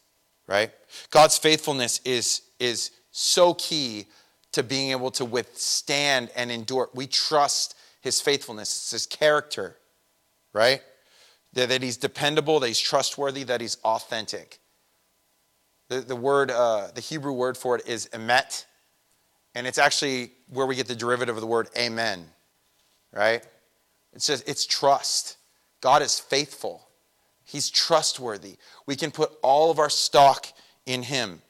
right? 0.47 0.71
God's 1.11 1.39
faithfulness 1.39 2.01
is, 2.05 2.43
is 2.59 2.91
so 3.13 3.55
key 3.55 4.07
to 4.53 4.63
being 4.63 4.91
able 4.91 5.11
to 5.13 5.25
withstand 5.25 6.31
and 6.37 6.51
endure. 6.51 6.91
We 6.95 7.07
trust 7.07 7.77
his 8.01 8.21
faithfulness, 8.21 8.69
it's 8.69 8.91
his 8.91 9.07
character, 9.07 9.77
right? 10.53 10.83
That, 11.53 11.69
that 11.69 11.83
he's 11.83 11.97
dependable, 11.97 12.59
that 12.61 12.67
he's 12.67 12.81
trustworthy, 12.81 13.45
that 13.45 13.61
he's 13.61 13.77
authentic. 13.85 14.59
The, 15.93 16.01
the 16.01 16.17
word, 16.17 16.51
uh, 16.51 16.89
the 16.95 17.01
Hebrew 17.01 17.33
word 17.33 17.57
for 17.57 17.77
it 17.77 17.87
is 17.87 18.09
emet, 18.13 18.65
and 19.55 19.67
it's 19.67 19.79
actually 19.79 20.33
where 20.49 20.67
we 20.67 20.75
get 20.75 20.87
the 20.87 20.95
derivative 20.95 21.37
of 21.37 21.41
the 21.41 21.47
word 21.47 21.69
amen, 21.77 22.27
right? 23.13 23.45
It 24.13 24.23
says 24.23 24.43
it's 24.47 24.67
trust. 24.67 25.37
God 25.81 26.03
is 26.03 26.19
faithful. 26.19 26.87
He's 27.45 27.69
trustworthy. 27.71 28.57
We 28.87 28.97
can 28.97 29.11
put 29.11 29.33
all 29.43 29.71
of 29.71 29.79
our 29.79 29.91
stock 29.91 30.47
in 30.87 31.03
him 31.03 31.43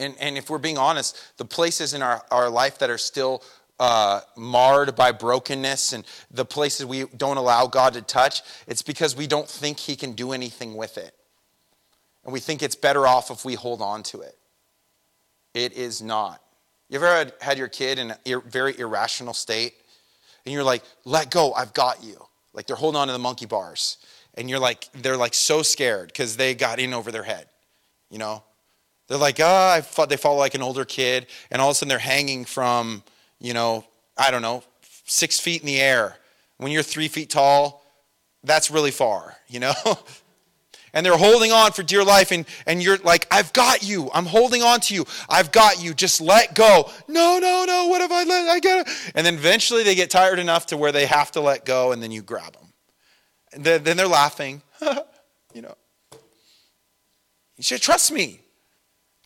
and, 0.00 0.16
and 0.18 0.38
if 0.38 0.48
we're 0.48 0.58
being 0.58 0.78
honest, 0.78 1.16
the 1.36 1.44
places 1.44 1.94
in 1.94 2.02
our, 2.02 2.24
our 2.30 2.48
life 2.48 2.78
that 2.78 2.90
are 2.90 2.98
still 2.98 3.44
uh, 3.78 4.20
marred 4.36 4.96
by 4.96 5.12
brokenness 5.12 5.92
and 5.92 6.04
the 6.30 6.44
places 6.44 6.86
we 6.86 7.04
don't 7.16 7.36
allow 7.36 7.66
God 7.66 7.92
to 7.92 8.02
touch, 8.02 8.42
it's 8.66 8.82
because 8.82 9.14
we 9.14 9.26
don't 9.26 9.48
think 9.48 9.78
He 9.78 9.94
can 9.96 10.12
do 10.12 10.32
anything 10.32 10.74
with 10.74 10.96
it. 10.96 11.14
And 12.24 12.32
we 12.32 12.40
think 12.40 12.62
it's 12.62 12.76
better 12.76 13.06
off 13.06 13.30
if 13.30 13.44
we 13.44 13.54
hold 13.54 13.80
on 13.80 14.02
to 14.04 14.20
it. 14.20 14.36
It 15.54 15.72
is 15.72 16.02
not. 16.02 16.40
You 16.88 16.96
ever 16.96 17.06
had, 17.06 17.32
had 17.40 17.58
your 17.58 17.68
kid 17.68 17.98
in 17.98 18.10
a 18.10 18.40
very 18.46 18.78
irrational 18.78 19.34
state? 19.34 19.74
And 20.44 20.52
you're 20.52 20.64
like, 20.64 20.82
let 21.04 21.30
go, 21.30 21.52
I've 21.52 21.74
got 21.74 22.02
you. 22.02 22.16
Like 22.52 22.66
they're 22.66 22.76
holding 22.76 23.00
on 23.00 23.06
to 23.06 23.12
the 23.12 23.18
monkey 23.18 23.46
bars. 23.46 23.98
And 24.34 24.48
you're 24.48 24.58
like, 24.58 24.88
they're 24.92 25.16
like 25.16 25.34
so 25.34 25.62
scared 25.62 26.08
because 26.08 26.36
they 26.36 26.54
got 26.54 26.78
in 26.78 26.94
over 26.94 27.10
their 27.12 27.22
head, 27.22 27.46
you 28.10 28.18
know? 28.18 28.42
They're 29.08 29.18
like, 29.18 29.38
ah, 29.40 29.82
oh, 29.98 30.06
they 30.06 30.16
follow 30.16 30.38
like 30.38 30.54
an 30.54 30.62
older 30.62 30.84
kid, 30.84 31.26
and 31.50 31.60
all 31.60 31.70
of 31.70 31.72
a 31.72 31.74
sudden 31.74 31.88
they're 31.88 31.98
hanging 31.98 32.44
from, 32.44 33.02
you 33.40 33.52
know, 33.54 33.84
I 34.16 34.30
don't 34.30 34.40
know, 34.40 34.62
six 35.04 35.40
feet 35.40 35.62
in 35.62 35.66
the 35.66 35.80
air. 35.80 36.16
When 36.58 36.70
you're 36.70 36.84
three 36.84 37.08
feet 37.08 37.28
tall, 37.28 37.84
that's 38.44 38.70
really 38.70 38.92
far, 38.92 39.36
you 39.48 39.58
know? 39.58 39.74
and 40.92 41.04
they're 41.04 41.16
holding 41.16 41.52
on 41.52 41.72
for 41.72 41.82
dear 41.82 42.04
life, 42.04 42.32
and, 42.32 42.46
and 42.66 42.82
you're 42.82 42.98
like, 42.98 43.26
I've 43.30 43.52
got 43.52 43.82
you. 43.82 44.10
I'm 44.12 44.26
holding 44.26 44.62
on 44.62 44.80
to 44.80 44.94
you. 44.94 45.06
I've 45.28 45.52
got 45.52 45.82
you. 45.82 45.94
Just 45.94 46.20
let 46.20 46.54
go. 46.54 46.90
No, 47.08 47.38
no, 47.38 47.64
no. 47.66 47.86
What 47.88 48.00
have 48.00 48.12
I 48.12 48.24
let? 48.24 48.48
I 48.48 48.60
got. 48.60 48.88
And 49.14 49.26
then 49.26 49.34
eventually 49.34 49.82
they 49.82 49.94
get 49.94 50.10
tired 50.10 50.38
enough 50.38 50.66
to 50.66 50.76
where 50.76 50.92
they 50.92 51.06
have 51.06 51.30
to 51.32 51.40
let 51.40 51.64
go, 51.64 51.92
and 51.92 52.02
then 52.02 52.10
you 52.10 52.22
grab 52.22 52.52
them. 52.52 52.72
And 53.52 53.64
then, 53.64 53.84
then 53.84 53.96
they're 53.96 54.06
laughing, 54.08 54.62
you 55.54 55.62
know. 55.62 55.74
You 57.56 57.64
should 57.64 57.82
trust 57.82 58.12
me. 58.12 58.40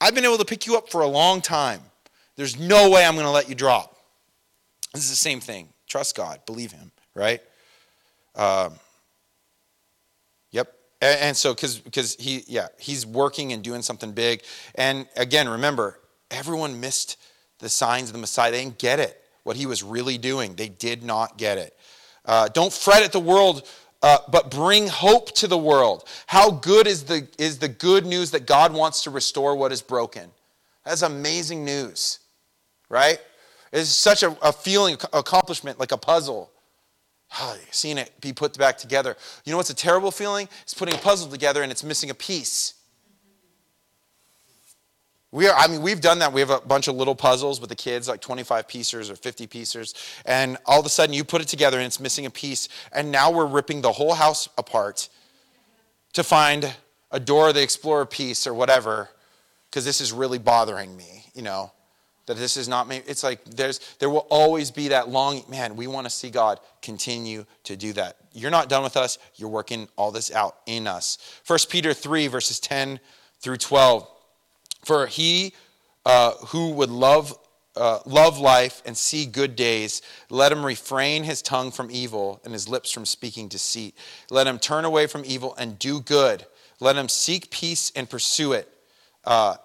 I've 0.00 0.14
been 0.14 0.24
able 0.24 0.38
to 0.38 0.44
pick 0.44 0.66
you 0.66 0.76
up 0.76 0.90
for 0.90 1.02
a 1.02 1.06
long 1.06 1.40
time. 1.40 1.80
There's 2.36 2.58
no 2.58 2.90
way 2.90 3.04
I'm 3.04 3.14
going 3.14 3.26
to 3.26 3.30
let 3.30 3.48
you 3.48 3.54
drop. 3.54 3.96
This 4.92 5.04
is 5.04 5.10
the 5.10 5.16
same 5.16 5.40
thing. 5.40 5.68
Trust 5.86 6.16
God, 6.16 6.40
believe 6.46 6.72
Him, 6.72 6.90
right? 7.14 7.40
Um. 8.34 8.74
And, 11.04 11.20
and 11.20 11.36
so, 11.36 11.52
because 11.52 12.16
he, 12.18 12.44
yeah, 12.46 12.68
he's 12.78 13.04
working 13.04 13.52
and 13.52 13.62
doing 13.62 13.82
something 13.82 14.12
big. 14.12 14.42
And 14.74 15.06
again, 15.16 15.48
remember, 15.48 16.00
everyone 16.30 16.80
missed 16.80 17.18
the 17.58 17.68
signs 17.68 18.08
of 18.08 18.14
the 18.14 18.18
Messiah. 18.18 18.50
They 18.50 18.64
didn't 18.64 18.78
get 18.78 19.00
it. 19.00 19.20
What 19.42 19.56
he 19.56 19.66
was 19.66 19.82
really 19.82 20.16
doing, 20.16 20.54
they 20.54 20.70
did 20.70 21.02
not 21.02 21.36
get 21.36 21.58
it. 21.58 21.76
Uh, 22.24 22.48
don't 22.48 22.72
fret 22.72 23.02
at 23.02 23.12
the 23.12 23.20
world, 23.20 23.68
uh, 24.02 24.16
but 24.32 24.50
bring 24.50 24.88
hope 24.88 25.34
to 25.34 25.46
the 25.46 25.58
world. 25.58 26.08
How 26.26 26.50
good 26.50 26.86
is 26.86 27.04
the, 27.04 27.28
is 27.38 27.58
the 27.58 27.68
good 27.68 28.06
news 28.06 28.30
that 28.30 28.46
God 28.46 28.72
wants 28.72 29.02
to 29.02 29.10
restore 29.10 29.54
what 29.54 29.72
is 29.72 29.82
broken? 29.82 30.30
That's 30.86 31.02
amazing 31.02 31.66
news, 31.66 32.20
right? 32.88 33.18
It's 33.74 33.90
such 33.90 34.22
a, 34.22 34.34
a 34.40 34.52
feeling, 34.52 34.96
accomplishment, 35.12 35.78
like 35.78 35.92
a 35.92 35.98
puzzle. 35.98 36.50
Seeing 37.70 37.98
it 37.98 38.20
be 38.20 38.32
put 38.32 38.56
back 38.56 38.78
together. 38.78 39.16
You 39.44 39.52
know 39.52 39.56
what's 39.56 39.70
a 39.70 39.74
terrible 39.74 40.10
feeling? 40.10 40.48
It's 40.62 40.74
putting 40.74 40.94
a 40.94 40.98
puzzle 40.98 41.30
together 41.30 41.62
and 41.62 41.72
it's 41.72 41.82
missing 41.82 42.10
a 42.10 42.14
piece. 42.14 42.74
We 45.32 45.48
are, 45.48 45.54
I 45.56 45.66
mean, 45.66 45.82
we've 45.82 46.00
done 46.00 46.20
that. 46.20 46.32
We 46.32 46.40
have 46.40 46.50
a 46.50 46.60
bunch 46.60 46.86
of 46.86 46.94
little 46.94 47.16
puzzles 47.16 47.60
with 47.60 47.68
the 47.68 47.74
kids, 47.74 48.06
like 48.06 48.20
25 48.20 48.68
pieces 48.68 49.10
or 49.10 49.16
50 49.16 49.48
pieces. 49.48 49.94
And 50.24 50.56
all 50.64 50.78
of 50.78 50.86
a 50.86 50.88
sudden 50.88 51.12
you 51.12 51.24
put 51.24 51.42
it 51.42 51.48
together 51.48 51.78
and 51.78 51.86
it's 51.86 51.98
missing 51.98 52.24
a 52.24 52.30
piece. 52.30 52.68
And 52.92 53.10
now 53.10 53.32
we're 53.32 53.46
ripping 53.46 53.82
the 53.82 53.90
whole 53.90 54.14
house 54.14 54.48
apart 54.56 55.08
to 56.12 56.22
find 56.22 56.72
a 57.10 57.18
Dora 57.18 57.52
the 57.52 57.62
Explorer 57.62 58.06
piece 58.06 58.46
or 58.46 58.54
whatever, 58.54 59.08
because 59.68 59.84
this 59.84 60.00
is 60.00 60.12
really 60.12 60.38
bothering 60.38 60.96
me, 60.96 61.24
you 61.34 61.42
know, 61.42 61.72
that 62.26 62.36
this 62.36 62.56
is 62.56 62.68
not 62.68 62.88
me. 62.88 63.02
It's 63.06 63.22
like 63.22 63.44
there's, 63.44 63.80
there 63.98 64.10
will 64.10 64.26
always 64.30 64.70
be 64.70 64.88
that 64.88 65.08
long, 65.08 65.42
man, 65.48 65.76
we 65.76 65.86
want 65.86 66.06
to 66.06 66.10
see 66.10 66.30
God 66.30 66.60
continue 66.82 67.44
to 67.64 67.76
do 67.76 67.92
that. 67.94 68.16
You're 68.32 68.50
not 68.50 68.68
done 68.68 68.82
with 68.82 68.96
us. 68.96 69.18
You're 69.36 69.50
working 69.50 69.88
all 69.96 70.10
this 70.10 70.32
out 70.32 70.56
in 70.66 70.86
us. 70.86 71.18
1 71.46 71.58
Peter 71.68 71.92
3, 71.92 72.26
verses 72.28 72.58
10 72.60 72.98
through 73.40 73.58
12. 73.58 74.08
For 74.84 75.06
he 75.06 75.54
uh, 76.06 76.32
who 76.48 76.70
would 76.70 76.90
love, 76.90 77.36
uh, 77.76 78.00
love 78.04 78.38
life 78.38 78.82
and 78.84 78.96
see 78.96 79.26
good 79.26 79.56
days, 79.56 80.02
let 80.28 80.52
him 80.52 80.64
refrain 80.64 81.24
his 81.24 81.42
tongue 81.42 81.70
from 81.70 81.90
evil 81.90 82.40
and 82.44 82.52
his 82.52 82.68
lips 82.68 82.90
from 82.90 83.06
speaking 83.06 83.48
deceit. 83.48 83.94
Let 84.30 84.46
him 84.46 84.58
turn 84.58 84.84
away 84.84 85.06
from 85.06 85.22
evil 85.24 85.54
and 85.56 85.78
do 85.78 86.00
good. 86.00 86.46
Let 86.80 86.96
him 86.96 87.08
seek 87.08 87.50
peace 87.50 87.92
and 87.96 88.08
pursue 88.08 88.52
it. 88.52 88.68
Uh, 89.24 89.56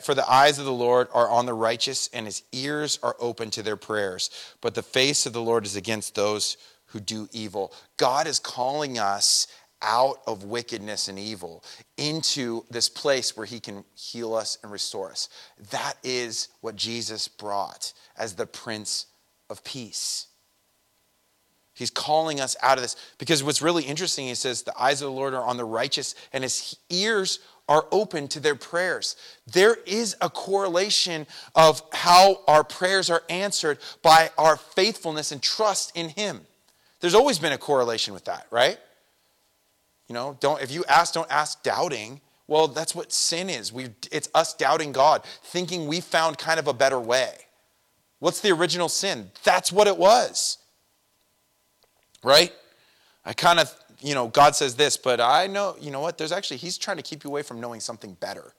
for 0.00 0.14
the 0.14 0.30
eyes 0.30 0.58
of 0.58 0.64
the 0.64 0.72
Lord 0.72 1.08
are 1.12 1.28
on 1.28 1.46
the 1.46 1.54
righteous, 1.54 2.08
and 2.12 2.26
his 2.26 2.42
ears 2.52 2.98
are 3.02 3.16
open 3.18 3.50
to 3.50 3.62
their 3.62 3.76
prayers. 3.76 4.30
But 4.60 4.74
the 4.74 4.82
face 4.82 5.26
of 5.26 5.32
the 5.32 5.42
Lord 5.42 5.64
is 5.64 5.76
against 5.76 6.14
those 6.14 6.56
who 6.86 7.00
do 7.00 7.28
evil. 7.32 7.72
God 7.96 8.26
is 8.26 8.38
calling 8.38 8.98
us 8.98 9.46
out 9.82 10.20
of 10.26 10.44
wickedness 10.44 11.08
and 11.08 11.18
evil 11.18 11.64
into 11.96 12.64
this 12.70 12.88
place 12.88 13.36
where 13.36 13.46
he 13.46 13.60
can 13.60 13.84
heal 13.94 14.34
us 14.34 14.58
and 14.62 14.70
restore 14.70 15.10
us. 15.10 15.28
That 15.70 15.94
is 16.02 16.48
what 16.60 16.76
Jesus 16.76 17.28
brought 17.28 17.92
as 18.16 18.34
the 18.34 18.46
Prince 18.46 19.06
of 19.48 19.64
Peace. 19.64 20.26
He's 21.72 21.90
calling 21.90 22.40
us 22.40 22.56
out 22.62 22.76
of 22.76 22.82
this 22.82 22.96
because 23.16 23.42
what's 23.42 23.62
really 23.62 23.84
interesting, 23.84 24.26
he 24.26 24.34
says, 24.34 24.62
the 24.62 24.78
eyes 24.78 25.00
of 25.00 25.06
the 25.06 25.12
Lord 25.12 25.32
are 25.32 25.46
on 25.46 25.56
the 25.56 25.64
righteous 25.64 26.14
and 26.30 26.44
his 26.44 26.76
ears 26.90 27.38
are 27.70 27.86
open 27.92 28.28
to 28.28 28.40
their 28.40 28.56
prayers. 28.56 29.16
There 29.46 29.78
is 29.86 30.16
a 30.20 30.28
correlation 30.28 31.26
of 31.54 31.82
how 31.92 32.40
our 32.48 32.64
prayers 32.64 33.08
are 33.08 33.22
answered 33.30 33.78
by 34.02 34.30
our 34.36 34.56
faithfulness 34.56 35.30
and 35.30 35.40
trust 35.40 35.96
in 35.96 36.10
him. 36.10 36.40
There's 37.00 37.14
always 37.14 37.38
been 37.38 37.52
a 37.52 37.58
correlation 37.58 38.12
with 38.12 38.24
that, 38.26 38.46
right? 38.50 38.78
You 40.08 40.14
know, 40.14 40.36
don't 40.40 40.60
if 40.60 40.72
you 40.72 40.84
ask, 40.88 41.14
don't 41.14 41.30
ask 41.30 41.62
doubting. 41.62 42.20
Well, 42.48 42.66
that's 42.66 42.96
what 42.96 43.12
sin 43.12 43.48
is. 43.48 43.72
We 43.72 43.90
it's 44.10 44.28
us 44.34 44.52
doubting 44.52 44.90
God, 44.90 45.22
thinking 45.44 45.86
we 45.86 46.00
found 46.00 46.36
kind 46.36 46.58
of 46.58 46.66
a 46.66 46.74
better 46.74 46.98
way. 46.98 47.32
What's 48.18 48.40
the 48.40 48.50
original 48.50 48.88
sin? 48.88 49.30
That's 49.44 49.70
what 49.70 49.86
it 49.86 49.96
was. 49.96 50.58
Right? 52.24 52.52
I 53.24 53.32
kind 53.32 53.60
of, 53.60 53.72
you 54.00 54.14
know, 54.14 54.28
God 54.28 54.56
says 54.56 54.74
this, 54.74 54.96
but 54.96 55.20
I 55.20 55.46
know, 55.46 55.76
you 55.80 55.90
know 55.90 56.00
what? 56.00 56.18
There's 56.18 56.32
actually 56.32 56.56
he's 56.58 56.78
trying 56.78 56.96
to 56.96 57.02
keep 57.02 57.24
you 57.24 57.30
away 57.30 57.42
from 57.42 57.60
knowing 57.60 57.80
something 57.80 58.14
better. 58.14 58.54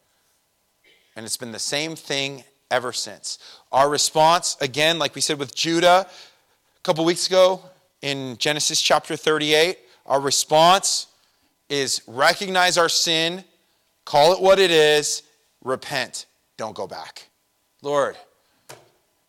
And 1.16 1.26
it's 1.26 1.38
been 1.38 1.52
the 1.52 1.60
same 1.60 1.96
thing 1.96 2.44
ever 2.70 2.94
since. 2.94 3.40
Our 3.72 3.90
response, 3.90 4.58
again, 4.62 5.00
like 5.00 5.16
we 5.16 5.22
said 5.22 5.40
with 5.40 5.54
Judah 5.56 6.08
a 6.08 6.82
couple 6.84 7.04
weeks 7.06 7.28
ago 7.28 7.62
in 8.02 8.38
Genesis 8.38 8.82
chapter 8.82 9.16
38, 9.16 9.78
our 10.06 10.20
response 10.20 11.08
is 11.70 12.02
recognize 12.08 12.78
our 12.78 12.90
sin, 12.90 13.44
call 14.06 14.34
it 14.34 14.42
what 14.42 14.60
it 14.60 14.72
is, 14.72 15.24
repent, 15.64 16.26
don't 16.58 16.76
go 16.76 16.88
back. 16.88 17.28
Lord, 17.82 18.16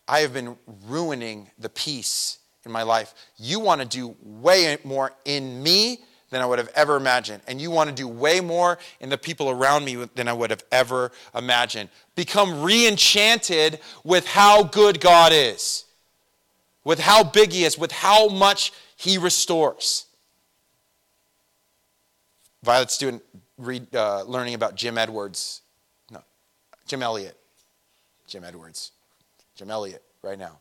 I 0.08 0.20
have 0.20 0.34
been 0.34 0.56
ruining 0.86 1.50
the 1.58 1.68
peace 1.68 2.38
in 2.64 2.72
my 2.72 2.82
life. 2.82 3.14
You 3.36 3.60
want 3.60 3.80
to 3.80 3.86
do 3.86 4.16
way 4.22 4.76
more 4.84 5.12
in 5.24 5.62
me 5.62 5.98
than 6.30 6.40
I 6.40 6.46
would 6.46 6.58
have 6.58 6.70
ever 6.74 6.96
imagined. 6.96 7.42
And 7.46 7.60
you 7.60 7.70
want 7.70 7.90
to 7.90 7.94
do 7.94 8.08
way 8.08 8.40
more 8.40 8.78
in 9.00 9.10
the 9.10 9.18
people 9.18 9.50
around 9.50 9.84
me 9.84 9.96
than 10.14 10.28
I 10.28 10.32
would 10.32 10.50
have 10.50 10.64
ever 10.72 11.12
imagined. 11.34 11.90
Become 12.16 12.62
re 12.62 12.88
enchanted 12.88 13.78
with 14.02 14.26
how 14.26 14.64
good 14.64 15.00
God 15.00 15.32
is, 15.32 15.84
with 16.84 17.00
how 17.00 17.22
big 17.22 17.52
He 17.52 17.64
is, 17.64 17.78
with 17.78 17.92
how 17.92 18.28
much 18.28 18.72
He 18.96 19.18
restores. 19.18 20.06
Violet 22.62 22.90
student 22.90 23.22
read, 23.58 23.94
uh, 23.94 24.22
learning 24.22 24.54
about 24.54 24.74
Jim 24.74 24.96
Edwards. 24.96 25.60
No, 26.10 26.22
Jim 26.86 27.02
Elliot. 27.02 27.36
Jim 28.26 28.44
Edwards. 28.44 28.92
Jim 29.54 29.70
Elliot 29.70 30.02
right 30.22 30.38
now. 30.38 30.58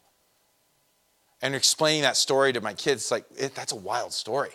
And 1.42 1.56
explaining 1.56 2.04
that 2.04 2.18
story 2.18 2.54
to 2.54 2.62
my 2.62 2.74
kids, 2.74 3.12
like, 3.12 3.26
it, 3.36 3.56
that's 3.56 3.72
a 3.72 3.76
wild 3.76 4.14
story. 4.14 4.52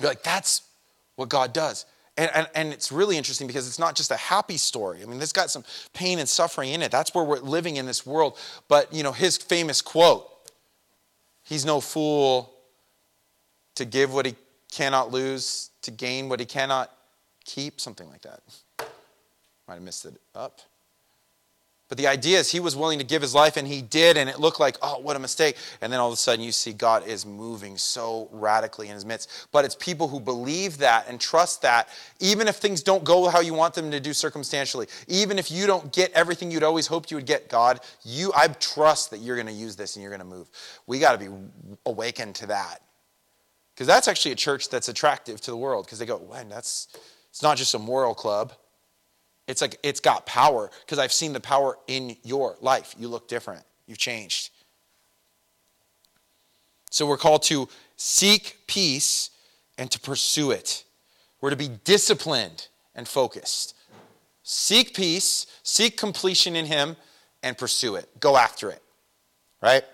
You're 0.00 0.10
like, 0.10 0.22
that's 0.22 0.62
what 1.16 1.28
God 1.28 1.52
does. 1.52 1.86
And, 2.16 2.30
and, 2.34 2.48
and, 2.54 2.72
it's 2.72 2.90
really 2.90 3.16
interesting 3.16 3.46
because 3.46 3.68
it's 3.68 3.78
not 3.78 3.94
just 3.94 4.10
a 4.10 4.16
happy 4.16 4.56
story. 4.56 5.02
I 5.02 5.06
mean, 5.06 5.18
there's 5.18 5.32
got 5.32 5.50
some 5.50 5.64
pain 5.94 6.18
and 6.18 6.28
suffering 6.28 6.70
in 6.70 6.82
it. 6.82 6.90
That's 6.90 7.14
where 7.14 7.24
we're 7.24 7.38
living 7.38 7.76
in 7.76 7.86
this 7.86 8.04
world. 8.04 8.36
But, 8.66 8.92
you 8.92 9.04
know, 9.04 9.12
his 9.12 9.36
famous 9.36 9.80
quote, 9.80 10.28
he's 11.44 11.64
no 11.64 11.80
fool 11.80 12.52
to 13.76 13.84
give 13.84 14.12
what 14.12 14.26
he 14.26 14.34
cannot 14.72 15.12
lose 15.12 15.70
to 15.82 15.90
gain 15.90 16.28
what 16.28 16.40
he 16.40 16.46
cannot 16.46 16.92
keep, 17.44 17.80
something 17.80 18.08
like 18.10 18.22
that. 18.22 18.40
Might 19.66 19.74
have 19.74 19.82
missed 19.82 20.04
it 20.04 20.20
up. 20.34 20.60
But 21.88 21.96
the 21.96 22.06
idea 22.06 22.38
is 22.38 22.50
he 22.50 22.60
was 22.60 22.76
willing 22.76 22.98
to 22.98 23.04
give 23.04 23.22
his 23.22 23.34
life 23.34 23.56
and 23.56 23.66
he 23.66 23.80
did, 23.80 24.18
and 24.18 24.28
it 24.28 24.38
looked 24.38 24.60
like, 24.60 24.76
oh, 24.82 24.98
what 24.98 25.16
a 25.16 25.18
mistake. 25.18 25.56
And 25.80 25.90
then 25.90 26.00
all 26.00 26.08
of 26.08 26.12
a 26.12 26.16
sudden 26.16 26.44
you 26.44 26.52
see 26.52 26.74
God 26.74 27.06
is 27.06 27.24
moving 27.24 27.78
so 27.78 28.28
radically 28.30 28.88
in 28.88 28.94
his 28.94 29.06
midst. 29.06 29.48
But 29.52 29.64
it's 29.64 29.74
people 29.74 30.06
who 30.06 30.20
believe 30.20 30.78
that 30.78 31.08
and 31.08 31.18
trust 31.18 31.62
that, 31.62 31.88
even 32.20 32.46
if 32.46 32.56
things 32.56 32.82
don't 32.82 33.04
go 33.04 33.28
how 33.28 33.40
you 33.40 33.54
want 33.54 33.72
them 33.72 33.90
to 33.90 34.00
do 34.00 34.12
circumstantially, 34.12 34.86
even 35.06 35.38
if 35.38 35.50
you 35.50 35.66
don't 35.66 35.90
get 35.90 36.12
everything 36.12 36.50
you'd 36.50 36.62
always 36.62 36.86
hoped 36.86 37.10
you 37.10 37.16
would 37.16 37.26
get, 37.26 37.48
God, 37.48 37.80
you 38.04 38.32
I 38.36 38.48
trust 38.48 39.10
that 39.10 39.20
you're 39.20 39.36
going 39.36 39.46
to 39.46 39.52
use 39.52 39.74
this 39.74 39.96
and 39.96 40.02
you're 40.02 40.10
going 40.10 40.20
to 40.20 40.36
move. 40.36 40.50
We 40.86 40.98
got 40.98 41.18
to 41.18 41.18
be 41.18 41.34
awakened 41.86 42.34
to 42.36 42.46
that. 42.48 42.82
Because 43.74 43.86
that's 43.86 44.08
actually 44.08 44.32
a 44.32 44.36
church 44.36 44.68
that's 44.68 44.88
attractive 44.88 45.40
to 45.42 45.50
the 45.50 45.56
world 45.56 45.86
because 45.86 46.00
they 46.00 46.06
go, 46.06 46.18
when 46.18 46.48
that's 46.50 46.88
it's 47.30 47.42
not 47.42 47.56
just 47.56 47.74
a 47.74 47.78
moral 47.78 48.14
club. 48.14 48.52
It's 49.48 49.62
like 49.62 49.78
it's 49.82 49.98
got 49.98 50.26
power 50.26 50.70
because 50.84 50.98
I've 50.98 51.12
seen 51.12 51.32
the 51.32 51.40
power 51.40 51.78
in 51.88 52.16
your 52.22 52.56
life. 52.60 52.94
You 52.98 53.08
look 53.08 53.26
different. 53.26 53.64
You've 53.86 53.98
changed. 53.98 54.50
So 56.90 57.06
we're 57.06 57.16
called 57.16 57.42
to 57.44 57.68
seek 57.96 58.58
peace 58.66 59.30
and 59.78 59.90
to 59.90 59.98
pursue 59.98 60.50
it. 60.50 60.84
We're 61.40 61.50
to 61.50 61.56
be 61.56 61.68
disciplined 61.84 62.68
and 62.94 63.08
focused. 63.08 63.74
Seek 64.42 64.94
peace, 64.94 65.46
seek 65.62 65.96
completion 65.96 66.54
in 66.54 66.66
Him, 66.66 66.96
and 67.42 67.56
pursue 67.56 67.96
it. 67.96 68.08
Go 68.20 68.36
after 68.36 68.70
it. 68.70 68.82
Right? 69.62 69.84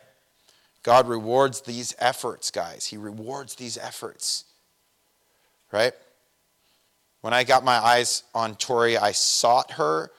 God 0.83 1.09
rewards 1.09 1.63
these 1.63 1.95
efforts, 1.99 2.51
guys. 2.51 2.87
He 2.87 2.97
rewards 2.97 3.55
these 3.55 3.79
efforts. 3.79 4.45
Right? 5.73 5.93
When 7.25 7.33
I 7.33 7.43
got 7.43 7.65
my 7.65 7.79
eyes 7.79 8.23
on 8.35 8.55
Tori, 8.55 8.99
I 8.99 9.13
sought 9.13 9.71
her 9.71 10.11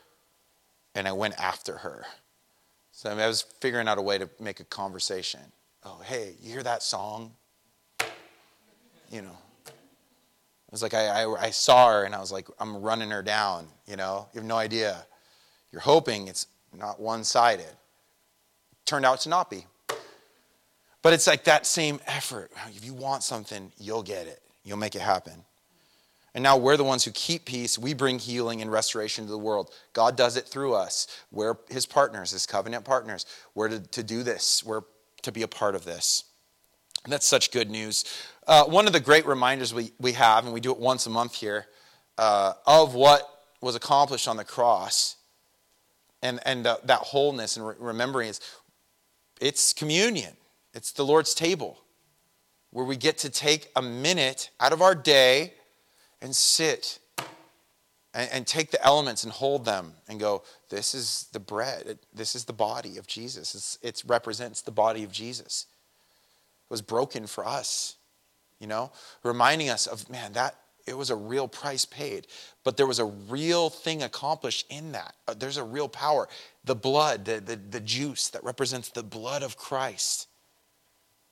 and 0.95 1.07
I 1.07 1.11
went 1.11 1.39
after 1.39 1.77
her. 1.77 2.03
So 2.91 3.11
I 3.11 3.27
was 3.27 3.43
figuring 3.43 3.87
out 3.87 3.99
a 3.99 4.01
way 4.01 4.17
to 4.17 4.27
make 4.39 4.59
a 4.59 4.63
conversation. 4.63 5.39
Oh, 5.83 6.01
hey, 6.03 6.33
you 6.41 6.51
hear 6.51 6.63
that 6.63 6.81
song? 6.81 7.33
You 9.11 9.21
know, 9.21 9.37
it 9.67 10.71
was 10.71 10.81
like 10.81 10.95
I, 10.95 11.21
I, 11.21 11.41
I 11.43 11.49
saw 11.51 11.91
her 11.91 12.05
and 12.05 12.15
I 12.15 12.19
was 12.19 12.31
like, 12.31 12.47
I'm 12.59 12.81
running 12.81 13.11
her 13.11 13.21
down. 13.21 13.67
You 13.85 13.97
know, 13.97 14.27
you 14.33 14.39
have 14.39 14.47
no 14.47 14.57
idea. 14.57 15.05
You're 15.71 15.81
hoping 15.81 16.27
it's 16.27 16.47
not 16.75 16.99
one 16.99 17.23
sided. 17.23 17.69
Turned 18.85 19.05
out 19.05 19.19
to 19.21 19.29
not 19.29 19.51
be. 19.51 19.67
But 21.03 21.13
it's 21.13 21.27
like 21.27 21.43
that 21.43 21.67
same 21.67 21.99
effort. 22.07 22.51
If 22.75 22.83
you 22.83 22.95
want 22.95 23.21
something, 23.21 23.71
you'll 23.77 24.01
get 24.01 24.25
it, 24.25 24.41
you'll 24.63 24.77
make 24.77 24.95
it 24.95 25.01
happen. 25.01 25.45
And 26.35 26.43
now 26.43 26.57
we're 26.57 26.75
the 26.75 26.83
ones 26.83 27.05
who 27.05 27.11
keep 27.11 27.45
peace. 27.45 27.79
We 27.79 27.93
bring 27.93 28.19
healing 28.19 28.61
and 28.61 28.69
restoration 28.69 29.23
to 29.25 29.31
the 29.31 29.37
world. 29.37 29.71
God 29.93 30.17
does 30.17 30.35
it 30.35 30.45
through 30.45 30.73
us. 30.73 31.07
We're 31.31 31.55
his 31.69 31.85
partners, 31.85 32.31
his 32.31 32.45
covenant 32.45 32.83
partners. 32.83 33.25
We're 33.55 33.69
to, 33.69 33.79
to 33.79 34.03
do 34.03 34.21
this, 34.21 34.61
we're 34.63 34.81
to 35.21 35.31
be 35.31 35.41
a 35.41 35.47
part 35.47 35.75
of 35.75 35.85
this. 35.85 36.25
And 37.05 37.13
that's 37.13 37.25
such 37.25 37.51
good 37.51 37.69
news. 37.69 38.03
Uh, 38.45 38.65
one 38.65 38.85
of 38.85 38.93
the 38.93 38.99
great 38.99 39.25
reminders 39.25 39.73
we, 39.73 39.93
we 39.99 40.11
have, 40.11 40.43
and 40.43 40.53
we 40.53 40.59
do 40.59 40.71
it 40.71 40.77
once 40.77 41.05
a 41.05 41.09
month 41.09 41.35
here, 41.35 41.67
uh, 42.17 42.53
of 42.67 42.95
what 42.95 43.21
was 43.61 43.75
accomplished 43.75 44.27
on 44.27 44.37
the 44.37 44.43
cross 44.43 45.15
and, 46.21 46.39
and 46.45 46.67
uh, 46.67 46.77
that 46.83 46.99
wholeness 46.99 47.55
and 47.55 47.65
re- 47.65 47.75
remembering 47.79 48.27
is 48.27 48.41
it's 49.39 49.71
communion, 49.73 50.33
it's 50.73 50.91
the 50.91 51.05
Lord's 51.05 51.33
table 51.33 51.79
where 52.71 52.85
we 52.85 52.97
get 52.97 53.17
to 53.19 53.29
take 53.29 53.69
a 53.75 53.81
minute 53.81 54.49
out 54.59 54.73
of 54.73 54.81
our 54.81 54.95
day 54.95 55.53
and 56.21 56.35
sit 56.35 56.99
and, 58.13 58.29
and 58.31 58.47
take 58.47 58.71
the 58.71 58.83
elements 58.83 59.23
and 59.23 59.31
hold 59.31 59.65
them 59.65 59.93
and 60.07 60.19
go, 60.19 60.43
this 60.69 60.95
is 60.95 61.27
the 61.33 61.39
bread, 61.39 61.99
this 62.13 62.35
is 62.35 62.45
the 62.45 62.53
body 62.53 62.97
of 62.97 63.07
Jesus. 63.07 63.77
It 63.81 64.03
represents 64.07 64.61
the 64.61 64.71
body 64.71 65.03
of 65.03 65.11
Jesus. 65.11 65.67
It 66.67 66.73
was 66.73 66.81
broken 66.81 67.27
for 67.27 67.45
us, 67.45 67.97
you 68.59 68.67
know, 68.67 68.91
reminding 69.23 69.69
us 69.69 69.85
of, 69.85 70.09
man, 70.09 70.33
that 70.33 70.55
it 70.87 70.97
was 70.97 71.09
a 71.09 71.15
real 71.15 71.47
price 71.47 71.83
paid, 71.83 72.27
but 72.63 72.77
there 72.77 72.85
was 72.85 72.99
a 72.99 73.05
real 73.05 73.69
thing 73.69 74.03
accomplished 74.03 74.67
in 74.69 74.91
that. 74.91 75.15
Uh, 75.27 75.33
there's 75.33 75.57
a 75.57 75.63
real 75.63 75.89
power. 75.89 76.27
The 76.63 76.75
blood, 76.75 77.25
the, 77.25 77.39
the, 77.39 77.55
the 77.55 77.79
juice 77.79 78.29
that 78.29 78.43
represents 78.43 78.89
the 78.89 79.03
blood 79.03 79.41
of 79.41 79.57
Christ 79.57 80.27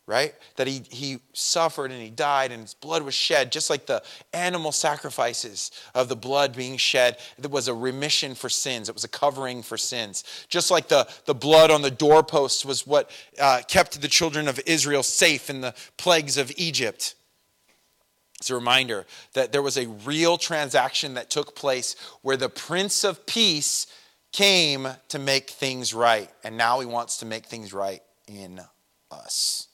right? 0.06 0.34
That 0.58 0.68
he, 0.68 0.84
he 0.90 1.20
suffered 1.32 1.92
and 1.92 2.02
he 2.02 2.10
died 2.10 2.52
and 2.52 2.62
his 2.62 2.74
blood 2.74 3.04
was 3.04 3.14
shed, 3.14 3.52
just 3.52 3.70
like 3.70 3.86
the 3.86 4.04
animal 4.34 4.72
sacrifices 4.72 5.72
of 5.96 6.10
the 6.10 6.16
blood 6.16 6.56
being 6.56 6.78
shed. 6.78 7.18
It 7.38 7.50
was 7.50 7.68
a 7.68 7.74
remission 7.74 8.36
for 8.36 8.50
sins, 8.50 8.90
it 8.90 8.96
was 8.96 9.06
a 9.06 9.10
covering 9.10 9.64
for 9.64 9.78
sins. 9.78 10.24
Just 10.50 10.72
like 10.72 10.90
the, 10.90 11.08
the 11.26 11.34
blood 11.36 11.72
on 11.72 11.82
the 11.82 11.92
doorposts 11.92 12.66
was 12.66 12.86
what 12.86 13.10
uh, 13.40 13.62
kept 13.68 14.02
the 14.02 14.08
children 14.08 14.48
of 14.48 14.60
Israel 14.66 15.04
safe 15.04 15.50
in 15.50 15.62
the 15.62 15.74
plagues 15.98 16.38
of 16.38 16.52
Egypt. 16.58 17.16
It's 18.40 18.50
a 18.50 18.56
reminder 18.56 19.06
that 19.34 19.54
there 19.54 19.62
was 19.62 19.78
a 19.78 19.88
real 19.88 20.38
transaction 20.38 21.14
that 21.14 21.30
took 21.30 21.56
place 21.56 21.96
where 22.24 22.36
the 22.36 22.50
Prince 22.50 23.06
of 23.06 23.26
Peace 23.26 23.88
came 24.34 24.90
to 25.08 25.20
make 25.20 25.50
things 25.50 25.94
right, 25.94 26.30
and 26.44 26.58
now 26.58 26.82
he 26.82 26.86
wants 26.86 27.20
to 27.20 27.26
make 27.26 27.46
things 27.46 27.72
right 27.72 28.02
in 28.28 28.60
us. 29.12 29.70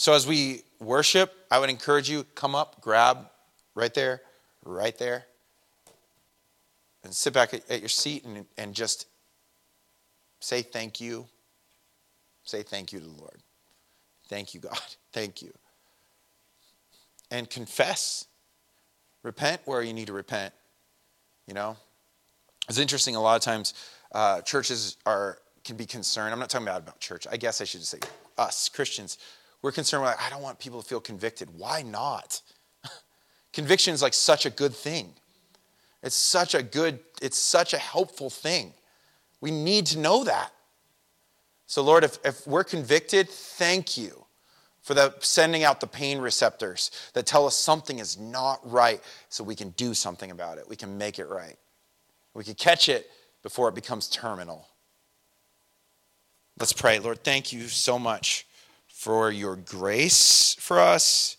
So 0.00 0.14
as 0.14 0.26
we 0.26 0.62
worship, 0.78 1.30
I 1.50 1.58
would 1.58 1.68
encourage 1.68 2.08
you 2.08 2.24
come 2.34 2.54
up, 2.54 2.80
grab 2.80 3.28
right 3.74 3.92
there, 3.92 4.22
right 4.64 4.96
there, 4.96 5.26
and 7.04 7.14
sit 7.14 7.34
back 7.34 7.52
at, 7.52 7.80
your 7.80 7.90
seat 7.90 8.24
and, 8.24 8.46
and 8.56 8.74
just 8.74 9.08
say 10.40 10.62
thank 10.62 11.02
you. 11.02 11.26
Say 12.44 12.62
thank 12.62 12.94
you 12.94 13.00
to 13.00 13.04
the 13.04 13.12
Lord. 13.12 13.42
Thank 14.28 14.54
you, 14.54 14.60
God. 14.60 14.80
Thank 15.12 15.42
you. 15.42 15.52
And 17.30 17.50
confess. 17.50 18.24
Repent 19.22 19.60
where 19.66 19.82
you 19.82 19.92
need 19.92 20.06
to 20.06 20.14
repent. 20.14 20.54
You 21.46 21.52
know? 21.52 21.76
It's 22.70 22.78
interesting, 22.78 23.16
a 23.16 23.20
lot 23.20 23.36
of 23.36 23.42
times 23.42 23.74
uh, 24.12 24.40
churches 24.40 24.96
are 25.04 25.36
can 25.62 25.76
be 25.76 25.84
concerned. 25.84 26.32
I'm 26.32 26.38
not 26.38 26.48
talking 26.48 26.66
about, 26.66 26.80
about 26.80 27.00
church. 27.00 27.26
I 27.30 27.36
guess 27.36 27.60
I 27.60 27.64
should 27.64 27.84
say 27.84 27.98
us, 28.38 28.70
Christians 28.70 29.18
we're 29.62 29.72
concerned 29.72 30.04
with, 30.04 30.16
I 30.18 30.30
don't 30.30 30.42
want 30.42 30.58
people 30.58 30.82
to 30.82 30.88
feel 30.88 31.00
convicted. 31.00 31.50
Why 31.56 31.82
not? 31.82 32.40
Conviction 33.52 33.92
is 33.94 34.02
like 34.02 34.14
such 34.14 34.46
a 34.46 34.50
good 34.50 34.74
thing. 34.74 35.12
It's 36.02 36.16
such 36.16 36.54
a 36.54 36.62
good, 36.62 37.00
it's 37.20 37.38
such 37.38 37.74
a 37.74 37.78
helpful 37.78 38.30
thing. 38.30 38.72
We 39.40 39.50
need 39.50 39.86
to 39.86 39.98
know 39.98 40.24
that. 40.24 40.52
So, 41.66 41.82
Lord, 41.82 42.04
if, 42.04 42.18
if 42.24 42.46
we're 42.46 42.64
convicted, 42.64 43.28
thank 43.28 43.96
you 43.96 44.24
for 44.82 44.94
the 44.94 45.14
sending 45.20 45.62
out 45.62 45.80
the 45.80 45.86
pain 45.86 46.18
receptors 46.18 46.90
that 47.12 47.26
tell 47.26 47.46
us 47.46 47.56
something 47.56 47.98
is 47.98 48.18
not 48.18 48.58
right 48.68 49.00
so 49.28 49.44
we 49.44 49.54
can 49.54 49.70
do 49.70 49.92
something 49.94 50.30
about 50.30 50.58
it. 50.58 50.68
We 50.68 50.76
can 50.76 50.96
make 50.96 51.18
it 51.18 51.26
right. 51.28 51.56
We 52.34 52.44
can 52.44 52.54
catch 52.54 52.88
it 52.88 53.10
before 53.42 53.68
it 53.68 53.74
becomes 53.74 54.08
terminal. 54.08 54.66
Let's 56.58 56.72
pray. 56.72 56.98
Lord, 56.98 57.22
thank 57.22 57.52
you 57.52 57.68
so 57.68 57.98
much 57.98 58.46
for 59.00 59.30
your 59.30 59.56
grace 59.56 60.54
for 60.60 60.78
us 60.78 61.38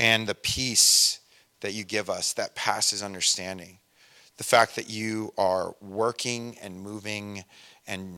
and 0.00 0.26
the 0.26 0.34
peace 0.34 1.20
that 1.60 1.72
you 1.72 1.84
give 1.84 2.10
us 2.10 2.32
that 2.32 2.56
passes 2.56 3.00
understanding. 3.00 3.78
The 4.38 4.42
fact 4.42 4.74
that 4.74 4.90
you 4.90 5.32
are 5.38 5.76
working 5.80 6.56
and 6.60 6.80
moving 6.80 7.44
and 7.86 8.08